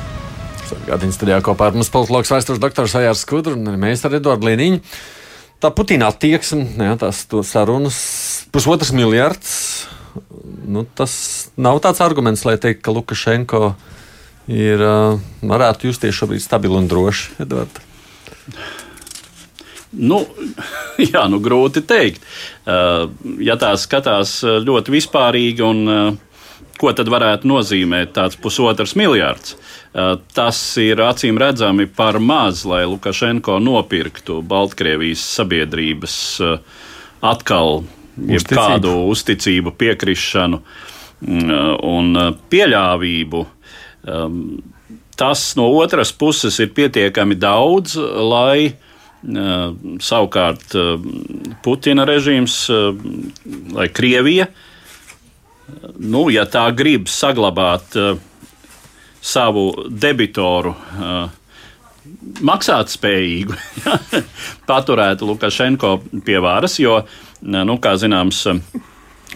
Gadiņas 0.88 1.18
studijā 1.18 1.42
kopā 1.44 1.68
ar 1.68 1.76
mums 1.76 1.90
politologs 1.92 2.30
vēstures 2.32 2.62
doktors 2.64 2.94
Ajārs 2.96 3.26
Skudru 3.26 3.58
un 3.58 3.74
mēs 3.82 4.06
ar 4.08 4.14
Eduardu 4.16 4.48
Liniņu. 4.48 4.80
Tā 5.60 5.68
Putina 5.76 6.08
attieksme, 6.14 6.64
jā, 6.80 6.94
tās 7.02 7.26
sarunas, 7.50 7.98
pusotrs 8.56 8.94
miljards. 8.96 9.58
Nu, 10.64 10.86
tas 10.96 11.12
nav 11.60 11.82
tāds 11.84 12.00
arguments, 12.06 12.46
lai 12.48 12.56
teiktu, 12.56 12.86
ka 12.86 12.94
Lukašenko 12.96 13.62
ir, 14.48 14.86
varētu 15.44 15.92
justies 15.92 16.16
šobrīd 16.16 16.46
stabili 16.46 16.80
un 16.80 16.88
droši. 16.88 17.36
Edvard. 17.44 17.84
Nu, 19.92 20.22
jā, 21.12 21.26
nu 21.28 21.44
grūti 21.44 21.84
pateikt. 21.84 22.24
Ja 23.44 23.60
tā 23.60 23.76
skatās 23.76 24.40
ļoti 24.40 24.96
vispārīgi 24.96 25.68
un 25.68 25.86
Ko 26.80 26.94
tad 26.96 27.10
varētu 27.12 27.50
nozīmēt 27.50 28.14
tāds 28.16 28.38
pusotrs 28.40 28.96
miljards? 28.96 29.58
Tas 30.36 30.60
ir 30.80 31.02
acīm 31.04 31.40
redzami 31.42 31.90
par 31.92 32.22
maz, 32.24 32.64
lai 32.64 32.86
Lukašenko 32.88 33.58
nopirktu 33.60 34.40
Baltkrievijas 34.48 35.24
sabiedrības 35.36 36.16
atkal 37.20 37.84
kādu 38.48 38.94
uzticību, 39.12 39.74
piekrišanu 39.76 40.62
un 41.90 42.22
pieļāvību. 42.52 43.44
Tas 45.20 45.44
no 45.60 45.68
otras 45.82 46.14
puses 46.16 46.62
ir 46.64 46.72
pietiekami 46.76 47.36
daudz, 47.36 47.98
lai 48.00 48.72
savukārt 50.00 50.78
Putina 51.66 52.08
režīms, 52.08 52.62
lai 53.76 53.90
Krievija 53.92 54.48
nu, 56.00 56.28
ja 56.34 56.46
tā 56.50 56.66
grib 56.76 57.10
saglabāt 57.12 57.98
uh, 58.00 58.18
savu 59.22 59.72
debitoru 59.90 60.74
uh, 60.76 61.30
maksāt 62.46 62.92
spējīgu, 62.94 63.58
paturēt 64.70 65.22
Lukašenko 65.26 65.98
pie 66.26 66.40
varas, 66.44 66.80
jo, 66.82 67.02
nu, 67.42 67.78
kā 67.82 67.96
zināms, 68.00 68.46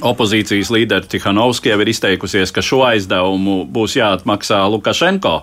opozīcijas 0.01 0.71
līderi 0.73 1.09
Tihanovski 1.11 1.69
jau 1.69 1.79
ir 1.83 1.91
izteikusies, 1.91 2.51
ka 2.53 2.63
šo 2.65 2.81
aizdevumu 2.87 3.63
būs 3.69 3.97
jāatmaksā 3.99 4.63
Lukašenko, 4.73 5.35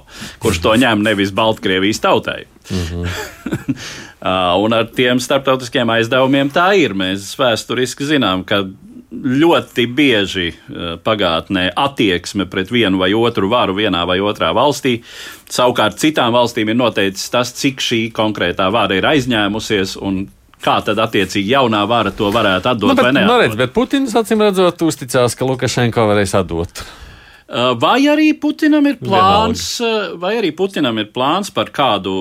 kurš 0.43 0.63
to 0.65 0.75
ņem 0.83 1.05
nevis 1.07 1.35
Baltkrievijas 1.35 2.03
tautai. 2.03 2.45
Mm 2.71 2.85
-hmm. 2.87 3.77
Un 4.65 4.73
ar 4.73 4.85
tiem 4.85 5.21
starptautiskiem 5.21 5.91
aizdevumiem 5.91 6.51
tā 6.51 6.75
ir. 6.77 6.93
Mēs 6.95 7.39
vēsturiski 7.39 8.05
zinām, 8.05 8.45
ka 8.45 8.67
ļoti 9.11 9.87
bieži 9.91 10.49
eh, 10.51 10.97
pagātnē 11.03 11.71
attieksme 11.77 12.47
pret 12.51 12.71
vienu 12.71 13.01
vai 13.01 13.11
otru 13.17 13.51
varu 13.51 13.75
vienā 13.79 14.05
vai 14.07 14.21
otrā 14.23 14.53
valstī. 14.57 15.01
Savukārt 15.51 15.99
citām 15.99 16.35
valstīm 16.37 16.71
ir 16.71 16.79
noteicis 16.79 17.33
tas, 17.33 17.53
cik 17.59 17.83
šī 17.83 18.03
konkrētā 18.15 18.71
vara 18.73 18.99
ir 18.99 19.09
aizņēmusies 19.11 19.97
un 20.01 20.23
kā 20.61 20.79
tad 20.85 21.01
attiecīgi 21.03 21.55
jaunā 21.57 21.83
vara 21.89 22.13
to 22.15 22.31
varētu 22.33 22.75
atdot 22.75 22.93
nu, 22.93 22.97
bet, 22.97 23.09
vai 23.09 23.15
nē. 23.17 23.27
Nu, 23.27 23.39
redz, 23.43 23.59
bet 23.59 23.75
Putins 23.75 24.15
acīm 24.19 24.45
redzot 24.45 24.83
uzticās, 24.87 25.35
ka 25.35 25.49
Lukašenko 25.49 26.07
varēs 26.13 26.37
atdot. 26.39 26.85
Eh, 27.51 27.75
vai 27.83 28.05
arī 28.07 28.31
Putinam 28.39 28.87
ir 28.87 29.01
plāns, 29.01 29.81
Vienalga. 29.81 30.13
Eh, 30.15 30.19
vai 30.23 30.35
arī 30.39 30.53
Putinam 30.55 30.99
ir 31.03 31.11
plāns 31.11 31.51
par 31.51 31.73
kādu 31.75 32.15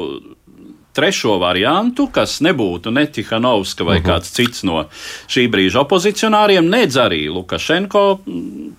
trešo 0.93 1.37
variantu, 1.39 2.07
kas 2.11 2.39
nebūtu 2.45 2.91
ne 2.91 3.05
Tihanovska 3.05 3.83
vai 3.83 3.97
uh 3.97 4.01
mhm. 4.01 4.09
-huh. 4.09 4.15
kāds 4.15 4.33
cits 4.35 4.63
no 4.63 4.85
šī 5.27 5.49
brīža 5.49 5.85
opozicionāriem, 5.85 6.69
nedz 6.69 6.97
arī 6.97 7.29
Lukašenko 7.33 8.19
mm, 8.25 8.73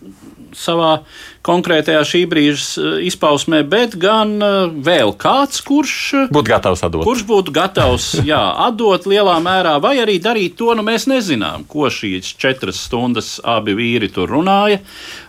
savā 0.56 1.00
konkrētajā 1.46 2.00
šī 2.06 2.22
brīža 2.30 2.64
eh, 2.82 2.98
izpausmē, 3.08 3.62
bet 3.68 3.96
gan 4.00 4.36
eh, 4.42 4.56
vēl 4.86 5.14
kāds, 5.20 5.62
kurš 5.66 5.94
būtu 6.34 6.50
gatavs 6.50 6.84
atdot. 6.86 7.04
Kurš 7.06 7.24
būtu 7.28 7.54
gatavs 7.54 8.12
jā, 8.26 8.40
atdot 8.66 9.06
lielā 9.10 9.38
mērā, 9.42 9.78
vai 9.82 9.96
arī 10.02 10.18
darīt 10.22 10.58
to, 10.60 10.74
nu 10.74 10.84
mēs 10.86 11.08
nezinām, 11.10 11.64
ko 11.70 11.88
šīs 11.92 12.34
četras 12.40 12.82
stundas 12.86 13.38
abi 13.44 13.76
vīri 13.78 14.10
tur 14.12 14.30
runāja, 14.30 14.80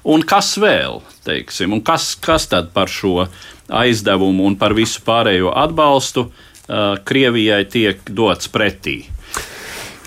un 0.04 0.26
kas 0.28 0.58
vēl, 0.62 1.02
teiksim, 1.28 1.74
un 1.74 1.82
kas, 1.86 2.16
kas 2.16 2.50
tad 2.52 2.72
par 2.76 2.92
šo 2.92 3.28
aizdevumu 3.72 4.50
un 4.50 4.58
par 4.60 4.76
visu 4.76 5.04
pārējo 5.06 5.54
atbalstu 5.56 6.28
Krievijai 7.06 7.66
tiek 7.72 8.06
dots 8.10 8.52
pretī. 8.52 9.02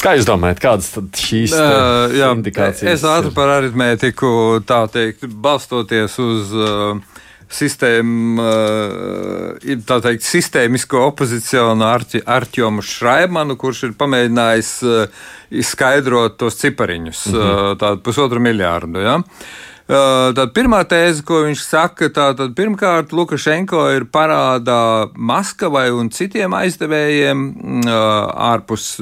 Kā 0.04 0.12
jūs 0.18 0.26
domājat, 0.28 0.60
kādas 0.60 0.90
tad 0.92 1.16
šīs 1.16 1.54
uh, 1.56 2.12
jā, 2.12 2.28
indikācijas? 2.36 2.98
Es 2.98 3.04
ātri 3.08 3.32
par 3.32 3.54
aritmētiku, 3.54 4.60
tā 4.68 4.82
teikt, 4.92 5.24
balstoties 5.24 6.18
uz 6.20 6.52
uh, 6.52 7.22
sistēmu, 7.48 8.44
uh, 8.44 9.76
tā 9.88 9.98
teikt, 10.04 10.26
sistēmisko 10.28 11.06
opozicionāru 11.08 11.88
Arti, 12.04 12.20
Artjomu 12.20 12.84
Šraimanu, 12.84 13.56
kurš 13.60 13.86
ir 13.88 13.96
pamēģinājis 14.00 14.72
uh, 14.84 15.22
izskaidrot 15.64 16.36
tos 16.42 16.60
cipariņus, 16.60 17.26
mm 17.30 17.38
-hmm. 17.40 17.70
uh, 17.70 17.78
tādu 17.80 18.04
pusotru 18.04 18.44
miljārdu. 18.44 19.00
Ja? 19.00 19.16
Uh, 19.22 19.73
Tad 19.84 20.54
pirmā 20.56 20.78
tēze, 20.88 21.20
ko 21.28 21.42
viņš 21.44 21.60
saka, 21.60 22.08
tātad 22.08 22.54
pirmkārt 22.56 23.12
Lukašenko 23.12 23.82
ir 23.92 24.06
parādā 24.08 25.10
Maskavai 25.12 25.90
un 25.92 26.08
citiem 26.08 26.56
aizdevējiem 26.56 27.42
ārpus 27.84 28.94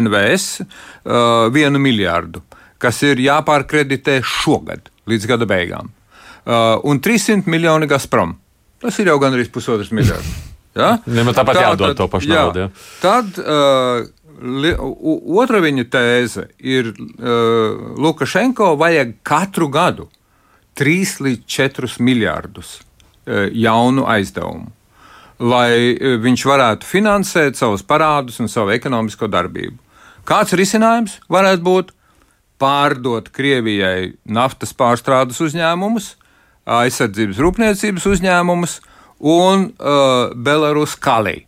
NVS 0.00 0.48
vienu 1.52 1.82
miljārdu, 1.84 2.40
kas 2.80 3.02
ir 3.04 3.20
jāpārkreditē 3.26 4.22
šogad 4.24 4.88
līdz 5.04 5.28
gada 5.28 5.48
beigām. 5.52 5.92
Un 6.46 7.04
300 7.04 7.44
miljoni 7.52 7.88
Gazprom. 7.90 8.38
Tas 8.80 8.96
ir 9.02 9.12
jau 9.12 9.20
gandrīz 9.20 9.52
pusotrs 9.52 9.92
miljards. 9.92 10.32
Ja? 10.76 10.94
Tāpat 11.38 11.56
tā, 11.56 11.64
jādod 11.70 11.96
to 11.98 12.08
pašu 12.12 12.30
naudu. 12.30 12.66
Ja. 12.66 12.86
Tad 13.02 13.38
uh, 13.40 14.06
Otra 14.36 15.62
viņa 15.64 15.84
tēze 15.88 16.46
ir, 16.60 16.90
uh, 16.92 17.96
Lukašenko 17.96 18.74
vajag 18.76 19.14
katru 19.24 19.68
gadu 19.72 20.08
3 20.76 21.22
līdz 21.24 21.46
4 21.48 21.96
miljārdus 22.04 22.76
uh, 22.76 23.48
jaunu 23.48 24.04
aizdevumu, 24.12 24.68
lai 25.40 25.94
uh, 25.94 26.18
viņš 26.20 26.44
varētu 26.52 26.88
finansēt 26.88 27.56
savus 27.56 27.84
parādus 27.86 28.36
un 28.44 28.52
savu 28.52 28.74
ekonomisko 28.76 29.30
darbību. 29.32 29.78
Kāds 30.28 30.52
risinājums 30.58 31.20
varētu 31.32 31.64
būt? 31.64 31.92
Pārdot 32.60 33.28
Krievijai 33.36 34.14
naftas 34.24 34.72
pārstrādes 34.72 35.42
uzņēmumus, 35.44 36.14
aizsardzības 36.64 37.40
rūpniecības 37.44 38.06
uzņēmumus 38.12 38.78
un 39.20 39.70
uh, 39.76 40.32
Belarus 40.32 40.96
Kaliju 40.96 41.44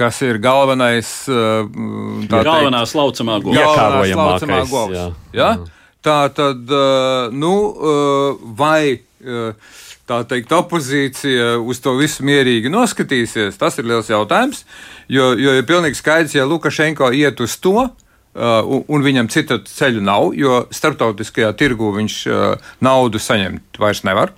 kas 0.00 0.22
ir 0.24 0.40
galvenais. 0.42 1.12
Tā 1.28 2.40
galvenā 2.46 2.82
slaucamā 2.88 3.38
govs. 3.44 4.98
Ja? 5.36 5.52
Tā 6.00 6.20
tad, 6.32 6.64
uh, 6.72 7.28
nu, 7.36 7.54
uh, 7.76 8.44
vai 8.56 8.96
uh, 8.96 9.74
tā 10.08 10.22
teikt, 10.28 10.52
opozīcija 10.56 11.58
uz 11.60 11.82
to 11.84 11.92
visu 11.98 12.24
mierīgi 12.24 12.72
noskatīsies, 12.72 13.58
tas 13.60 13.76
ir 13.78 13.88
liels 13.90 14.08
jautājums. 14.08 14.64
Jo, 15.12 15.34
jo 15.36 15.58
ir 15.58 15.66
pilnīgi 15.68 16.00
skaidrs, 16.00 16.38
ja 16.38 16.48
Lukašenko 16.48 17.12
iet 17.16 17.42
uz 17.44 17.58
to, 17.60 17.90
Uh, 18.30 18.60
un, 18.62 18.84
un 18.94 19.02
viņam 19.02 19.26
citu 19.26 19.56
ceļu 19.66 20.04
nav, 20.06 20.28
jo 20.38 20.60
starptautiskajā 20.70 21.48
tirgu 21.58 21.88
viņš 21.96 22.18
uh, 22.30 22.68
naudu 22.78 23.18
saņemt 23.18 23.80
vairs 23.82 24.04
nevar. 24.06 24.30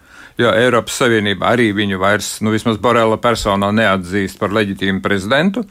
Jo 0.43 0.51
Eiropas 0.59 0.97
Savienība 0.99 1.53
arī 1.53 1.69
viņu 1.77 2.01
vairs, 2.03 2.37
nu 2.43 2.51
vismaz 2.51 2.81
Borela 2.83 3.19
personā, 3.23 3.69
neatzīst 3.75 4.41
par 4.41 4.55
leģitīmu 4.57 5.03
prezidentu. 5.05 5.63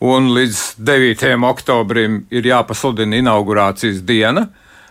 Un 0.00 0.30
līdz 0.34 0.80
9. 0.80 1.36
oktobrim 1.48 2.24
ir 2.32 2.48
jāpasludina 2.48 3.20
inaugurācijas 3.20 4.02
diena. 4.04 4.48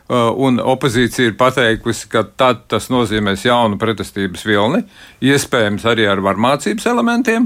Uh, 0.10 0.32
un 0.42 0.56
opozīcija 0.58 1.30
ir 1.30 1.36
pateikusi, 1.38 2.08
ka 2.10 2.24
tad 2.26 2.63
tas 2.72 2.88
nozīmēs 2.89 3.44
jaunu 3.46 3.78
pretestības 3.78 4.42
vilni, 4.48 4.80
iespējams 5.22 5.84
arī 5.86 6.08
ar 6.10 6.24
varmācības 6.26 6.88
elementiem. 6.89 7.46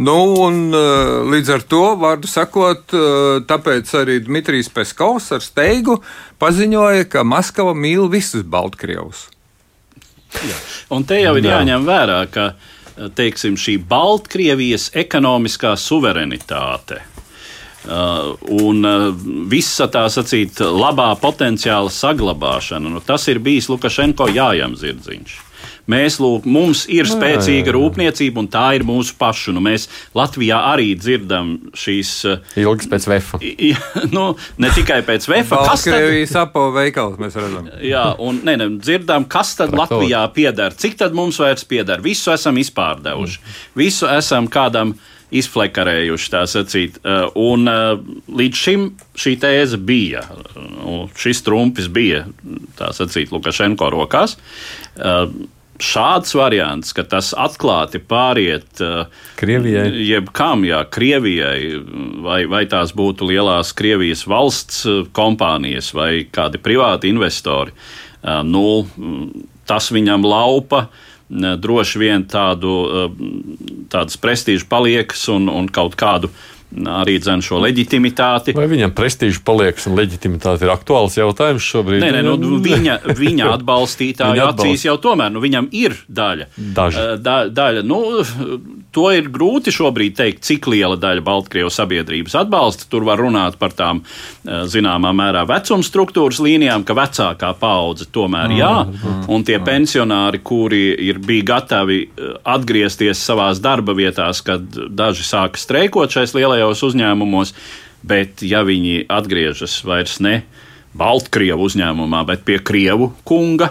Nu, 0.00 0.14
un, 0.46 0.62
uh, 0.72 1.18
līdz 1.28 1.50
ar 1.58 1.66
to, 1.68 1.82
vārdu 2.00 2.30
sakot, 2.32 2.96
uh, 2.96 3.42
tāpēc 3.44 3.92
arī 4.00 4.16
Dmitrijs 4.24 4.72
Peskovs 4.72 5.28
ar 5.36 5.44
steigu 5.44 5.98
paziņoja, 6.40 7.04
ka 7.12 7.26
Maskava 7.28 7.76
mīl 7.76 8.08
visus 8.08 8.48
Baltkrievus. 8.48 9.26
Jā. 10.34 10.58
Un 10.94 11.06
te 11.08 11.18
jau 11.20 11.36
ir 11.38 11.46
Jā. 11.46 11.58
jāņem 11.58 11.86
vērā, 11.88 12.20
ka 12.30 12.52
teiksim, 13.16 13.56
šī 13.58 13.78
Baltkrievijas 13.88 14.90
ekonomiskā 14.98 15.74
suverenitāte 15.80 17.00
Uh, 17.80 18.36
un 18.60 18.84
uh, 18.84 19.06
visa 19.48 19.86
tā 19.88 20.02
sacīt, 20.12 20.58
labā 20.60 21.06
potenciāla 21.16 21.88
saglabāšana, 21.88 22.90
nu, 22.92 23.00
tas 23.00 23.24
ir 23.32 23.38
bijis 23.40 23.70
Lukašenko 23.72 24.26
jājam 24.36 24.74
zirdziņš. 24.76 25.38
Mēs, 25.90 26.18
lūk, 26.22 26.46
mums 26.48 26.84
ir 26.90 27.08
nu, 27.08 27.16
spēcīga 27.16 27.74
rūpniecība, 27.74 28.42
un 28.42 28.48
tā 28.52 28.66
ir 28.78 28.84
mūsu 28.86 29.16
pašu. 29.18 29.54
Nu, 29.56 29.62
mēs 29.64 29.88
Latvijā 30.16 30.60
arī 30.70 30.92
dzirdam 30.98 31.52
šīs. 31.78 32.12
Uh, 32.28 32.56
Ilgas 32.60 32.90
pēc 32.90 33.08
vefa. 33.10 33.40
Nu, 34.14 34.24
ne 34.60 34.70
tikai 34.74 35.00
pēc 35.06 35.26
vefa. 35.30 35.60
Kas 35.68 35.84
tad 35.86 36.06
ir 36.14 36.26
sapo 36.30 36.68
veikals, 36.74 37.18
mēs 37.20 37.36
redzam. 37.38 37.68
Jā, 37.84 38.04
un 38.22 38.42
ne, 38.46 38.56
ne, 38.60 38.68
dzirdam, 38.80 39.26
kas 39.30 39.54
tad 39.58 39.72
Traktor. 39.72 40.00
Latvijā 40.00 40.24
pieder, 40.34 40.74
cik 40.76 40.98
tad 41.00 41.16
mums 41.16 41.38
vairs 41.40 41.66
pieder. 41.68 42.02
Visu 42.04 42.32
esam 42.34 42.58
izpārdevuši. 42.60 43.40
Mm. 43.40 43.62
Visu 43.80 44.08
esam 44.10 44.48
kādam 44.50 44.94
izflekarējuši, 45.30 46.30
tā 46.32 46.42
sacīt. 46.50 46.98
Uh, 47.04 47.28
un 47.38 47.70
uh, 47.70 47.92
līdz 48.40 48.64
šim 48.64 48.88
šī 49.20 49.36
tēze 49.42 49.78
bija, 49.78 50.24
šis 51.18 51.44
trumpis 51.46 51.90
bija, 51.92 52.24
tā 52.78 52.90
sacīt, 52.96 53.32
Lukašenko 53.34 53.90
rokās. 53.94 54.36
Uh, 55.80 55.84
šāds 55.84 56.34
variants, 56.36 56.92
ka 56.94 57.04
tas 57.08 57.32
atklāti 57.36 58.00
pāriet 58.04 58.80
Krievijai, 59.40 59.88
jebkam, 60.04 60.64
jā, 60.68 60.82
Krievijai, 60.92 61.80
vai, 62.24 62.44
vai 62.50 62.64
tās 62.70 62.92
būtu 62.96 63.28
lielās 63.30 63.72
Krievijas 63.76 64.26
valsts 64.28 64.84
kompānijas 65.16 65.92
vai 65.96 66.26
kādi 66.30 66.60
privāti 66.62 67.10
investori, 67.10 67.74
nu, 68.46 68.64
tas 69.68 69.90
viņam 69.94 70.26
laupa 70.28 70.86
droši 71.30 72.00
vien 72.02 72.24
tādu, 72.26 72.76
tādas 73.90 74.18
prestižu 74.20 74.66
paliekas 74.70 75.28
un, 75.32 75.48
un 75.48 75.68
kaut 75.70 75.94
kādu 75.98 76.32
arī 76.70 77.16
dzen 77.20 77.42
šo 77.44 77.60
leģitimitāti. 77.64 78.54
Vai 78.56 78.68
viņam 78.70 78.92
prestižs 78.96 79.40
paliekas 79.44 79.88
un 79.90 79.98
leģitimitāte 79.98 80.66
ir 80.66 80.72
aktuāls 80.74 81.18
jautājums 81.18 81.66
šobrīd? 81.66 82.02
Nē, 82.04 82.12
nē 82.16 82.22
nu, 82.26 82.58
viņa, 82.62 83.00
viņa 83.18 83.48
atbalstītāju 83.56 84.36
viņa 84.36 84.46
atbalst. 84.52 84.66
acīs 84.68 84.86
jau 84.86 84.96
tomēr 85.02 85.32
nu, 85.34 85.42
viņam 85.42 85.70
ir 85.76 85.96
daļa. 86.06 86.50
Daži. 86.76 87.06
Da, 87.24 87.36
daļa. 87.50 87.84
Nu, 87.86 88.00
to 88.94 89.06
ir 89.14 89.28
grūti 89.32 89.72
šobrīd 89.74 90.16
teikt, 90.18 90.42
cik 90.46 90.66
liela 90.72 90.96
daļa 91.00 91.22
Baltkrievijas 91.26 91.78
sabiedrības 91.80 92.36
atbalsta. 92.42 92.88
Tur 92.90 93.06
var 93.06 93.20
runāt 93.22 93.58
par 93.60 93.74
tām 93.76 94.02
eh, 94.02 94.64
zināmā 94.70 95.12
mērā 95.16 95.44
vecuma 95.48 95.86
struktūras 95.86 96.40
līnijām, 96.42 96.84
ka 96.86 96.96
vecākā 96.98 97.52
paudze 97.60 98.08
tomēr 98.12 98.56
jā, 98.58 98.72
mm, 98.86 99.20
un 99.30 99.46
tie 99.46 99.58
mm. 99.58 99.66
pensionāri, 99.68 100.42
kuri 100.42 100.82
ir 101.08 101.20
bija 101.22 101.52
gatavi 101.54 102.00
eh, 102.02 102.32
atgriezties 102.54 103.22
savās 103.22 103.62
darba 103.62 103.94
vietās, 103.98 104.42
kad 104.46 104.66
daži 104.90 105.26
sāka 105.26 105.60
streikot 105.60 106.16
šais 106.16 106.34
lielajos 106.36 106.82
uzņēmumos, 106.90 107.54
bet 108.06 108.42
ja 108.46 108.64
viņi 108.66 109.04
atgriežas 109.12 109.80
vairs 109.86 110.18
ne 110.24 110.40
Baltkrievu 110.96 111.68
uzņēmumā, 111.68 112.24
bet 112.26 112.42
pie 112.48 112.58
Krievu 112.58 113.12
kunga, 113.28 113.70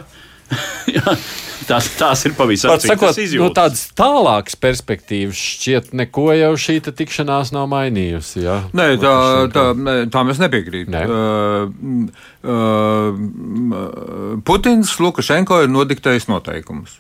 tās, 1.67 1.89
tās 1.99 2.25
ir 2.27 2.33
pavisam 2.37 2.75
citas. 2.81 3.17
No 3.39 3.49
tādas 3.55 3.81
tālākas 3.97 4.55
perspektīvas 4.59 5.39
šķiet, 5.39 5.91
neko 5.97 6.29
jau 6.37 6.53
šī 6.59 6.79
tikšanās 6.87 7.51
nav 7.55 7.67
mainījusi. 7.71 8.43
Ja? 8.45 8.59
Nē, 8.77 8.87
tā, 9.01 9.13
tā, 9.53 9.65
tā 10.13 10.23
mēs 10.27 10.39
nepiekrītam. 10.43 10.93
Ne. 10.95 11.03
Uh, 11.09 11.17
uh, 12.45 14.39
Putins 14.45 14.95
Lukašenko 15.01 15.63
ir 15.65 15.69
nodiktējis 15.73 16.29
noteikumus. 16.31 16.99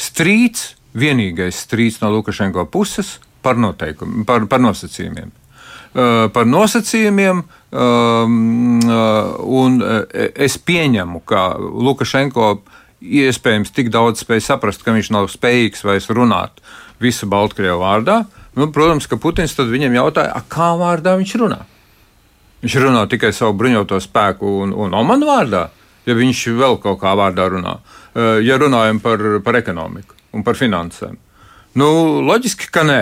Strīds, 0.00 0.74
vienīgais 0.96 1.56
strīds 1.66 2.00
no 2.02 2.10
Lukašenko 2.16 2.66
puses 2.72 3.18
par, 3.44 3.56
par, 4.26 4.46
par 4.50 4.60
nosacījumiem. 4.62 5.30
Par 5.90 6.46
nosacījumiem, 6.46 7.40
um, 7.74 8.34
un 9.58 9.80
es 10.14 10.54
pieņemu, 10.62 11.18
ka 11.26 11.48
Lukašenko 11.58 12.52
iespējams 13.00 13.72
tik 13.74 13.90
daudz 13.92 14.24
spēj 14.24 14.44
saprast, 14.44 14.84
ka 14.84 14.94
viņš 14.94 15.10
nav 15.14 15.30
spējīgs 15.32 15.84
vairs 15.86 16.08
runāt 16.12 16.60
visu 17.00 17.28
Baltkrievu 17.30 17.80
vārdā. 17.80 18.22
Nu, 18.58 18.68
protams, 18.74 19.06
ka 19.08 19.18
Putins 19.20 19.54
tad 19.56 19.70
viņam 19.70 19.94
jautāja, 19.96 20.42
kā 20.50 20.72
vārdā 20.78 21.14
viņš 21.20 21.34
runā. 21.40 21.60
Viņš 22.60 22.76
runā 22.82 23.06
tikai 23.08 23.30
savu 23.32 23.54
bruņoto 23.56 24.00
spēku 24.02 24.50
un, 24.64 24.74
un 24.76 24.94
Omanu 24.96 25.28
vārdā, 25.30 25.68
ja 26.04 26.16
viņš 26.18 26.42
vēl 26.58 26.76
kaut 26.82 27.00
kā 27.00 27.14
vārdā 27.16 27.46
runā. 27.48 27.78
Ja 28.44 28.58
runājam 28.60 28.98
par, 29.00 29.22
par 29.44 29.56
ekonomiku 29.60 30.18
un 30.36 30.44
par 30.44 30.58
finansēm. 30.58 31.16
Nu, 31.78 31.88
loģiski, 32.26 32.68
ka 32.74 32.82
nē. 32.84 33.00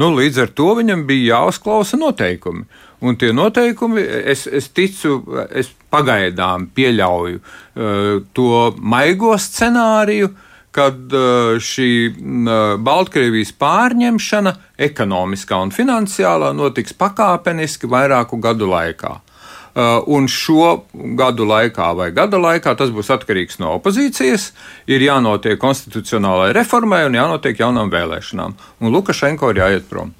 Nu, 0.00 0.10
līdz 0.14 0.40
ar 0.42 0.50
to 0.58 0.72
viņam 0.78 1.04
bija 1.06 1.36
jāuzklausa 1.36 1.98
noteikumi. 2.00 2.64
Un 3.04 3.18
tie 3.20 3.30
noteikumi, 3.36 4.02
es, 4.32 4.46
es 4.46 4.70
ticu, 4.74 5.20
es 5.54 5.68
pagaidām 5.92 6.70
pieļauju 6.74 7.38
uh, 7.38 8.24
to 8.34 8.48
maigo 8.80 9.34
scenāriju, 9.38 10.32
kad 10.74 11.14
uh, 11.14 11.54
šī 11.62 11.90
uh, 12.10 12.48
Baltkrievijas 12.82 13.52
pārņemšana 13.60 14.56
ekonomiskā 14.88 15.60
un 15.62 15.70
finansiālā 15.74 16.50
notiks 16.56 16.96
pakāpeniski 16.98 17.90
vairāku 17.90 18.40
gadu 18.42 18.72
laikā. 18.72 19.12
Uh, 19.14 19.33
un 19.74 20.28
šo 20.30 20.84
gadu 21.18 21.46
laikā 21.50 21.88
vai 21.98 22.10
gada 22.14 22.38
laikā 22.38 22.76
tas 22.78 22.92
būs 22.94 23.10
atkarīgs 23.10 23.58
no 23.58 23.74
opozīcijas. 23.78 24.52
Ir 24.86 25.02
jānotiek 25.02 25.58
konstitucionālajai 25.58 26.54
reformai 26.54 27.04
un 27.08 27.18
jānotiek 27.18 27.58
jaunām 27.58 27.90
vēlēšanām. 27.90 28.54
Un 28.80 28.94
Lukašenko 28.94 29.50
ir 29.50 29.62
jāiet 29.64 29.90
prom. 29.90 30.14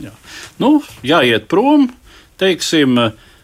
Jā. 0.00 0.14
Nu, 0.62 0.78
jāiet 1.04 1.48
prom, 1.50 1.88
teiksim, 2.40 2.96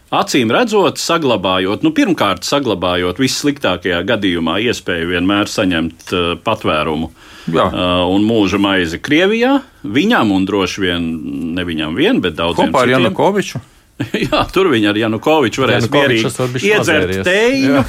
acīm 0.09 0.53
redzot, 0.53 0.97
saglabājot, 1.01 1.83
nu, 1.85 1.91
pirmkārt, 1.95 2.47
saglabājot 2.47 3.19
vissliktākajā 3.21 3.99
gadījumā 4.09 4.57
iespēju 4.69 5.11
vienmēr 5.11 5.51
saņemt 5.51 6.13
uh, 6.15 6.29
patvērumu 6.45 7.11
Jā. 7.51 7.67
uh, 7.67 8.05
un 8.09 8.25
mūža 8.25 8.61
maizi 8.61 9.01
Krievijā. 9.03 9.59
Viņam 9.83 10.31
un 10.33 10.47
droši 10.49 10.85
vien 10.87 11.11
ne 11.59 11.67
viņam 11.67 11.99
vien, 11.99 12.23
bet 12.23 12.39
daudziem 12.39 12.71
Kopā 12.71 12.87
ar 12.87 12.95
Janukoviču. 12.95 13.61
Jā, 14.25 14.43
tur 14.53 14.69
viņi 14.71 14.89
ar 14.91 14.97
Janukoviču 14.99 15.63
varēs 15.65 15.87
mierīgi 15.91 16.29
iedzert 16.69 17.17
teju. 17.27 17.81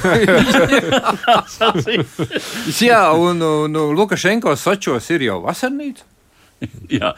Jā, 2.89 3.03
un, 3.15 3.39
un, 3.39 3.77
un 3.83 3.95
Lukašenko 3.95 4.55
Sočos 4.59 5.07
ir 5.15 5.27
jau 5.29 5.39
vasarnīca. 5.45 6.07
Jā, 6.99 7.13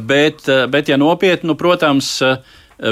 bet, 0.00 0.48
bet 0.72 0.88
ja 0.90 0.96
nopietni, 1.00 1.50
nu, 1.52 1.58
protams, 1.58 2.16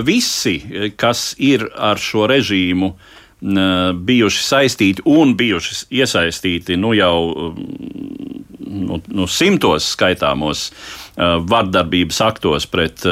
visi, 0.05 0.59
kas 1.01 1.33
ir 1.41 1.65
ar 1.75 1.99
šo 2.03 2.29
režīmu 2.29 2.93
bijuši 3.39 4.43
saistīti 4.43 5.05
un 5.07 5.37
bijuši 5.39 5.77
iesaistīti 5.95 6.77
nu 6.77 6.91
jau 6.99 7.55
nu, 8.69 9.01
nu, 9.09 9.27
simtos 9.31 9.93
skaitāmos 9.95 10.69
vardarbības 11.19 12.21
aktos 12.23 12.69
pret 12.71 13.03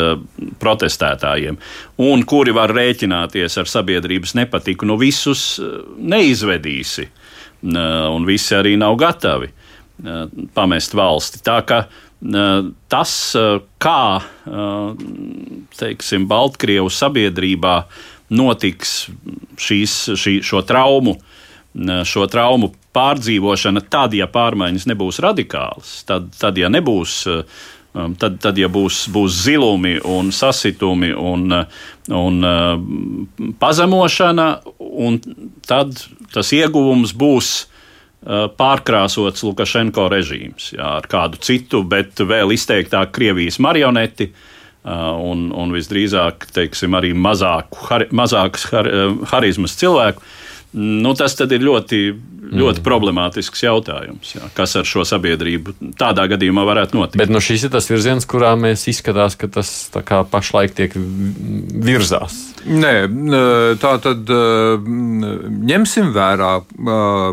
protestētājiem, 0.63 1.59
un 2.07 2.25
kuri 2.29 2.55
var 2.55 2.75
rēķināties 2.77 3.59
ar 3.59 3.71
sabiedrības 3.71 4.37
nepatiku, 4.39 4.87
nu 4.87 4.99
visus 5.01 5.57
neizvedīsi, 5.97 7.09
un 7.67 8.29
visi 8.29 8.55
arī 8.55 8.77
nav 8.79 8.95
gatavi 9.01 9.51
pamest 10.55 10.95
valsti. 10.95 11.41
Tā 11.43 11.59
uh, 11.65 12.07
tas, 12.89 13.37
kā 13.79 14.03
teiksim, 15.77 16.27
Baltkrievu 16.29 16.91
sabiedrībā 16.91 17.77
notiks 18.31 19.09
šīs, 19.61 19.95
šī, 20.17 20.41
šo 20.43 20.63
traumu. 20.67 21.17
Šo 22.09 22.25
traumu 22.33 22.71
pārdzīvošana, 22.97 23.85
tad, 23.93 24.17
ja 24.17 24.27
pārmaiņas 24.33 24.89
nebūs 24.89 25.21
radikālas, 25.25 25.99
tad, 26.09 26.33
tad 26.41 26.59
ja 26.59 26.73
nebūs 26.73 27.23
uh, 27.31 27.65
Um, 27.97 28.13
tad, 28.19 28.35
tad 28.45 28.59
ja 28.61 28.69
būs, 28.69 29.07
būs 29.09 29.39
zilumi 29.47 29.95
un 30.05 30.29
sasitumi 30.35 31.15
un, 31.17 31.49
un 32.13 32.45
uh, 32.45 32.75
pazemošana, 33.63 34.49
un 35.01 35.17
tad 35.65 35.95
tas 36.35 36.51
ieguvums 36.53 37.15
būs 37.17 37.53
uh, 37.63 38.51
pārkrāsots 38.53 39.47
Lukašenko 39.47 40.11
režīms 40.13 40.75
jā, 40.75 40.91
ar 40.99 41.09
kādu 41.09 41.41
citu, 41.41 41.81
bet 41.89 42.21
vēl 42.21 42.53
izteiktāk 42.59 43.15
Krievijas 43.17 43.57
marioneti. 43.65 44.29
Uh, 44.87 45.17
un, 45.33 45.49
un 45.57 45.73
visdrīzāk 45.75 46.51
teiksim, 46.55 46.95
arī 46.95 47.15
mazāku, 47.17 47.81
har, 47.89 48.05
mazākas 48.15 48.69
har, 48.71 48.91
harizmas 49.33 49.73
cilvēku. 49.81 50.21
Nu, 50.77 51.13
tas 51.17 51.33
ir 51.41 51.63
ļoti, 51.63 51.99
ļoti 52.51 52.81
mm. 52.81 52.85
problemātisks 52.85 53.63
jautājums. 53.65 54.35
Jā, 54.35 54.49
kas 54.57 54.75
ar 54.77 54.89
šo 54.89 55.07
sabiedrību 55.09 55.77
tādā 55.97 56.27
gadījumā 56.33 56.65
varētu 56.69 56.99
notikt? 56.99 57.21
Bet 57.21 57.33
nu, 57.33 57.41
šis 57.41 57.69
ir 57.69 57.73
tas 57.73 57.87
virziens, 57.89 58.27
kurā 58.29 58.53
mēs 58.61 58.85
izskatās, 58.91 59.39
ka 59.41 59.49
tas 59.53 59.71
pašlaik 60.33 60.75
tiek 60.77 60.97
virzās. 60.97 62.37
Nē, 62.67 62.93
tā 63.79 63.93
tad 64.03 64.33
ņemsim 65.71 66.11
vērā 66.17 66.51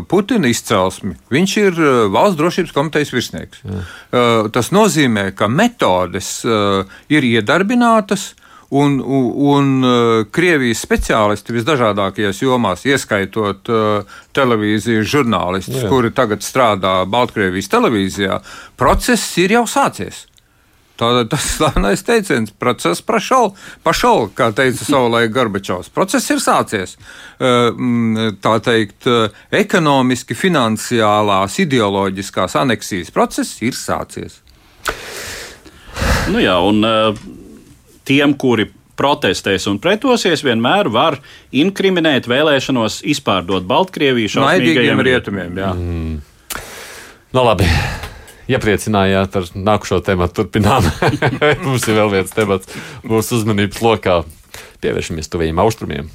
Putina 0.08 0.48
izcelsmi. 0.48 1.18
Viņš 1.34 1.56
ir 1.64 1.82
valsts 2.14 2.38
drošības 2.38 2.74
komitejas 2.76 3.12
virsnieks. 3.12 3.64
Jā. 3.66 3.82
Tas 4.54 4.70
nozīmē, 4.74 5.32
ka 5.36 5.50
metodes 5.50 6.36
ir 6.46 7.28
iedarbinātas 7.34 8.30
Un, 8.74 8.98
un, 8.98 9.26
un 9.54 9.66
uh, 9.86 10.26
Krievijas 10.34 10.80
speciālisti 10.82 11.54
visdažādākajās 11.54 12.40
jomās, 12.42 12.82
ieskaitot 12.88 13.70
uh, 13.70 14.16
televīzijas 14.34 15.06
žurnālistus, 15.12 15.84
Jā. 15.84 15.90
kuri 15.92 16.10
tagad 16.14 16.42
strādā 16.42 16.96
Baltkrievijas 17.06 17.70
televīzijā, 17.70 18.40
process 18.80 19.36
ir 19.38 19.54
jau 19.54 19.62
sācies. 19.70 20.24
Tā, 20.98 21.10
tas 21.30 21.46
slavenais 21.56 22.02
teiciens, 22.06 22.50
process 22.58 23.02
pašal, 23.02 23.52
kā 24.34 24.50
teica 24.54 24.86
savulaik 24.86 25.32
Gorbačovs. 25.34 25.90
Process 25.94 26.30
ir 26.30 26.42
sācies. 26.42 26.94
Mm, 27.42 28.36
tā 28.42 28.56
teikt, 28.62 29.08
ekonomiski, 29.50 30.38
finansiālās, 30.38 31.58
ideoloģiskās 31.66 32.54
aneksijas 32.62 33.10
process 33.14 33.58
ir 33.66 33.74
sācies. 33.74 34.38
Nu 36.30 36.38
jā, 36.42 36.54
un 36.62 36.86
tiem, 38.08 38.36
kuri 38.38 38.68
protestēs 38.98 39.66
un 39.70 39.80
pretosies, 39.82 40.44
vienmēr 40.46 40.88
var 40.92 41.18
inkriminēt 41.54 42.28
vēlēšanos 42.30 43.00
izpārdot 43.10 43.66
Baltkrieviju 43.68 44.36
šausmīgajiem 44.36 45.02
rietumiem. 45.08 45.60
Jā. 45.60 45.72
Mm. 45.74 46.18
No 47.34 47.42
nu, 47.42 47.46
labi. 47.50 47.68
Iepriecinājāt 48.44 49.38
ar 49.40 49.46
nākušo 49.56 50.02
tēmu, 50.04 50.28
turpinām. 50.36 50.84
Mums 51.64 51.86
ir 51.88 51.96
vēl 51.96 52.12
viens 52.12 52.34
temats 52.36 52.68
mūsu 53.02 53.40
uzmanības 53.40 53.80
lokā. 53.82 54.20
Pievēršamies 54.84 55.32
tuviem 55.32 55.58
austrumiem. 55.64 56.10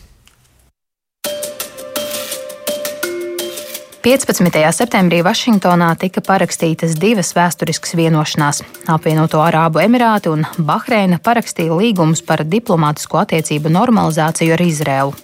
15. 4.00 4.72
septembrī 4.72 5.18
Vašingtonā 5.28 5.89
tika 6.00 6.22
parakstītas 6.24 6.93
divas 6.95 7.34
vēsturiskas 7.36 7.97
vienošanās. 8.00 8.62
Apvienoto 8.88 9.41
Arābu 9.43 9.82
Emirāti 9.84 10.32
un 10.32 10.45
Bahreina 10.56 11.18
parakstīja 11.20 11.76
līgumus 11.76 12.22
par 12.24 12.45
diplomātisko 12.47 13.20
attiecību 13.20 13.68
normalizāciju 13.76 14.56
ar 14.56 14.64
Izrēlu. 14.64 15.18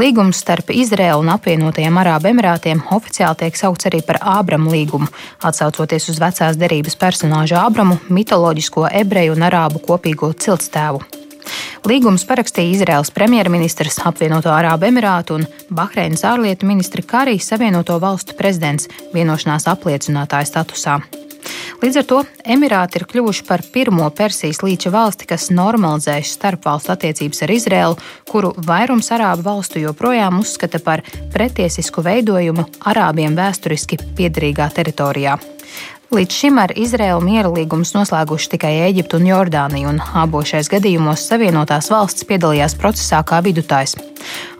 Līgums 0.00 0.40
starp 0.40 0.72
Izrēlu 0.72 1.26
un 1.26 1.34
apvienotajiem 1.34 2.00
Arābu 2.00 2.32
Emirātiem 2.32 2.80
oficiāli 2.96 3.42
tiek 3.44 3.60
saukts 3.60 3.90
arī 3.92 4.00
par 4.00 4.22
Ābramu 4.24 4.72
līgumu, 4.72 5.10
atsaucoties 5.44 6.08
uz 6.08 6.22
vecās 6.22 6.56
derības 6.56 6.96
personāžu 6.96 7.60
Ābramu, 7.60 8.00
mitoloģisko 8.08 8.88
ebreju 8.96 9.36
un 9.36 9.44
arābu 9.50 9.84
kopīgo 9.84 10.32
ciltstēvu. 10.32 11.25
Līgumus 11.86 12.24
parakstīja 12.26 12.74
Izraels 12.78 13.12
premjerministrs, 13.14 14.00
apvienoto 14.08 14.50
Arābu 14.50 14.88
Emirātu 14.88 15.38
un 15.38 15.46
Bahreinas 15.70 16.24
ārlietu 16.26 16.66
ministri, 16.66 17.04
kā 17.06 17.24
arī 17.26 17.38
Savienoto 17.42 18.00
valstu 18.02 18.34
prezidents 18.38 18.90
vienošanās 19.14 19.68
apliecinātāja 19.70 20.50
statusā. 20.50 20.98
Līdz 21.82 21.98
ar 22.00 22.06
to 22.08 22.20
Emirāti 22.56 23.00
ir 23.00 23.06
kļuvuši 23.10 23.44
par 23.46 23.62
pirmo 23.72 24.06
Persijas 24.16 24.62
līča 24.64 24.90
valsti, 24.94 25.28
kas 25.30 25.50
normalizējuši 25.54 26.32
starpvalstu 26.32 26.94
attiecības 26.94 27.42
ar 27.46 27.52
Izraēlu, 27.54 27.98
kuru 28.30 28.54
vairums 28.66 29.10
arābu 29.14 29.46
valstu 29.46 29.82
joprojām 29.82 30.40
uzskata 30.40 30.80
par 30.82 31.04
pretiesisku 31.34 32.04
veidojumu 32.06 32.66
arābiem 32.90 33.36
vēsturiski 33.38 34.00
piederīgā 34.16 34.70
teritorijā. 34.74 35.36
Līdz 36.06 36.34
šim 36.38 36.58
ar 36.62 36.70
Izraēlu 36.78 37.18
miera 37.26 37.48
līgumus 37.50 37.90
noslēguši 37.96 38.50
tikai 38.52 38.70
Eģipte 38.84 39.18
un 39.18 39.24
Jordānija, 39.26 39.90
un 39.90 39.96
abos 40.14 40.52
šais 40.52 40.68
gadījumos 40.70 41.24
Savienotās 41.26 41.88
valstis 41.90 42.28
piedalījās 42.28 42.76
procesā 42.78 43.24
kā 43.26 43.40
vidutājs. 43.42 43.96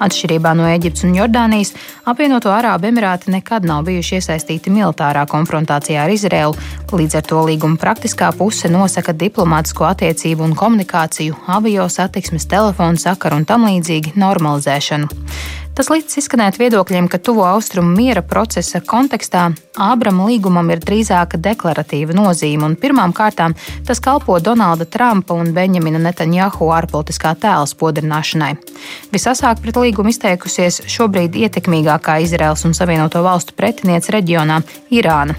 Atšķirībā 0.02 0.56
no 0.58 0.66
Eģiptes 0.66 1.04
un 1.06 1.14
Jordānijas, 1.14 1.70
apvienoto 2.02 2.50
Arābu 2.50 2.88
Emirāti 2.90 3.30
nekad 3.30 3.62
nav 3.68 3.84
bijuši 3.86 4.18
iesaistīti 4.18 4.72
militārā 4.74 5.22
konfrontācijā 5.30 6.02
ar 6.02 6.14
Izraēlu, 6.16 6.56
līdz 6.90 7.20
ar 7.20 7.28
to 7.30 7.44
līguma 7.46 7.78
praktiskā 7.78 8.32
puse 8.34 8.66
nosaka 8.72 9.14
diplomātisko 9.14 9.86
attiecību 9.92 10.48
un 10.48 10.56
komunikāciju, 10.58 11.38
avio 11.46 11.86
satiksmes, 11.86 12.48
telefonu 12.50 12.98
sakaru 12.98 13.38
un 13.38 13.46
tam 13.46 13.68
līdzīgi 13.70 14.16
normalizēšanu. 14.18 15.14
Tas 15.76 15.90
līdz 15.92 16.14
izskanēt 16.22 16.56
viedokļiem, 16.56 17.04
ka 17.12 17.18
tuvo 17.20 17.42
austrumu 17.44 17.90
miera 17.92 18.22
procesa 18.24 18.80
kontekstā 18.80 19.50
Ābrama 19.76 20.24
līgumam 20.24 20.70
ir 20.72 20.80
drīzāk 20.80 21.34
deklaratīva 21.44 22.16
nozīme, 22.16 22.64
un 22.64 22.78
pirmām 22.80 23.12
kārtām 23.12 23.52
tas 23.84 24.00
kalpo 24.00 24.38
Donalda 24.40 24.86
Trumpa 24.88 25.36
un 25.36 25.52
Benjamina 25.52 26.00
Netanjahu 26.00 26.70
ārpolitiskā 26.72 27.34
tēla 27.44 27.68
spodrināšanai. 27.68 28.54
Visasāk 29.12 29.60
pret 29.60 29.76
līgumu 29.82 30.14
izteikusies 30.14 30.80
šobrīd 30.96 31.36
ietekmīgākā 31.44 32.22
Izraels 32.24 32.64
un 32.64 32.72
Savienoto 32.72 33.20
valstu 33.20 33.52
pretiniece 33.52 34.16
reģionā- 34.16 34.62
Irāna. 34.98 35.36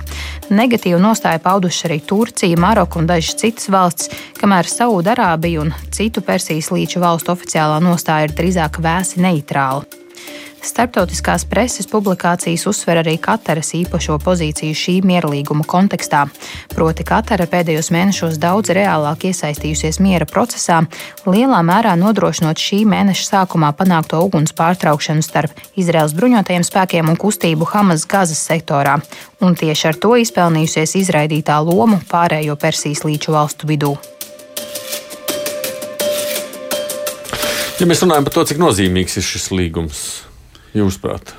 Negatīvu 0.53 1.01
nostāju 1.01 1.41
pauduši 1.41 1.88
arī 1.89 2.01
Turcija, 2.05 2.61
Maroka 2.61 2.99
un 2.99 3.07
dažas 3.09 3.41
citas 3.41 3.73
valsts, 3.73 4.09
kamēr 4.38 4.69
Saūda-Arābija 4.69 5.65
un 5.65 5.73
citu 5.89 6.21
Persijas 6.21 6.69
līča 6.69 7.01
valstu 7.01 7.33
oficiālā 7.33 7.81
nostāja 7.81 8.29
ir 8.29 8.38
drīzāk 8.38 8.77
vēsi 8.77 9.17
neitrāla. 9.17 10.05
Starptautiskās 10.61 11.45
preses 11.45 11.87
publikācijas 11.87 12.65
uzsver 12.69 12.99
arī 13.01 13.15
Kataras 13.21 13.69
īpašo 13.77 14.17
pozīciju 14.23 14.75
šī 14.75 14.95
mierlīguma 15.05 15.65
kontekstā. 15.69 16.25
Proti, 16.73 17.05
Katara 17.07 17.45
pēdējos 17.49 17.91
mēnešos 17.93 18.39
daudz 18.41 18.73
reālāk 18.75 19.27
iesaistījusies 19.29 20.01
miera 20.03 20.27
procesā, 20.29 20.81
lielā 21.29 21.61
mērā 21.65 21.93
nodrošinot 21.99 22.57
šī 22.61 22.81
mēneša 22.89 23.29
sākumā 23.29 23.71
panākto 23.77 24.19
uguns 24.25 24.55
pārtraukšanu 24.57 25.25
starp 25.25 25.55
Izraels 25.77 26.17
bruņotajiem 26.17 26.65
spēkiem 26.67 27.13
un 27.13 27.21
kustību 27.21 27.69
Hamas 27.71 28.05
Gazas 28.09 28.41
sektorā, 28.49 28.97
un 29.41 29.55
tieši 29.55 29.89
ar 29.93 30.01
to 30.01 30.17
izpelnījusies 30.19 30.97
izraidītā 31.05 31.61
lomu 31.63 32.01
pārējo 32.11 32.57
Persijas 32.59 33.05
līču 33.05 33.37
valstu 33.37 33.69
vidū. 33.69 33.95
Ja 37.77 37.85
mēs 37.85 37.99
runājam 38.01 38.25
par 38.25 38.33
to, 38.33 38.43
cik 38.49 38.57
nozīmīgs 38.57 39.19
ir 39.19 39.25
šis 39.25 39.51
līgums, 39.53 39.99
jūsuprāt? 40.80 41.36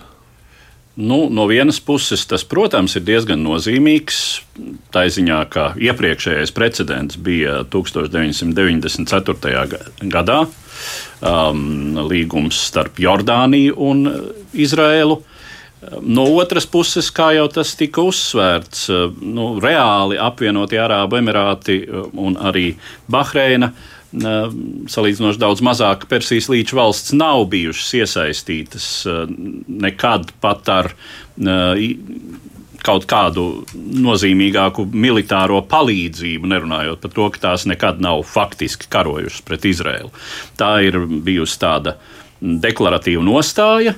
Nu, 0.99 1.29
no 1.31 1.47
vienas 1.47 1.81
puses, 1.81 2.27
tas, 2.27 2.43
protams, 2.43 2.97
ir 2.99 3.05
diezgan 3.07 3.39
nozīmīgs. 3.47 4.43
Tā 4.91 5.07
ziņā, 5.15 5.47
ka 5.47 5.79
iepriekšējais 5.79 6.51
precedents 6.57 7.15
bija 7.23 7.63
1994. 7.71 9.79
gadā 10.11 10.41
um, 10.43 11.95
līgums 12.11 12.59
starp 12.67 12.99
Jordāniju 12.99 13.79
un 13.79 14.11
Izraēlu. 14.51 15.23
No 16.03 16.27
otras 16.35 16.67
puses, 16.67 17.15
kā 17.15 17.31
jau 17.37 17.47
tas 17.55 17.77
tika 17.79 18.03
uzsvērts, 18.03 18.91
nu, 19.23 19.63
reāli 19.63 20.19
apvienotie 20.19 20.83
Arābu 20.83 21.15
Emirāti 21.21 21.87
un 22.19 22.35
arī 22.43 22.75
Bahreina 23.07 23.71
uh, 23.71 23.98
salīdzinoši 24.13 25.41
daudz 25.41 25.61
mazāk 25.65 26.07
Persijas 26.09 26.49
līča 26.49 26.79
valsts 26.79 27.13
nav 27.17 27.45
bijušas 27.53 27.91
iesaistītas 28.01 28.87
nekad 29.69 30.33
pat 30.41 30.71
ar 30.73 30.93
kaut 32.85 33.05
kādu 33.11 33.45
nozīmīgāku 33.75 34.87
militāro 34.95 35.61
palīdzību, 35.69 36.49
nerunājot 36.49 37.03
par 37.03 37.15
to, 37.15 37.29
ka 37.35 37.43
tās 37.49 37.67
nekad 37.69 38.01
nav 38.05 38.23
faktiski 38.29 38.89
karojušas 38.93 39.45
pret 39.47 39.67
Izraēlu. 39.69 40.13
Tā 40.59 40.77
ir 40.87 41.01
bijusi 41.05 41.59
tāda 41.61 41.99
deklaratīva 42.41 43.25
nostāja. 43.27 43.97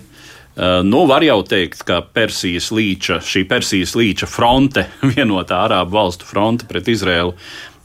Nu, 0.84 1.04
var 1.08 1.22
jau 1.24 1.38
teikt, 1.46 1.84
ka 1.88 2.00
Persijas 2.02 2.68
līča, 2.74 3.20
šī 3.24 3.44
Persijas 3.48 3.94
līča 3.96 4.26
fronte, 4.28 4.88
vienotā 5.14 5.62
Arābu 5.68 5.94
valstu 5.94 6.26
fronte 6.28 6.66
pret 6.68 6.90
Izraēlu, 6.90 7.36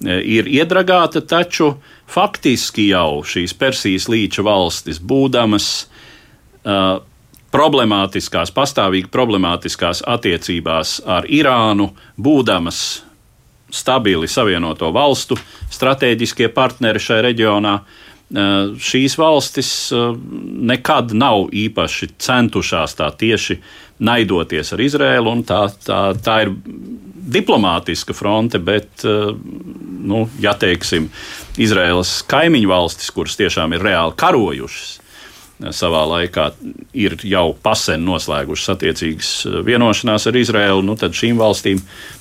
ir 0.04 0.50
iedragāta, 0.52 1.22
taču 1.22 1.76
faktiski 2.12 2.90
jau 2.90 3.24
šīs 3.26 3.56
Persijas 3.58 4.10
līča 4.12 4.44
valstis, 4.46 5.00
būdamas 5.00 5.70
uh, 6.66 7.00
problemātiskās, 7.56 8.52
pastāvīgi 8.56 9.12
problemātiskās 9.14 10.04
attiecībās 10.08 11.00
ar 11.08 11.28
Irānu, 11.32 11.92
būdamas 12.20 12.82
stabili 13.76 14.28
savienoto 14.28 14.92
valstu 14.96 15.38
strateģiskie 15.72 16.50
partneri 16.56 17.02
šajā 17.02 17.24
reģionā, 17.30 17.78
šīs 18.82 19.18
valstis 19.22 19.70
nekad 20.72 21.14
nav 21.14 21.52
īpaši 21.54 22.10
centušās 22.26 22.96
tā 22.98 23.12
tieši 23.14 23.60
naidoties 24.04 24.74
ar 24.74 24.82
Izrēlu. 24.82 25.36
Tā, 25.48 25.62
tā, 25.86 26.00
tā 26.26 26.40
ir 26.46 26.56
diplomātiska 27.26 28.16
fronte, 28.16 28.60
bet, 28.62 29.06
nu, 29.06 30.26
ja 30.42 30.56
teiksim, 30.60 31.10
Izraēlas 31.62 32.20
kaimiņu 32.30 32.70
valstis, 32.70 33.12
kuras 33.16 33.38
tiešām 33.40 33.76
ir 33.76 33.86
reāli 33.86 34.16
karojušas, 34.20 34.94
savā 35.72 36.02
laikā 36.12 36.50
ir 37.00 37.16
jau 37.24 37.46
pasen 37.64 38.04
noslēgušas 38.06 38.74
attiecīgas 38.74 39.30
vienošanās 39.66 40.28
ar 40.28 40.40
Izraēlu, 40.42 40.84
nu, 40.84 40.98
tad 41.00 41.16
šīm 41.16 41.40
valstīm 41.40 41.80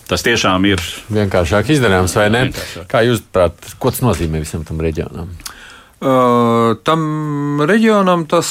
tas 0.09 0.23
tiešām 0.23 0.69
ir 0.71 0.83
vienkāršāk 1.11 1.75
izdarāms, 1.75 2.15
vai 2.21 2.29
ne? 2.31 2.45
Kā 2.91 3.03
jūs 3.07 3.25
prāt, 3.35 3.75
ko 3.83 3.91
tas 3.91 4.05
nozīmē 4.07 4.45
visam 4.45 4.63
tam 4.69 4.83
reģionam? 4.85 5.33
Uh, 5.35 5.64
tam 6.05 7.61
reģionam 7.65 8.27
tas 8.29 8.49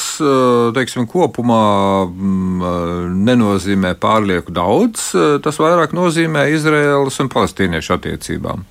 teiksim, 0.74 1.06
kopumā 1.10 1.64
mm, 2.08 3.18
nenozīmē 3.28 3.94
pārlieku 4.02 4.54
daudz. 4.54 5.12
Tas 5.44 5.60
vairāk 5.62 5.94
nozīmē 5.94 6.48
Izraēlas 6.54 7.20
un 7.22 7.30
palestīniešu 7.30 7.94
attiecībām. 7.98 8.64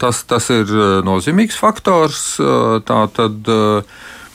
Tas, 0.00 0.20
tas 0.28 0.50
ir 0.54 0.70
nozīmīgs 1.04 1.56
faktors. 1.60 2.36
Tā 2.88 3.00
tad 3.16 3.50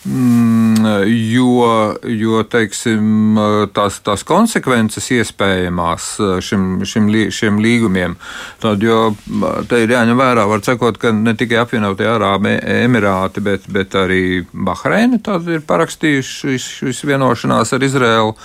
jo, 0.04 1.96
jo 2.10 2.40
teiksim, 2.50 3.38
tās, 3.76 4.00
tās 4.02 4.24
konsekvences 4.26 5.12
iespējamās 5.14 6.08
eh, 6.18 6.32
šim, 6.42 6.64
šim, 6.90 7.10
šiem 7.30 7.60
līgumiem, 7.62 8.16
tad, 8.64 8.82
jo 8.82 9.12
te 9.70 9.84
ir 9.84 9.94
jāņem 9.94 10.18
vērā, 10.18 10.48
var 10.50 10.66
sakot, 10.66 10.98
ka 11.02 11.14
ne 11.14 11.36
tikai 11.38 11.62
apvienotie 11.62 12.10
Arābi 12.10 12.56
Emirāti, 12.82 13.44
bet, 13.46 13.70
bet 13.70 13.94
arī 14.00 14.42
Bahreina 14.52 15.22
ir 15.54 15.64
parakstījuši 15.70 16.58
šīs 16.58 17.06
vienošanās 17.06 17.78
ar 17.78 17.86
Izraēlu 17.86 18.36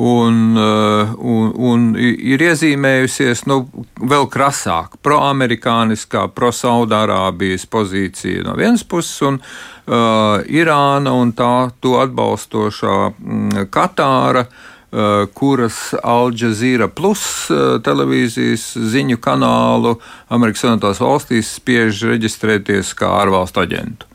un, 0.00 0.56
uh, 0.56 1.10
un, 1.20 1.50
un 1.60 1.82
ir 2.00 2.40
iezīmējusies 2.40 3.44
nu, 3.50 3.60
vēl 4.00 4.24
krasāk, 4.32 4.96
proamerikāniskā, 5.04 6.24
pro-Saudārābijas 6.32 7.66
pozīcija 7.68 8.46
no 8.46 8.56
vienas 8.56 8.86
puses, 8.88 9.18
un 9.28 9.36
uh, 9.42 10.40
Irāna 10.48 11.12
un 11.20 11.34
tā 11.36 11.54
to 11.84 11.98
atbalstošā 12.00 12.98
mm, 13.12 13.70
Katāra. 13.72 14.48
Uh, 14.90 15.28
kuras 15.38 15.92
Al 16.02 16.32
Jazeera 16.34 16.88
plus 16.90 17.20
uh, 17.54 17.76
televīzijas 17.78 18.64
ziņu 18.90 19.20
kanālu 19.22 19.92
Amerikas 20.34 20.64
Savienotās 20.64 20.98
valstīs 20.98 21.52
spiež 21.60 22.00
reģistrēties 22.10 22.90
kā 22.98 23.12
ārvalstu 23.20 23.62
aģentu. 23.62 24.08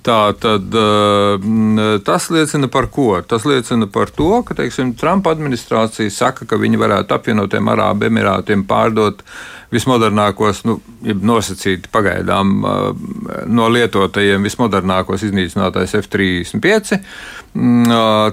Tā 0.00 0.18
tad 0.40 0.72
eh, 0.72 1.98
tas 2.06 2.28
liecina 2.32 2.68
par 2.72 2.88
ko? 2.92 3.10
Tas 3.28 3.44
liecina 3.48 3.88
par 3.92 4.12
to, 4.14 4.30
ka 4.46 4.56
teiksim, 4.56 4.94
Trumpa 4.96 5.34
administrācija 5.34 6.12
saka, 6.12 6.48
ka 6.48 6.56
viņi 6.60 6.80
varētu 6.80 7.16
apvienotiem 7.16 7.68
Arābu 7.74 8.08
Emirātiem 8.08 8.64
pārdot 8.68 9.20
vismodernākos, 9.72 10.62
nu, 10.68 10.78
nosacīti 11.02 11.88
pagaidām 11.92 12.50
no 13.48 13.68
lietotajiem 13.72 14.44
vismodernākos 14.44 15.24
iznīcinātais 15.28 15.96
F-35. 15.96 17.00
Mm, 17.52 17.84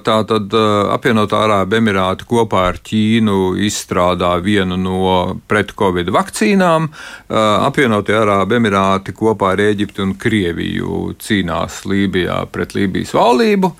tā 0.05 0.15
tad 0.23 0.53
apvienotā 0.95 1.41
Arābu 1.43 1.75
Emirāti 1.75 2.23
kopā 2.29 2.61
ar 2.69 2.77
Ķīnu 2.79 3.57
izstrādā 3.67 4.31
vienu 4.39 4.77
no 4.79 5.15
pret-covid 5.51 6.07
vakcīnām. 6.15 6.87
Apvienotie 7.27 8.15
Arābu 8.15 8.55
Emirāti 8.55 9.11
kopā 9.17 9.53
ar 9.57 9.63
Eģiptu 9.65 10.05
un 10.05 10.13
Krieviju 10.15 11.17
cīnās 11.19 11.81
Lībijā 11.89 12.45
pret 12.53 12.77
Lībijas 12.77 13.11
valdību, 13.17 13.73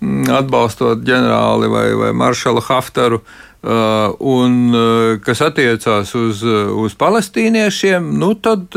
mm, 0.00 0.30
atbalstot 0.38 1.04
ģenerāli 1.04 1.68
vai, 1.72 1.90
vai 2.00 2.14
maršalu 2.16 2.64
Haftaru. 2.70 3.20
Uh, 3.66 4.12
un 4.22 4.52
uh, 4.76 5.16
kas 5.24 5.40
attiecās 5.42 6.12
uz, 6.14 6.42
uh, 6.46 6.68
uz 6.78 6.92
palestīniešiem, 6.94 8.12
nu 8.20 8.36
tad 8.38 8.76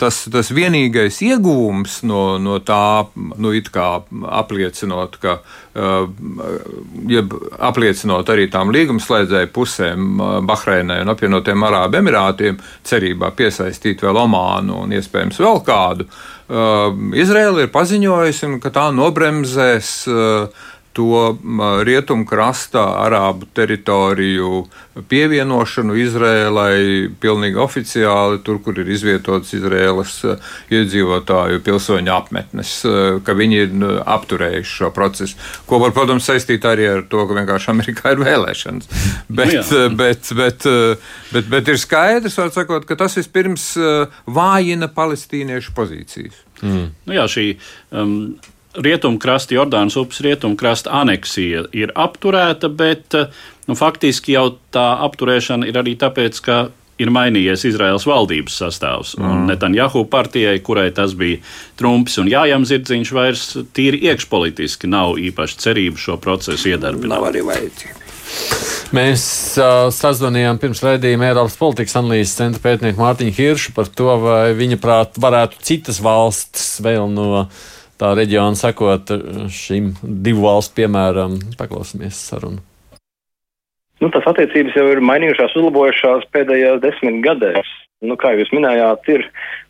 tas, 0.00 0.22
tas 0.32 0.50
vienīgais 0.54 1.18
iegūms 1.26 2.00
no, 2.08 2.22
no 2.40 2.58
tā, 2.64 3.04
nu, 3.36 3.52
apliecinot, 4.40 5.18
ka, 5.22 5.36
jeb 7.12 7.36
apliecinot 7.60 8.32
arī 8.32 8.48
tām 8.52 8.72
līgumslēdzēju 8.74 9.52
pusēm, 9.52 10.10
Bahreinai 10.48 11.02
un 11.04 11.12
apvienotiem 11.12 11.68
Arābu 11.68 12.00
Emirātiem, 12.00 12.60
cerībā 12.88 13.32
piesaistīt 13.36 14.04
vēl 14.04 14.22
Omānu 14.24 14.82
un 14.86 14.96
iespējams 14.96 15.40
vēl 15.42 15.62
kādu, 15.66 16.08
Izraela 17.16 17.62
ir 17.64 17.70
paziņojusi, 17.72 18.48
ka 18.60 18.72
tā 18.74 18.88
nobremzēs 18.92 19.92
uh, 20.10 20.66
to 20.92 21.38
rietumu 21.84 22.26
krasta 22.28 22.82
arābu 23.00 23.46
teritoriju 23.56 24.66
pievienošanu 25.08 25.96
Izrēlai 25.96 27.08
pilnīgi 27.20 27.60
oficiāli, 27.60 28.42
tur, 28.44 28.58
kur 28.64 28.76
ir 28.82 28.90
izvietotas 28.92 29.54
Izrēlas 29.56 30.18
iedzīvotāju 30.72 31.62
pilsoņu 31.64 32.12
apmetnes, 32.12 32.74
ka 33.24 33.36
viņi 33.38 33.60
ir 33.62 33.74
apturējuši 34.16 34.76
šo 34.82 34.92
procesu. 34.94 35.40
Ko 35.68 35.80
var, 35.82 35.94
protams, 35.96 36.28
saistīt 36.28 36.66
arī 36.68 36.90
ar 36.90 37.04
to, 37.08 37.24
ka 37.28 37.40
vienkārši 37.40 37.72
Amerikā 37.72 38.12
ir 38.12 38.24
vēlēšanas. 38.26 38.92
Bet, 39.32 39.54
nu 39.72 39.90
bet, 39.96 40.32
bet, 40.36 40.68
bet, 41.32 41.52
bet 41.56 41.72
ir 41.72 41.80
skaidrs, 41.80 42.36
sakot, 42.52 42.84
ka 42.88 42.98
tas 43.00 43.16
vispirms 43.16 43.72
vājina 44.28 44.92
palestīniešu 44.92 45.76
pozīcijas. 45.76 46.36
Mm. 46.62 46.90
Nu 47.08 47.16
jā, 47.16 47.24
šī 47.30 47.46
um, 47.90 48.34
rietumkrasta, 48.78 49.56
Jordānas 49.56 49.96
upes 50.00 50.20
rietumkrasta 50.24 50.92
aneksija 51.02 51.66
ir 51.76 51.92
apturēta, 51.98 52.70
bet 52.72 53.16
nu, 53.68 53.76
faktiski 53.78 54.36
jau 54.36 54.54
tā 54.74 54.86
apturēšana 55.06 55.68
ir 55.68 55.80
arī 55.82 55.96
tāpēc, 56.00 56.40
ka 56.44 56.60
ir 57.02 57.10
mainījies 57.12 57.64
Izraels 57.66 58.06
valdības 58.06 58.58
sastāvs. 58.62 59.16
Mm. 59.18 59.30
Un 59.30 59.48
Netanjahu 59.50 60.04
partijai, 60.10 60.58
kurai 60.64 60.90
tas 60.94 61.16
bija 61.18 61.40
Trumps 61.80 62.18
un 62.22 62.30
Jājams 62.30 62.70
Zirdziņš, 62.70 63.12
vairs 63.16 63.48
tīri 63.74 64.04
iekšpolitiski 64.10 64.90
nav 64.90 65.18
īpaši 65.20 65.58
cerību 65.66 66.00
šo 66.00 66.18
procesu 66.22 66.72
iedarbināt. 66.74 67.16
Nav 67.16 67.28
arī 67.32 67.44
vajadzība. 67.48 67.98
Mēs 68.96 69.22
uh, 69.60 69.88
sazvanījām 69.92 70.60
pirms 70.60 70.80
raidījuma 70.84 71.30
Eiropas 71.30 71.56
politikas 71.60 71.96
analīzes 72.00 72.36
centra 72.38 72.62
pētnieku 72.64 73.00
Mārtiņu 73.00 73.34
Hiršu 73.36 73.74
par 73.76 73.88
to, 73.92 74.08
vai 74.22 74.52
viņa 74.56 74.78
prāt 74.80 75.20
varētu 75.20 75.60
citas 75.64 76.00
valstis 76.04 76.76
vēl 76.84 77.08
no 77.12 77.28
uh, 77.42 77.62
tā 78.02 78.12
reģiona 78.18 78.58
sekot 78.58 79.14
šīm 79.62 79.94
divu 80.02 80.48
valstu 80.48 80.82
piemēram. 80.82 81.38
Paklausīsimies 81.60 82.18
sarunu. 82.32 82.62
Nu, 84.02 84.08
tās 84.10 84.26
attiecības 84.26 84.74
jau 84.74 84.88
ir 84.90 84.98
mainījušās, 85.06 85.54
uzlabojušās 85.60 86.26
pēdējās 86.34 86.82
desmit 86.82 87.20
gadēs. 87.22 87.68
Nu, 88.02 88.16
kā 88.18 88.32
jūs 88.34 88.48
minējāt, 88.50 89.06
ir 89.14 89.22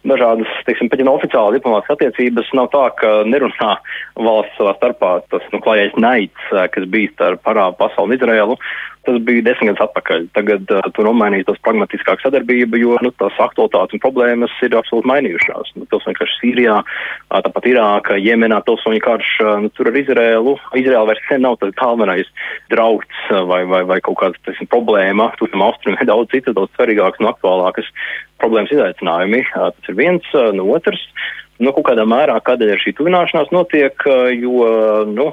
dažādas, 0.09 0.49
teiksim, 0.65 0.89
nav 1.05 1.19
oficiāli 1.19 1.59
diplomātas 1.59 1.93
attiecības, 1.93 2.49
nav 2.57 2.71
tā, 2.73 2.87
ka 2.97 3.11
nerunā 3.29 3.75
valsts 4.17 4.57
savā 4.57 4.73
starpā 4.79 5.11
tas, 5.29 5.45
nu, 5.53 5.61
klājais 5.61 5.93
naids, 6.01 6.47
kas 6.49 6.87
bija 6.95 7.13
starp 7.13 7.53
Arābu 7.53 7.77
pasauli 7.83 8.15
un 8.15 8.17
Izraēlu. 8.17 8.57
Tas 9.03 9.17
bija 9.27 9.43
desmit 9.43 9.73
gadus 9.73 9.83
atpakaļ. 9.89 10.27
Tagad 10.37 10.71
uh, 10.71 10.85
tur 10.95 11.09
nomainīs 11.09 11.47
tas 11.49 11.59
pragmatiskāk 11.67 12.21
sadarbība, 12.23 12.79
jo 12.79 12.95
nu, 13.03 13.11
tās 13.19 13.35
aktualitātes 13.43 13.97
un 13.97 14.03
problēmas 14.05 14.55
ir 14.63 14.77
absolūti 14.79 15.11
mainījušās. 15.11 15.73
Nu, 15.75 15.89
pilsoņu 15.91 16.21
karš 16.21 16.37
Sīrijā, 16.39 16.77
uh, 16.85 17.41
tāpat 17.43 17.67
Irāka, 17.73 18.21
Jemenā 18.23 18.61
pilsoņu 18.63 19.03
karš, 19.03 19.33
uh, 19.43 19.57
nu, 19.65 19.73
tur 19.75 19.91
ar 19.91 19.99
Izrēlu. 19.99 20.55
Izrēla 20.79 21.09
vairs 21.11 21.27
sen 21.27 21.43
nav 21.43 21.59
tas 21.59 21.75
galvenais 21.83 22.31
draudz 22.71 23.19
uh, 23.33 23.43
vai, 23.51 23.65
vai, 23.67 23.83
vai 23.91 23.99
kaut 24.07 24.21
kāda 24.23 24.39
teiksim, 24.47 24.71
problēma. 24.71 25.33
Tur 25.41 25.51
tam 25.51 25.67
austrumiem 25.67 25.99
ir 26.05 26.13
daudz 26.13 26.31
citas, 26.31 26.55
daudz 26.59 26.71
svarīgākas 26.79 27.25
un 27.25 27.33
aktuālākas 27.33 27.91
problēmas 28.39 28.71
izaicinājumi. 28.77 29.43
Uh, 29.51 29.73
tas 29.75 29.91
ir 29.91 29.99
viens, 29.99 30.31
uh, 30.37 30.53
no 30.55 30.71
otrs 30.79 31.03
nu, 31.63 31.73
kaut 31.77 31.87
kādā 31.91 32.05
mērā, 32.09 32.37
kādēļ 32.45 32.75
šī 32.83 32.95
tuvināšanās 32.99 33.53
notiek, 33.55 34.07
jo, 34.37 34.69
nu, 35.11 35.29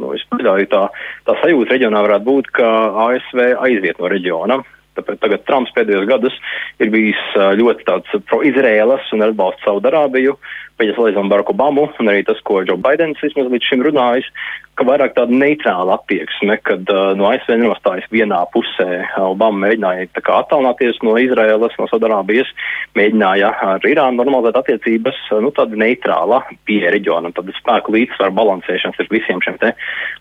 nu 0.00 0.14
es 0.16 0.24
pieļauju, 0.32 0.70
tā, 0.72 0.86
tā 1.28 1.36
sajūta 1.42 1.76
reģionā 1.76 2.02
varētu 2.06 2.28
būt, 2.28 2.50
ka 2.58 2.70
ASV 3.08 3.44
aiziet 3.54 4.00
no 4.02 4.10
reģiona. 4.12 4.60
Tāpēc 4.98 5.22
tagad 5.22 5.46
Trumps 5.48 5.74
pēdējos 5.76 6.08
gadus 6.10 6.36
ir 6.82 6.92
bijis 6.94 7.22
ļoti 7.60 7.86
tāds 7.88 8.18
pro-Izrēlas 8.30 9.10
un 9.14 9.26
atbalsta 9.26 9.68
Saudarābiju. 9.68 10.36
Bet, 10.74 10.88
ja 10.88 10.94
salīdzinām 10.96 11.28
Baraku 11.30 11.52
Obamu 11.54 11.84
un 12.02 12.10
arī 12.10 12.24
tas, 12.26 12.40
ko 12.42 12.58
Džo 12.66 12.74
Baidens 12.82 13.20
vismaz 13.22 13.46
līdz 13.46 13.68
šim 13.68 13.84
runājis, 13.86 14.26
ka 14.74 14.82
vairāk 14.86 15.12
tāda 15.14 15.36
neitrāla 15.38 15.94
attieksme, 16.00 16.56
kad 16.66 16.88
uh, 16.90 17.12
no 17.14 17.28
ASV 17.30 17.54
nostājas 17.62 18.08
vienā 18.10 18.40
pusē. 18.50 19.04
Obama 19.22 19.68
mēģināja 19.68 20.08
attālināties 20.18 20.98
no 21.06 21.14
Izraēlas, 21.20 21.76
no 21.78 21.86
Saudārābijas, 21.90 22.50
mēģināja 22.98 23.52
ar 23.68 23.86
Irānu 23.86 24.18
normalizēt 24.22 24.58
attiecības, 24.58 25.20
nu, 25.44 25.52
tāda 25.54 25.78
neitrāla 25.78 26.42
pieeja 26.66 26.90
reģionam, 26.96 27.34
tad 27.36 27.54
spēku 27.60 27.94
līdzsvaru 27.94 28.34
balansēšanas 28.34 28.98
ar 28.98 29.10
visiem 29.14 29.42
šiem 29.46 29.60
te 29.62 29.70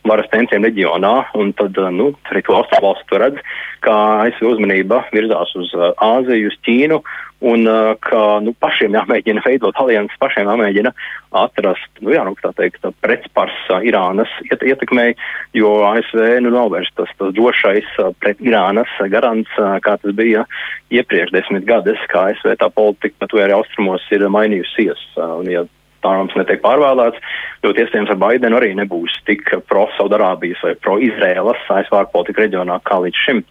varas 0.06 0.30
centriem 0.34 0.70
reģionā, 0.70 1.16
un 1.40 1.54
tad, 1.58 1.80
nu, 1.98 2.12
arī 2.30 2.46
to 2.46 2.62
to 3.10 3.22
redz, 3.26 3.42
kā 3.84 3.98
ASV 4.28 4.54
uzmanība 4.64 5.04
virzās 5.12 5.54
uz 5.56 5.72
Āziju, 5.98 6.48
uz 6.48 6.58
Ķīnu, 6.66 7.02
un 7.44 7.68
uh, 7.68 7.96
ka 8.00 8.40
nu, 8.40 8.54
pašiem 8.60 8.96
jāmēģina 8.96 9.44
veidot 9.44 9.76
alianses, 9.76 10.16
pašiem 10.20 10.48
jāmēģina 10.48 10.94
atrast, 11.36 11.90
nu, 12.00 12.14
jā, 12.14 12.24
nu, 12.24 12.36
tā 12.40 12.54
teikt, 12.56 12.86
pretspars 13.04 13.56
uh, 13.70 13.84
Irānas 13.84 14.32
iet, 14.48 14.64
ietekmei, 14.64 15.16
jo 15.54 15.84
ASV 15.90 16.40
nu, 16.46 16.54
nav 16.54 16.72
vairs 16.72 16.92
tas, 16.96 17.12
tas 17.20 17.34
drošais 17.36 17.90
uh, 18.00 18.14
pret 18.20 18.40
Irānas 18.40 18.92
garants, 19.12 19.52
kā 19.84 19.98
tas 20.00 20.16
bija 20.16 20.46
iepriekš 20.94 21.34
desmit 21.36 21.68
gadus, 21.68 22.00
kā 22.12 22.30
ASV 22.32 22.56
tā 22.62 22.70
politika, 22.72 23.28
tu 23.28 23.42
arī 23.44 23.58
austrumos 23.58 24.06
ir 24.16 24.24
mainījusies. 24.32 25.04
Un, 25.20 25.50
ja 25.52 25.66
Trumps 26.04 26.36
netiek 26.36 26.60
pārvēlēts, 26.64 27.20
ļoti 27.64 27.84
iespējams 27.84 28.12
ar 28.12 28.20
Baidenu 28.20 28.58
arī 28.60 28.74
nebūs 28.76 29.16
tik 29.28 29.46
pro-Saudarābijas 29.72 30.64
vai 30.64 30.74
pro-Izrēlas 30.84 31.64
ASV 31.72 32.00
ārpolitika 32.02 32.44
reģionā 32.44 32.80
kā 32.88 33.00
līdz 33.06 33.22
šim. 33.24 33.44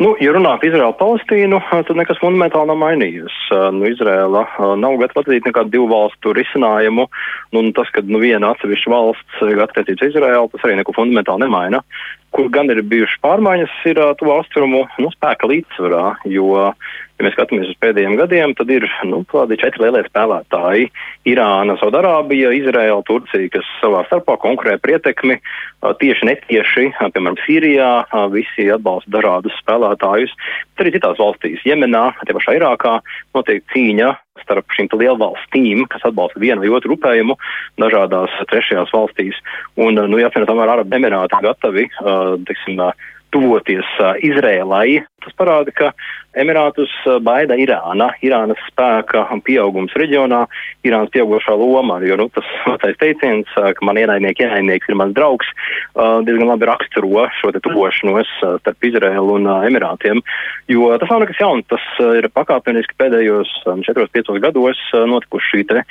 Nu, 0.00 0.14
ja 0.24 0.32
runā 0.32 0.54
par 0.56 0.64
Izraelu 0.64 0.94
Palestīnu, 0.96 1.58
tad 1.70 1.98
nekas 1.98 2.20
fundamentāli 2.22 2.70
nav 2.70 2.78
mainījies. 2.80 3.34
Nu, 3.76 3.84
Izraela 3.90 4.46
nav 4.80 4.96
gatava 5.02 5.20
atzīt 5.26 5.44
nekādu 5.46 5.74
divu 5.74 5.90
valstu 5.90 6.32
risinājumu. 6.38 7.04
Nu, 7.52 7.64
tas, 7.76 7.90
ka 7.92 8.00
nu, 8.06 8.22
viena 8.22 8.54
atsevišķa 8.54 8.92
valsts 8.94 9.42
attiecības 9.66 10.08
Izraēlu, 10.08 10.48
tas 10.54 10.64
arī 10.64 10.78
neko 10.80 10.96
fundamentāli 10.96 11.44
nemaina. 11.44 11.82
Kur 12.32 12.48
gan 12.52 12.70
ir 12.72 12.80
bijušas 12.88 13.20
pārmaiņas, 13.24 13.72
ir 13.90 14.00
to 14.20 14.30
austrumu 14.32 14.86
nu, 15.02 15.10
spēka 15.12 15.50
līdzsvarā, 15.50 16.04
jo 16.32 16.54
ja 17.22 17.26
mēs 17.26 17.36
skatāmies 17.36 17.70
uz 17.70 17.78
pēdējiem 17.82 18.16
gadiem, 18.18 18.54
tad 18.58 18.70
ir 18.72 18.86
nu, 19.06 19.20
tādi 19.30 19.58
četri 19.60 19.84
lielie 19.84 20.02
spēlētāji- 20.08 20.88
Irāna, 21.32 21.76
Saudārābija, 21.78 22.50
Izraela, 22.56 23.02
Turcija, 23.06 23.50
kas 23.52 23.68
savā 23.80 24.02
starpā 24.08 24.38
konkurē 24.42 24.78
prietekmi 24.82 25.38
tieši 26.02 26.28
netieši, 26.30 26.88
piemēram, 26.98 27.38
Sīrijā, 27.44 27.92
visi 28.34 28.70
atbalsta 28.74 29.10
dažādus 29.18 29.54
spēlētājus, 29.62 30.34
bet 30.72 30.86
arī 30.86 30.94
citās 30.96 31.20
valstīs, 31.20 31.62
Jemenā, 31.68 32.10
tie 32.26 32.34
pašā 32.34 32.58
Irākā, 32.58 32.98
notiek 33.34 33.62
cīņa 33.74 34.16
starp 34.40 34.72
šīm 34.76 34.88
lielvalstīm, 34.96 35.84
kas 35.92 36.04
atbalsta 36.08 36.40
vienu 36.40 36.64
vai 36.64 36.72
otru 36.76 36.96
upējumu 36.96 37.36
dažādās 37.80 38.34
trešajās 38.50 38.92
valstīs. 38.94 39.38
Un, 39.76 39.98
nu, 39.98 40.20
jāatcerās, 40.20 40.48
tomēr 40.48 40.72
Arabu 40.72 40.96
Emirāti 40.98 41.42
gatavi, 41.44 41.88
teiksim, 42.48 42.80
tuvoties 43.32 43.88
Izrēlai. 44.24 45.02
Tas 45.24 45.36
parāda, 45.38 45.72
ka 45.72 45.92
Emirātus 46.32 46.92
baida 47.20 47.56
Irāna, 47.60 48.08
Irānas 48.24 48.60
spēka 48.70 49.26
pieaugums 49.44 49.92
reģionā, 50.00 50.46
Irānas 50.86 51.12
pieaugušā 51.12 51.52
loma, 51.58 51.98
jo 52.06 52.16
nu, 52.16 52.28
tas 52.32 52.48
vecais 52.64 52.96
teiciens, 53.00 53.50
ka 53.52 53.84
man 53.84 54.00
ienaidnieki 54.00 54.46
ienaidnieks 54.46 54.88
ir 54.88 54.96
mans 54.96 55.16
draugs, 55.16 55.50
diezgan 56.24 56.48
labi 56.48 56.68
raksturo 56.70 57.26
šo 57.36 57.52
te 57.52 57.60
tuvošanos 57.64 58.30
starp 58.62 58.88
Izrēlu 58.88 59.36
un 59.36 59.50
Emirātiem, 59.68 60.22
jo 60.72 60.88
tas 61.02 61.12
nav 61.12 61.20
nekas 61.24 61.42
jauns, 61.42 61.68
tas 61.68 61.84
ir 62.16 62.30
pakāpeniski 62.32 62.96
pēdējos 63.00 63.52
4-5 63.68 64.40
gados 64.42 64.80
notikuši 64.92 65.52
šī 65.52 65.62
te 65.68 65.84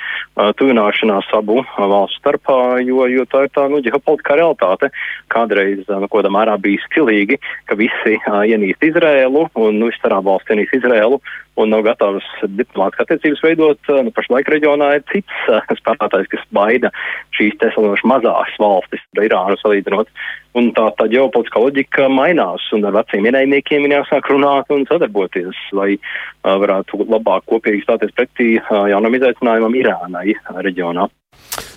tuvināšanās 0.58 1.30
abu 1.38 1.60
valstu 1.78 2.18
starpā, 2.18 2.58
jo, 2.82 3.06
jo 3.10 3.28
tā 3.30 3.44
ir 3.46 3.54
tā, 3.54 3.68
nu, 3.70 3.78
ģeopolitikā 3.84 4.40
realitāte. 4.40 4.90
Kādreiz, 5.32 5.86
nu, 5.86 6.10
kodam 6.10 6.36
ārā 6.40 6.58
bija 6.60 6.82
stilīgi, 6.88 7.38
ka 7.70 7.78
visi 7.78 8.18
ienīst 8.18 8.82
Izrēlu 8.90 9.46
un, 9.54 9.78
nu, 9.78 9.90
viss 9.92 10.08
arābu 10.08 10.31
valsts 10.32 10.50
cienīs 10.50 10.74
Izrēlu 10.76 11.20
un 11.60 11.72
nav 11.72 11.84
gatavs 11.84 12.26
diplomātiskas 12.56 13.04
attiecības 13.04 13.42
veidot. 13.44 13.90
Nu, 14.04 14.12
pašlaik 14.16 14.48
reģionā 14.52 14.88
ir 14.96 15.04
cits 15.12 15.48
uh, 15.52 15.60
spēlētājs, 15.78 16.30
kas 16.32 16.46
baida 16.56 16.92
šīs 17.36 17.58
tesalinoši 17.60 18.08
mazās 18.08 18.56
valstis, 18.62 19.04
Irānu 19.20 19.58
salīdzinot. 19.60 20.10
Un 20.58 20.70
tā, 20.76 20.88
tā 20.98 21.08
ģeopolitiskā 21.12 21.62
loģika 21.62 22.08
mainās, 22.12 22.64
un 22.76 22.84
ar 22.88 22.96
veciem 22.98 23.28
ienaidniekiem 23.28 23.86
ir 23.86 23.98
jāsāk 23.98 24.28
runāt 24.32 24.72
un 24.72 24.86
sadarboties, 24.88 25.58
lai 25.76 25.94
uh, 25.96 26.56
varētu 26.64 27.04
labāk 27.06 27.48
kopīgi 27.52 27.84
stāties 27.86 28.14
pretī 28.16 28.54
jaunam 28.92 29.20
izaicinājumam 29.20 29.76
Irānai 29.80 30.32
reģionā. 30.64 31.08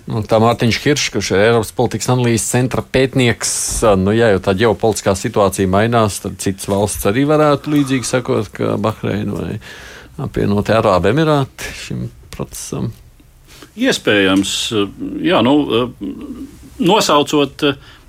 Nu, 0.05 0.21
tā 0.21 0.37
Mārtiņš 0.37 0.77
Kiršs, 0.83 1.11
kurš 1.15 1.31
ir 1.33 1.43
Eiropas 1.47 1.71
politikas 1.73 2.11
analīzes 2.13 2.51
centra 2.51 2.83
pētnieks, 2.85 3.53
nu, 3.97 4.13
ja 4.13 4.29
jau 4.35 4.41
tā 4.45 4.53
ģeopolitiskā 4.59 5.15
situācija 5.17 5.69
mainās, 5.71 6.19
tad 6.21 6.37
citas 6.43 6.69
valsts 6.69 7.07
arī 7.09 7.23
varētu 7.25 7.73
līdzīgi 7.73 8.05
sakot, 8.05 8.51
kā 8.53 8.75
Bahreina 8.81 9.33
vai 9.33 9.55
apvienotie 10.21 10.77
Arābu 10.77 11.09
Emirāti 11.09 11.73
šim 11.81 12.05
procesam. 12.35 12.91
Iespējams, 13.75 14.53
jā, 15.25 15.41
nu, 15.43 15.57
nosaucot 16.77 17.65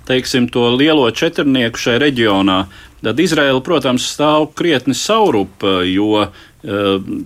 teiksim, 0.07 0.51
to 0.53 0.69
lielo 0.77 1.09
četrnieku 1.09 1.81
šajā 1.81 2.05
reģionā, 2.05 2.61
tad 3.01 3.25
Izraela, 3.25 3.59
protams, 3.65 4.05
stāv 4.13 4.51
krietni 4.53 4.93
saurup, 4.95 5.65
jo 5.89 6.27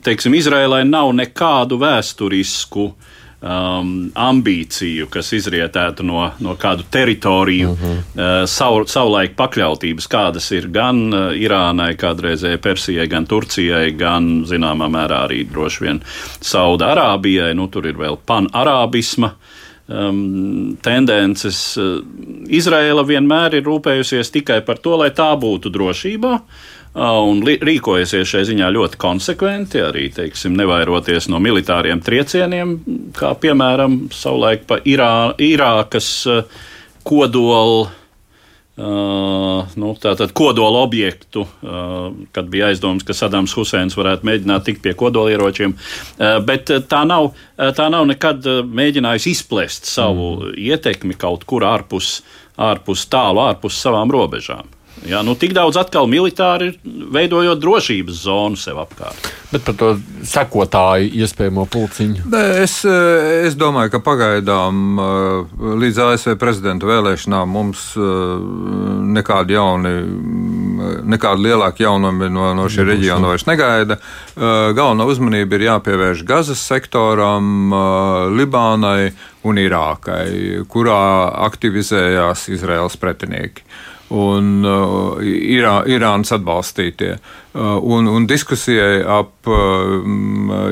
teiksim, 0.07 0.39
Izraēlai 0.39 0.85
nav 0.87 1.11
nekādu 1.17 1.75
vēsturisku 1.81 2.87
uh, 2.87 3.17
um, 3.41 3.91
ambīciju, 4.15 5.07
kas 5.11 5.31
izrietētu 5.37 6.05
no, 6.05 6.23
no 6.43 6.55
kādu 6.59 6.85
teritoriju, 6.91 7.71
uh 7.71 7.83
-huh. 7.83 7.97
uh, 7.97 8.33
savu, 8.49 8.85
savulaik 8.87 9.35
pakļautības, 9.35 10.07
kādas 10.07 10.51
ir 10.51 10.67
gan 10.67 11.13
uh, 11.13 11.31
Irānai, 11.35 11.95
kādreizēji 11.95 12.57
Persijai, 12.57 13.07
gan 13.07 13.25
Turcijai, 13.25 13.91
gan 13.91 14.45
zināmā 14.45 14.89
mērā 14.89 15.25
arī 15.27 15.43
droši 15.51 15.83
vien 15.83 16.01
Saudārābijai. 16.41 17.53
Nu, 17.53 17.67
tur 17.67 17.87
ir 17.87 17.97
vēl 17.97 18.17
panarābisma. 18.25 19.33
Um, 19.91 20.77
tendences. 20.81 21.77
Uh, 21.77 21.99
Izraela 22.47 23.03
vienmēr 23.03 23.55
ir 23.55 23.63
rūpējusies 23.63 24.31
tikai 24.31 24.61
par 24.61 24.77
to, 24.77 24.95
lai 24.95 25.09
tā 25.09 25.35
būtu 25.35 25.67
drošībā, 25.67 26.33
uh, 26.33 26.41
un 26.95 27.39
rīkojusies 27.47 28.27
šai 28.27 28.43
ziņā 28.49 28.67
ļoti 28.75 28.99
konsekventi, 28.99 29.79
arī 29.79 30.09
teiksim, 30.11 30.57
nevairoties 30.59 31.29
no 31.31 31.39
militāriem 31.39 32.01
triecieniem, 32.03 32.75
kā 33.15 33.31
piemēram 33.39 34.09
savulaik 34.11 34.67
pa 34.67 34.81
Irā, 34.83 35.31
Irākas 35.39 36.11
kodolu. 37.07 37.89
Uh, 38.81 39.67
nu, 39.77 39.91
tātad 39.99 40.31
kodola 40.33 40.79
objektu, 40.81 41.43
uh, 41.43 42.13
kad 42.33 42.47
bija 42.49 42.69
aizdoms, 42.71 43.03
ka 43.05 43.13
Sadams 43.13 43.51
Huseins 43.53 43.97
varētu 43.99 44.25
mēģināt 44.25 44.63
tikt 44.65 44.81
pie 44.81 44.95
kodolieročiem. 44.97 45.75
Uh, 45.75 46.39
bet 46.47 46.71
tā 46.89 47.01
nav, 47.05 47.33
tā 47.77 47.89
nav 47.93 48.07
nekad 48.09 48.47
mēģinājusi 48.71 49.35
izplest 49.35 49.91
savu 49.91 50.31
mm. 50.31 50.55
ietekmi 50.71 51.19
kaut 51.19 51.43
kur 51.45 51.67
ārpus, 51.67 52.21
ārpus 52.57 53.05
tālu, 53.11 53.43
ārpus 53.43 53.77
savām 53.83 54.15
robežām. 54.15 54.71
Jā, 55.07 55.23
nu, 55.25 55.33
tik 55.39 55.55
daudz 55.57 55.79
atkal 55.81 56.05
militāri 56.09 56.75
veidojot 56.85 57.57
drošības 57.61 58.19
zonu 58.21 58.59
sev 58.59 58.77
apkārt. 58.83 59.29
Bet 59.51 59.65
par 59.65 59.75
to 59.79 59.87
sekotāju 60.29 61.09
iespējamo 61.23 61.65
pulciņu. 61.73 62.27
Es, 62.61 62.77
eh, 62.85 63.47
es 63.47 63.57
domāju, 63.57 63.95
ka 63.95 64.01
pagaidām 64.05 65.01
eh, 65.01 65.57
līdz 65.81 66.01
ASV 66.05 66.37
prezidenta 66.41 66.85
vēlēšanām 66.89 67.49
mums 67.49 67.87
eh, 67.97 68.05
nekādi 69.17 69.57
jauni, 69.57 69.95
nekāda 71.09 71.47
lielāka 71.47 71.87
jaunumi 71.87 72.29
no, 72.29 72.51
no 72.57 72.69
šī 72.71 72.85
reģiona 72.93 73.33
vairs 73.33 73.47
negaida. 73.49 73.97
Galvenā 74.37 75.05
uzmanība 75.09 75.57
ir 75.57 75.67
jāpievērš 75.67 76.23
Gazas 76.25 76.61
sektoram, 76.65 77.73
Libānai 78.37 79.11
un 79.45 79.59
Irākai, 79.61 80.63
kurā 80.71 81.01
aktivizējās 81.49 82.47
Izraels 82.55 82.97
pretinieki 83.01 83.65
un 84.11 84.65
uh, 84.67 85.21
Irā, 85.23 85.81
Irānas 85.87 86.33
atbalstītie. 86.35 87.15
Uh, 87.53 87.77
un, 87.79 88.09
un 88.11 88.27
diskusijai 88.29 89.01
ap 89.07 89.49
uh, 89.49 89.97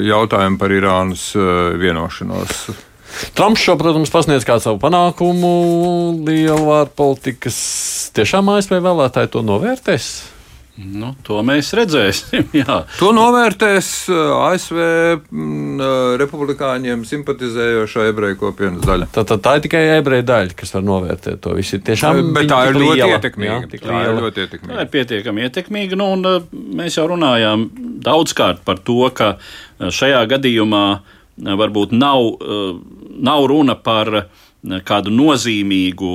jautājumu 0.06 0.60
par 0.60 0.76
Irānas 0.76 1.30
uh, 1.38 1.72
vienošanos. 1.80 2.68
Trumps 3.36 3.64
šo, 3.66 3.76
protams, 3.80 4.12
pasniedz 4.14 4.46
kā 4.48 4.60
savu 4.62 4.80
panākumu 4.82 5.54
lielu 6.28 6.76
ārpolitikas. 6.78 7.58
Tiešām 8.16 8.52
ASV 8.54 8.78
vēlētāji 8.86 9.34
to 9.34 9.44
novērtēs? 9.46 10.12
Nu, 10.80 11.10
to 11.28 11.42
mēs 11.44 11.74
redzēsim. 11.76 12.46
Jā. 12.62 12.78
To 13.02 13.10
novērtēs 13.16 13.88
uh, 14.14 14.30
ASV 14.48 14.78
mm, 14.80 15.74
uh, 15.82 15.96
republikāņiem 16.22 17.02
simpatizējošā 17.10 18.06
ebreju 18.14 18.38
kopienas 18.40 18.86
daļa. 18.88 19.10
Tā, 19.12 19.26
tā, 19.28 19.36
tā 19.44 19.58
ir 19.58 19.66
tikai 19.66 19.82
ebreju 19.98 20.24
daļa, 20.30 20.56
kas 20.60 20.72
var 20.78 20.86
novērtēt 20.88 21.42
to 21.44 21.56
visu. 21.58 21.82
Tiešām 21.84 22.32
Bet 22.38 22.48
tā 22.52 22.62
ir 22.70 22.80
ļoti 22.80 22.96
liela, 22.96 23.18
ietekmīga. 23.18 23.58
jā, 23.76 23.82
Tā 23.84 24.04
ir 24.06 24.22
ļoti 24.22 24.38
Tā 24.40 24.46
ietekmīga. 24.48 24.86
ir 24.86 24.92
pietiekami 24.96 25.46
ietekmīga. 25.50 26.00
Nu, 26.00 26.08
un, 26.16 26.24
uh, 26.30 26.48
mēs 26.80 26.96
jau 27.02 27.10
runājām 27.12 27.68
daudzkārt 28.08 28.64
par 28.64 28.80
to, 28.88 29.02
ka 29.12 29.34
šajā 29.80 30.24
gadījumā 30.32 30.84
varbūt 31.60 31.92
nav, 31.96 32.34
nav 33.20 33.46
runa 33.52 33.76
par 33.80 34.10
kādu 34.88 35.12
nozīmīgu, 35.16 36.10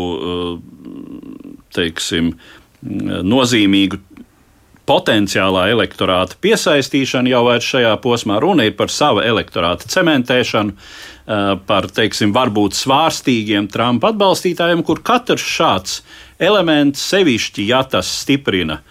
teiksim, 1.75 2.33
mm, 2.85 3.23
nozīmīgu 3.25 4.01
potenciālā 4.89 5.69
elektorāta 5.73 6.37
piesaistīšana 6.45 7.33
jau 7.33 7.43
vairs 7.49 7.69
šajā 7.73 7.95
posmā. 8.05 8.39
Runa 8.43 8.67
ir 8.69 8.77
par 8.79 8.93
sava 8.93 9.25
elektorāta 9.27 9.89
cementēšanu, 9.91 10.75
par, 11.69 11.89
teiksim, 11.97 12.35
varbūt 12.37 12.77
svārstīgiem 12.77 13.71
Trumpa 13.73 14.13
atbalstītājiem, 14.13 14.85
kur 14.85 15.01
katrs 15.05 15.47
šāds 15.57 16.01
elements 16.43 17.01
sevišķi, 17.13 17.69
ja 17.71 17.81
tas 17.89 18.11
stiprina 18.21 18.83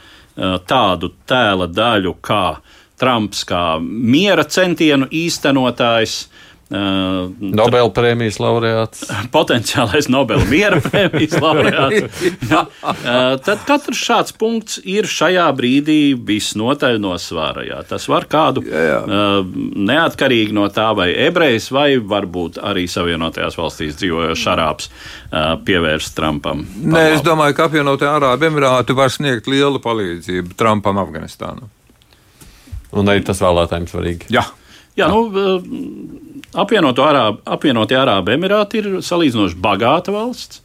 tādu 0.66 1.12
tēla 1.30 1.70
daļu 1.70 2.16
kā 2.26 2.46
Trumps, 2.98 3.44
kā 3.46 3.64
miera 3.82 4.46
centienu 4.50 5.06
īstenotājs. 5.14 6.18
Uh, 6.24 6.53
Nobela 6.74 7.90
prēmijas 7.94 8.40
laureāts. 8.42 9.04
potenciālais 9.36 10.10
Nobela 10.12 10.46
miera 10.50 10.82
prēmijas 10.82 11.38
laureāts. 11.42 12.24
Jā, 12.52 12.66
Uh, 13.04 13.36
tad 13.44 13.62
katrs 13.68 14.00
šāds 14.00 14.34
punkts 14.40 14.80
ir 14.88 15.08
šajā 15.10 15.46
brīdī 15.56 16.14
visnotaļ 16.16 16.98
no 17.04 17.14
svāra. 17.22 17.64
Jā. 17.68 17.80
Tas 17.88 18.08
var 18.12 18.26
kādu 18.32 18.64
uh, 18.64 19.44
neatkarīgi 19.44 20.56
no 20.56 20.68
tā, 20.74 20.90
vai 20.98 21.10
ebrejs, 21.26 21.70
vai 21.74 21.98
varbūt 21.98 22.60
arī 22.64 22.86
Savienotajās 22.92 23.58
valstīs 23.60 23.98
dzīvojošs 24.00 24.46
arābs 24.54 24.90
uh, 24.90 25.54
pievērst 25.68 26.16
Trumpam. 26.18 26.66
Nē, 26.84 27.06
es 27.18 27.24
domāju, 27.26 27.58
ka 27.58 27.68
apvienotie 27.70 28.10
Arābu 28.10 28.50
Emirāti 28.50 28.96
var 28.98 29.14
sniegt 29.14 29.48
lielu 29.52 29.82
palīdzību 29.84 30.58
Trumpam 30.60 31.00
Afganistānā. 31.04 31.70
Un 32.94 33.10
arī 33.10 33.24
tas 33.26 33.42
vēlētājiem 33.44 33.90
svarīgi. 33.90 34.34
Jā. 34.34 34.46
Jā, 34.94 35.08
nu, 35.10 35.58
apvienotie 36.60 37.06
Arābu, 37.06 37.42
apvienotie 37.56 37.98
Arābu 38.00 38.36
Emirāti 38.36 38.82
ir 38.82 38.92
salīdzinoši 39.06 39.60
bagāta 39.64 40.14
valsts. 40.16 40.62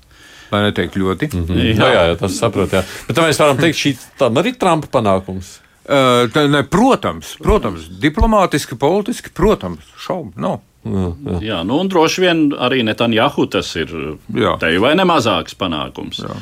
Lai 0.48 0.62
neteikt 0.64 0.96
ļoti. 0.96 1.28
Mm. 1.36 1.56
Jā, 1.76 1.88
jā, 1.92 2.04
jā 2.08 2.18
tas 2.22 2.36
saprot. 2.40 2.72
Jā. 2.72 2.84
Bet 3.08 3.18
tā 3.18 3.26
mēs 3.26 3.40
varam 3.40 3.58
teikt, 3.60 3.80
šī 3.80 3.94
tam 4.20 4.40
arī 4.40 4.54
Trumpa 4.56 4.88
panākums. 4.98 5.58
Uh, 5.88 6.26
tā, 6.32 6.44
ne, 6.52 6.62
protams, 6.68 7.34
protams, 7.40 7.86
diplomātiski, 8.00 8.76
politiski, 8.80 9.32
protams, 9.36 9.86
šaubu 10.00 10.40
nav. 10.40 10.58
Jā, 10.88 11.04
jā. 11.26 11.38
Jā, 11.42 11.58
nu, 11.66 11.80
un 11.82 11.88
droši 11.90 12.22
vien 12.22 12.42
arī 12.54 12.82
Netanjahu 12.86 13.48
tas 13.50 13.70
ir 13.76 13.90
Jā. 14.32 14.54
te 14.60 14.70
vai 14.80 14.94
ne 14.96 15.04
mazāks 15.08 15.56
panākums. 15.58 16.20
Jā. 16.22 16.36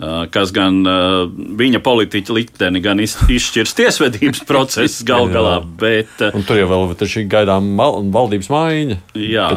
Uh, 0.00 0.22
Kas 0.32 0.48
gan 0.56 0.78
uh, 0.88 1.26
viņa 1.60 1.82
politiķa 1.84 2.32
likteni 2.32 2.80
gan 2.80 3.02
iz- 3.04 3.18
izšķirs 3.28 3.74
tiesvedības 3.76 4.40
process 4.50 5.02
gal 5.04 5.26
galā, 5.28 5.58
bet, 5.60 6.14
uh, 6.24 6.30
Un 6.38 6.46
tur 6.48 6.56
jau 6.56 6.70
vēl 6.70 6.94
taču 6.96 7.20
gaidām 7.28 7.74
val- 7.76 7.98
valdības 8.08 8.48
maiņa. 8.48 8.96
jā, 9.20 9.50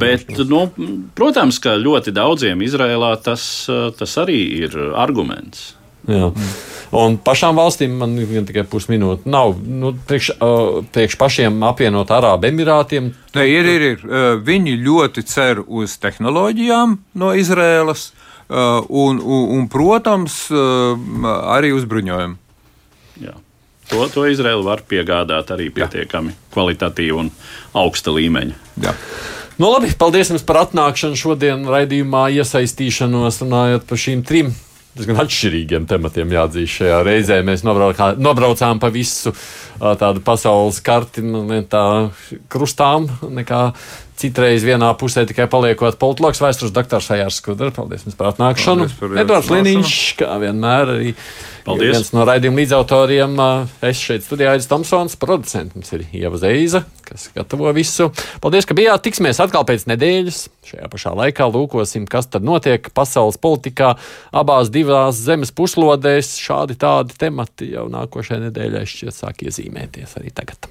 bet, 0.00 0.32
nu, 0.48 0.62
protams, 1.18 1.58
ka 1.60 1.74
ļoti 1.76 2.14
daudziem 2.16 2.64
Izrēlā 2.64 3.12
tas, 3.20 3.44
tas 4.00 4.16
arī 4.22 4.38
ir 4.64 4.78
arguments. 4.96 5.74
Jā. 6.08 6.30
Un 6.96 7.18
pašām 7.22 7.58
valstīm 7.60 7.92
man 8.00 8.16
ir 8.18 8.30
tikai 8.48 8.64
pusminūte. 8.66 9.28
Nav 9.30 9.52
nu, 9.60 9.92
priekš, 10.08 10.30
uh, 10.40 10.80
priekš 10.90 11.18
pašiem 11.20 11.60
apvienot 11.68 12.08
Arābu 12.16 12.48
Emirātiem. 12.48 13.12
Ne, 13.36 13.44
ir, 13.46 13.68
ir, 13.76 13.84
ir. 13.92 14.00
Viņi 14.42 14.78
ļoti 14.82 15.22
cer 15.28 15.60
uz 15.68 15.98
tehnoloģijām 16.02 16.96
no 17.20 17.34
Izrēlas 17.38 18.08
un, 18.50 19.20
un, 19.20 19.44
un 19.56 19.66
protams, 19.70 20.42
uh, 20.52 20.94
arī 21.54 21.72
uz 21.76 21.86
bruņojumu. 21.90 22.38
Jā. 23.22 23.36
To, 23.90 24.06
to 24.10 24.24
Izraela 24.30 24.62
var 24.62 24.84
piegādāt 24.86 25.50
arī 25.54 25.68
pietiekami 25.74 26.36
kvalitatīvu 26.54 27.24
un 27.24 27.30
augsta 27.78 28.14
līmeņa. 28.14 28.58
Jā. 28.84 28.94
Nu, 29.60 29.68
labi, 29.74 29.90
paldies 29.98 30.30
jums 30.32 30.44
par 30.46 30.62
atnākšanu 30.62 31.18
šodien 31.20 31.66
raidījumā, 31.68 32.30
iesaistīšanos, 32.38 33.42
runājot 33.42 33.86
par 33.90 34.00
šīm 34.00 34.22
trim. 34.24 34.54
Diezgan 34.96 35.20
atšķirīgiem 35.22 35.84
tematiem 35.90 36.32
jāatzīst 36.34 36.80
šajā 36.80 37.02
reizē. 37.06 37.36
Mēs 37.46 37.62
nobraukā, 37.66 38.14
nobraucām 38.18 38.80
pa 38.82 38.88
visu 38.94 39.30
tādu 39.78 40.22
pasaules 40.26 40.80
karti, 40.82 41.22
nu, 41.22 41.44
ne 41.46 41.60
tā 41.68 41.84
krustām, 42.50 43.06
nekā 43.22 43.60
citreiz 44.20 44.64
vienā 44.66 44.90
pusē 45.00 45.24
tikai 45.28 45.46
paliekot 45.50 45.96
politologs 46.00 46.40
vēstures 46.42 46.72
doktors 46.76 47.08
Ajārs 47.14 47.40
Skudra. 47.40 47.70
Paldies 47.74 48.04
jums 48.06 48.18
par 48.18 48.30
atnākšanu. 48.34 48.88
Edvards. 49.20 49.50
Liniņš, 49.50 49.96
kā 50.20 50.36
vienmēr, 50.42 50.92
arī 50.94 51.12
Paldies. 51.66 51.94
viens 51.96 52.12
no 52.16 52.24
raidījuma 52.28 52.60
līdzautoriem. 52.62 53.36
Es 53.88 54.00
šeit 54.02 54.26
studijā 54.26 54.54
Aizs 54.56 54.68
Tomsons, 54.70 55.16
producents 55.20 55.76
mums 55.76 55.92
ir 55.96 56.06
Ieva 56.16 56.40
Zeiza, 56.40 56.84
kas 57.06 57.28
gatavo 57.34 57.72
visu. 57.76 58.10
Paldies, 58.44 58.68
ka 58.68 58.76
bijāt. 58.78 59.04
Tiksimies 59.06 59.40
atkal 59.42 59.64
pēc 59.68 59.86
nedēļas. 59.90 60.42
Šajā 60.70 60.90
pašā 60.92 61.14
laikā 61.18 61.48
lūkosim, 61.50 62.08
kas 62.10 62.28
tad 62.30 62.46
notiek 62.46 62.92
pasaules 62.96 63.40
politikā 63.40 63.94
abās 64.32 64.72
divās 64.72 65.20
zemes 65.20 65.54
puslodēs. 65.56 66.36
Šādi 66.40 66.78
tādi 66.80 67.16
temati 67.20 67.72
jau 67.74 67.88
nākošajā 67.92 68.44
nedēļā 68.48 68.84
šķiet 68.84 69.16
sāk 69.22 69.46
iezīmēties 69.48 70.20
arī 70.20 70.34
tagad. 70.36 70.70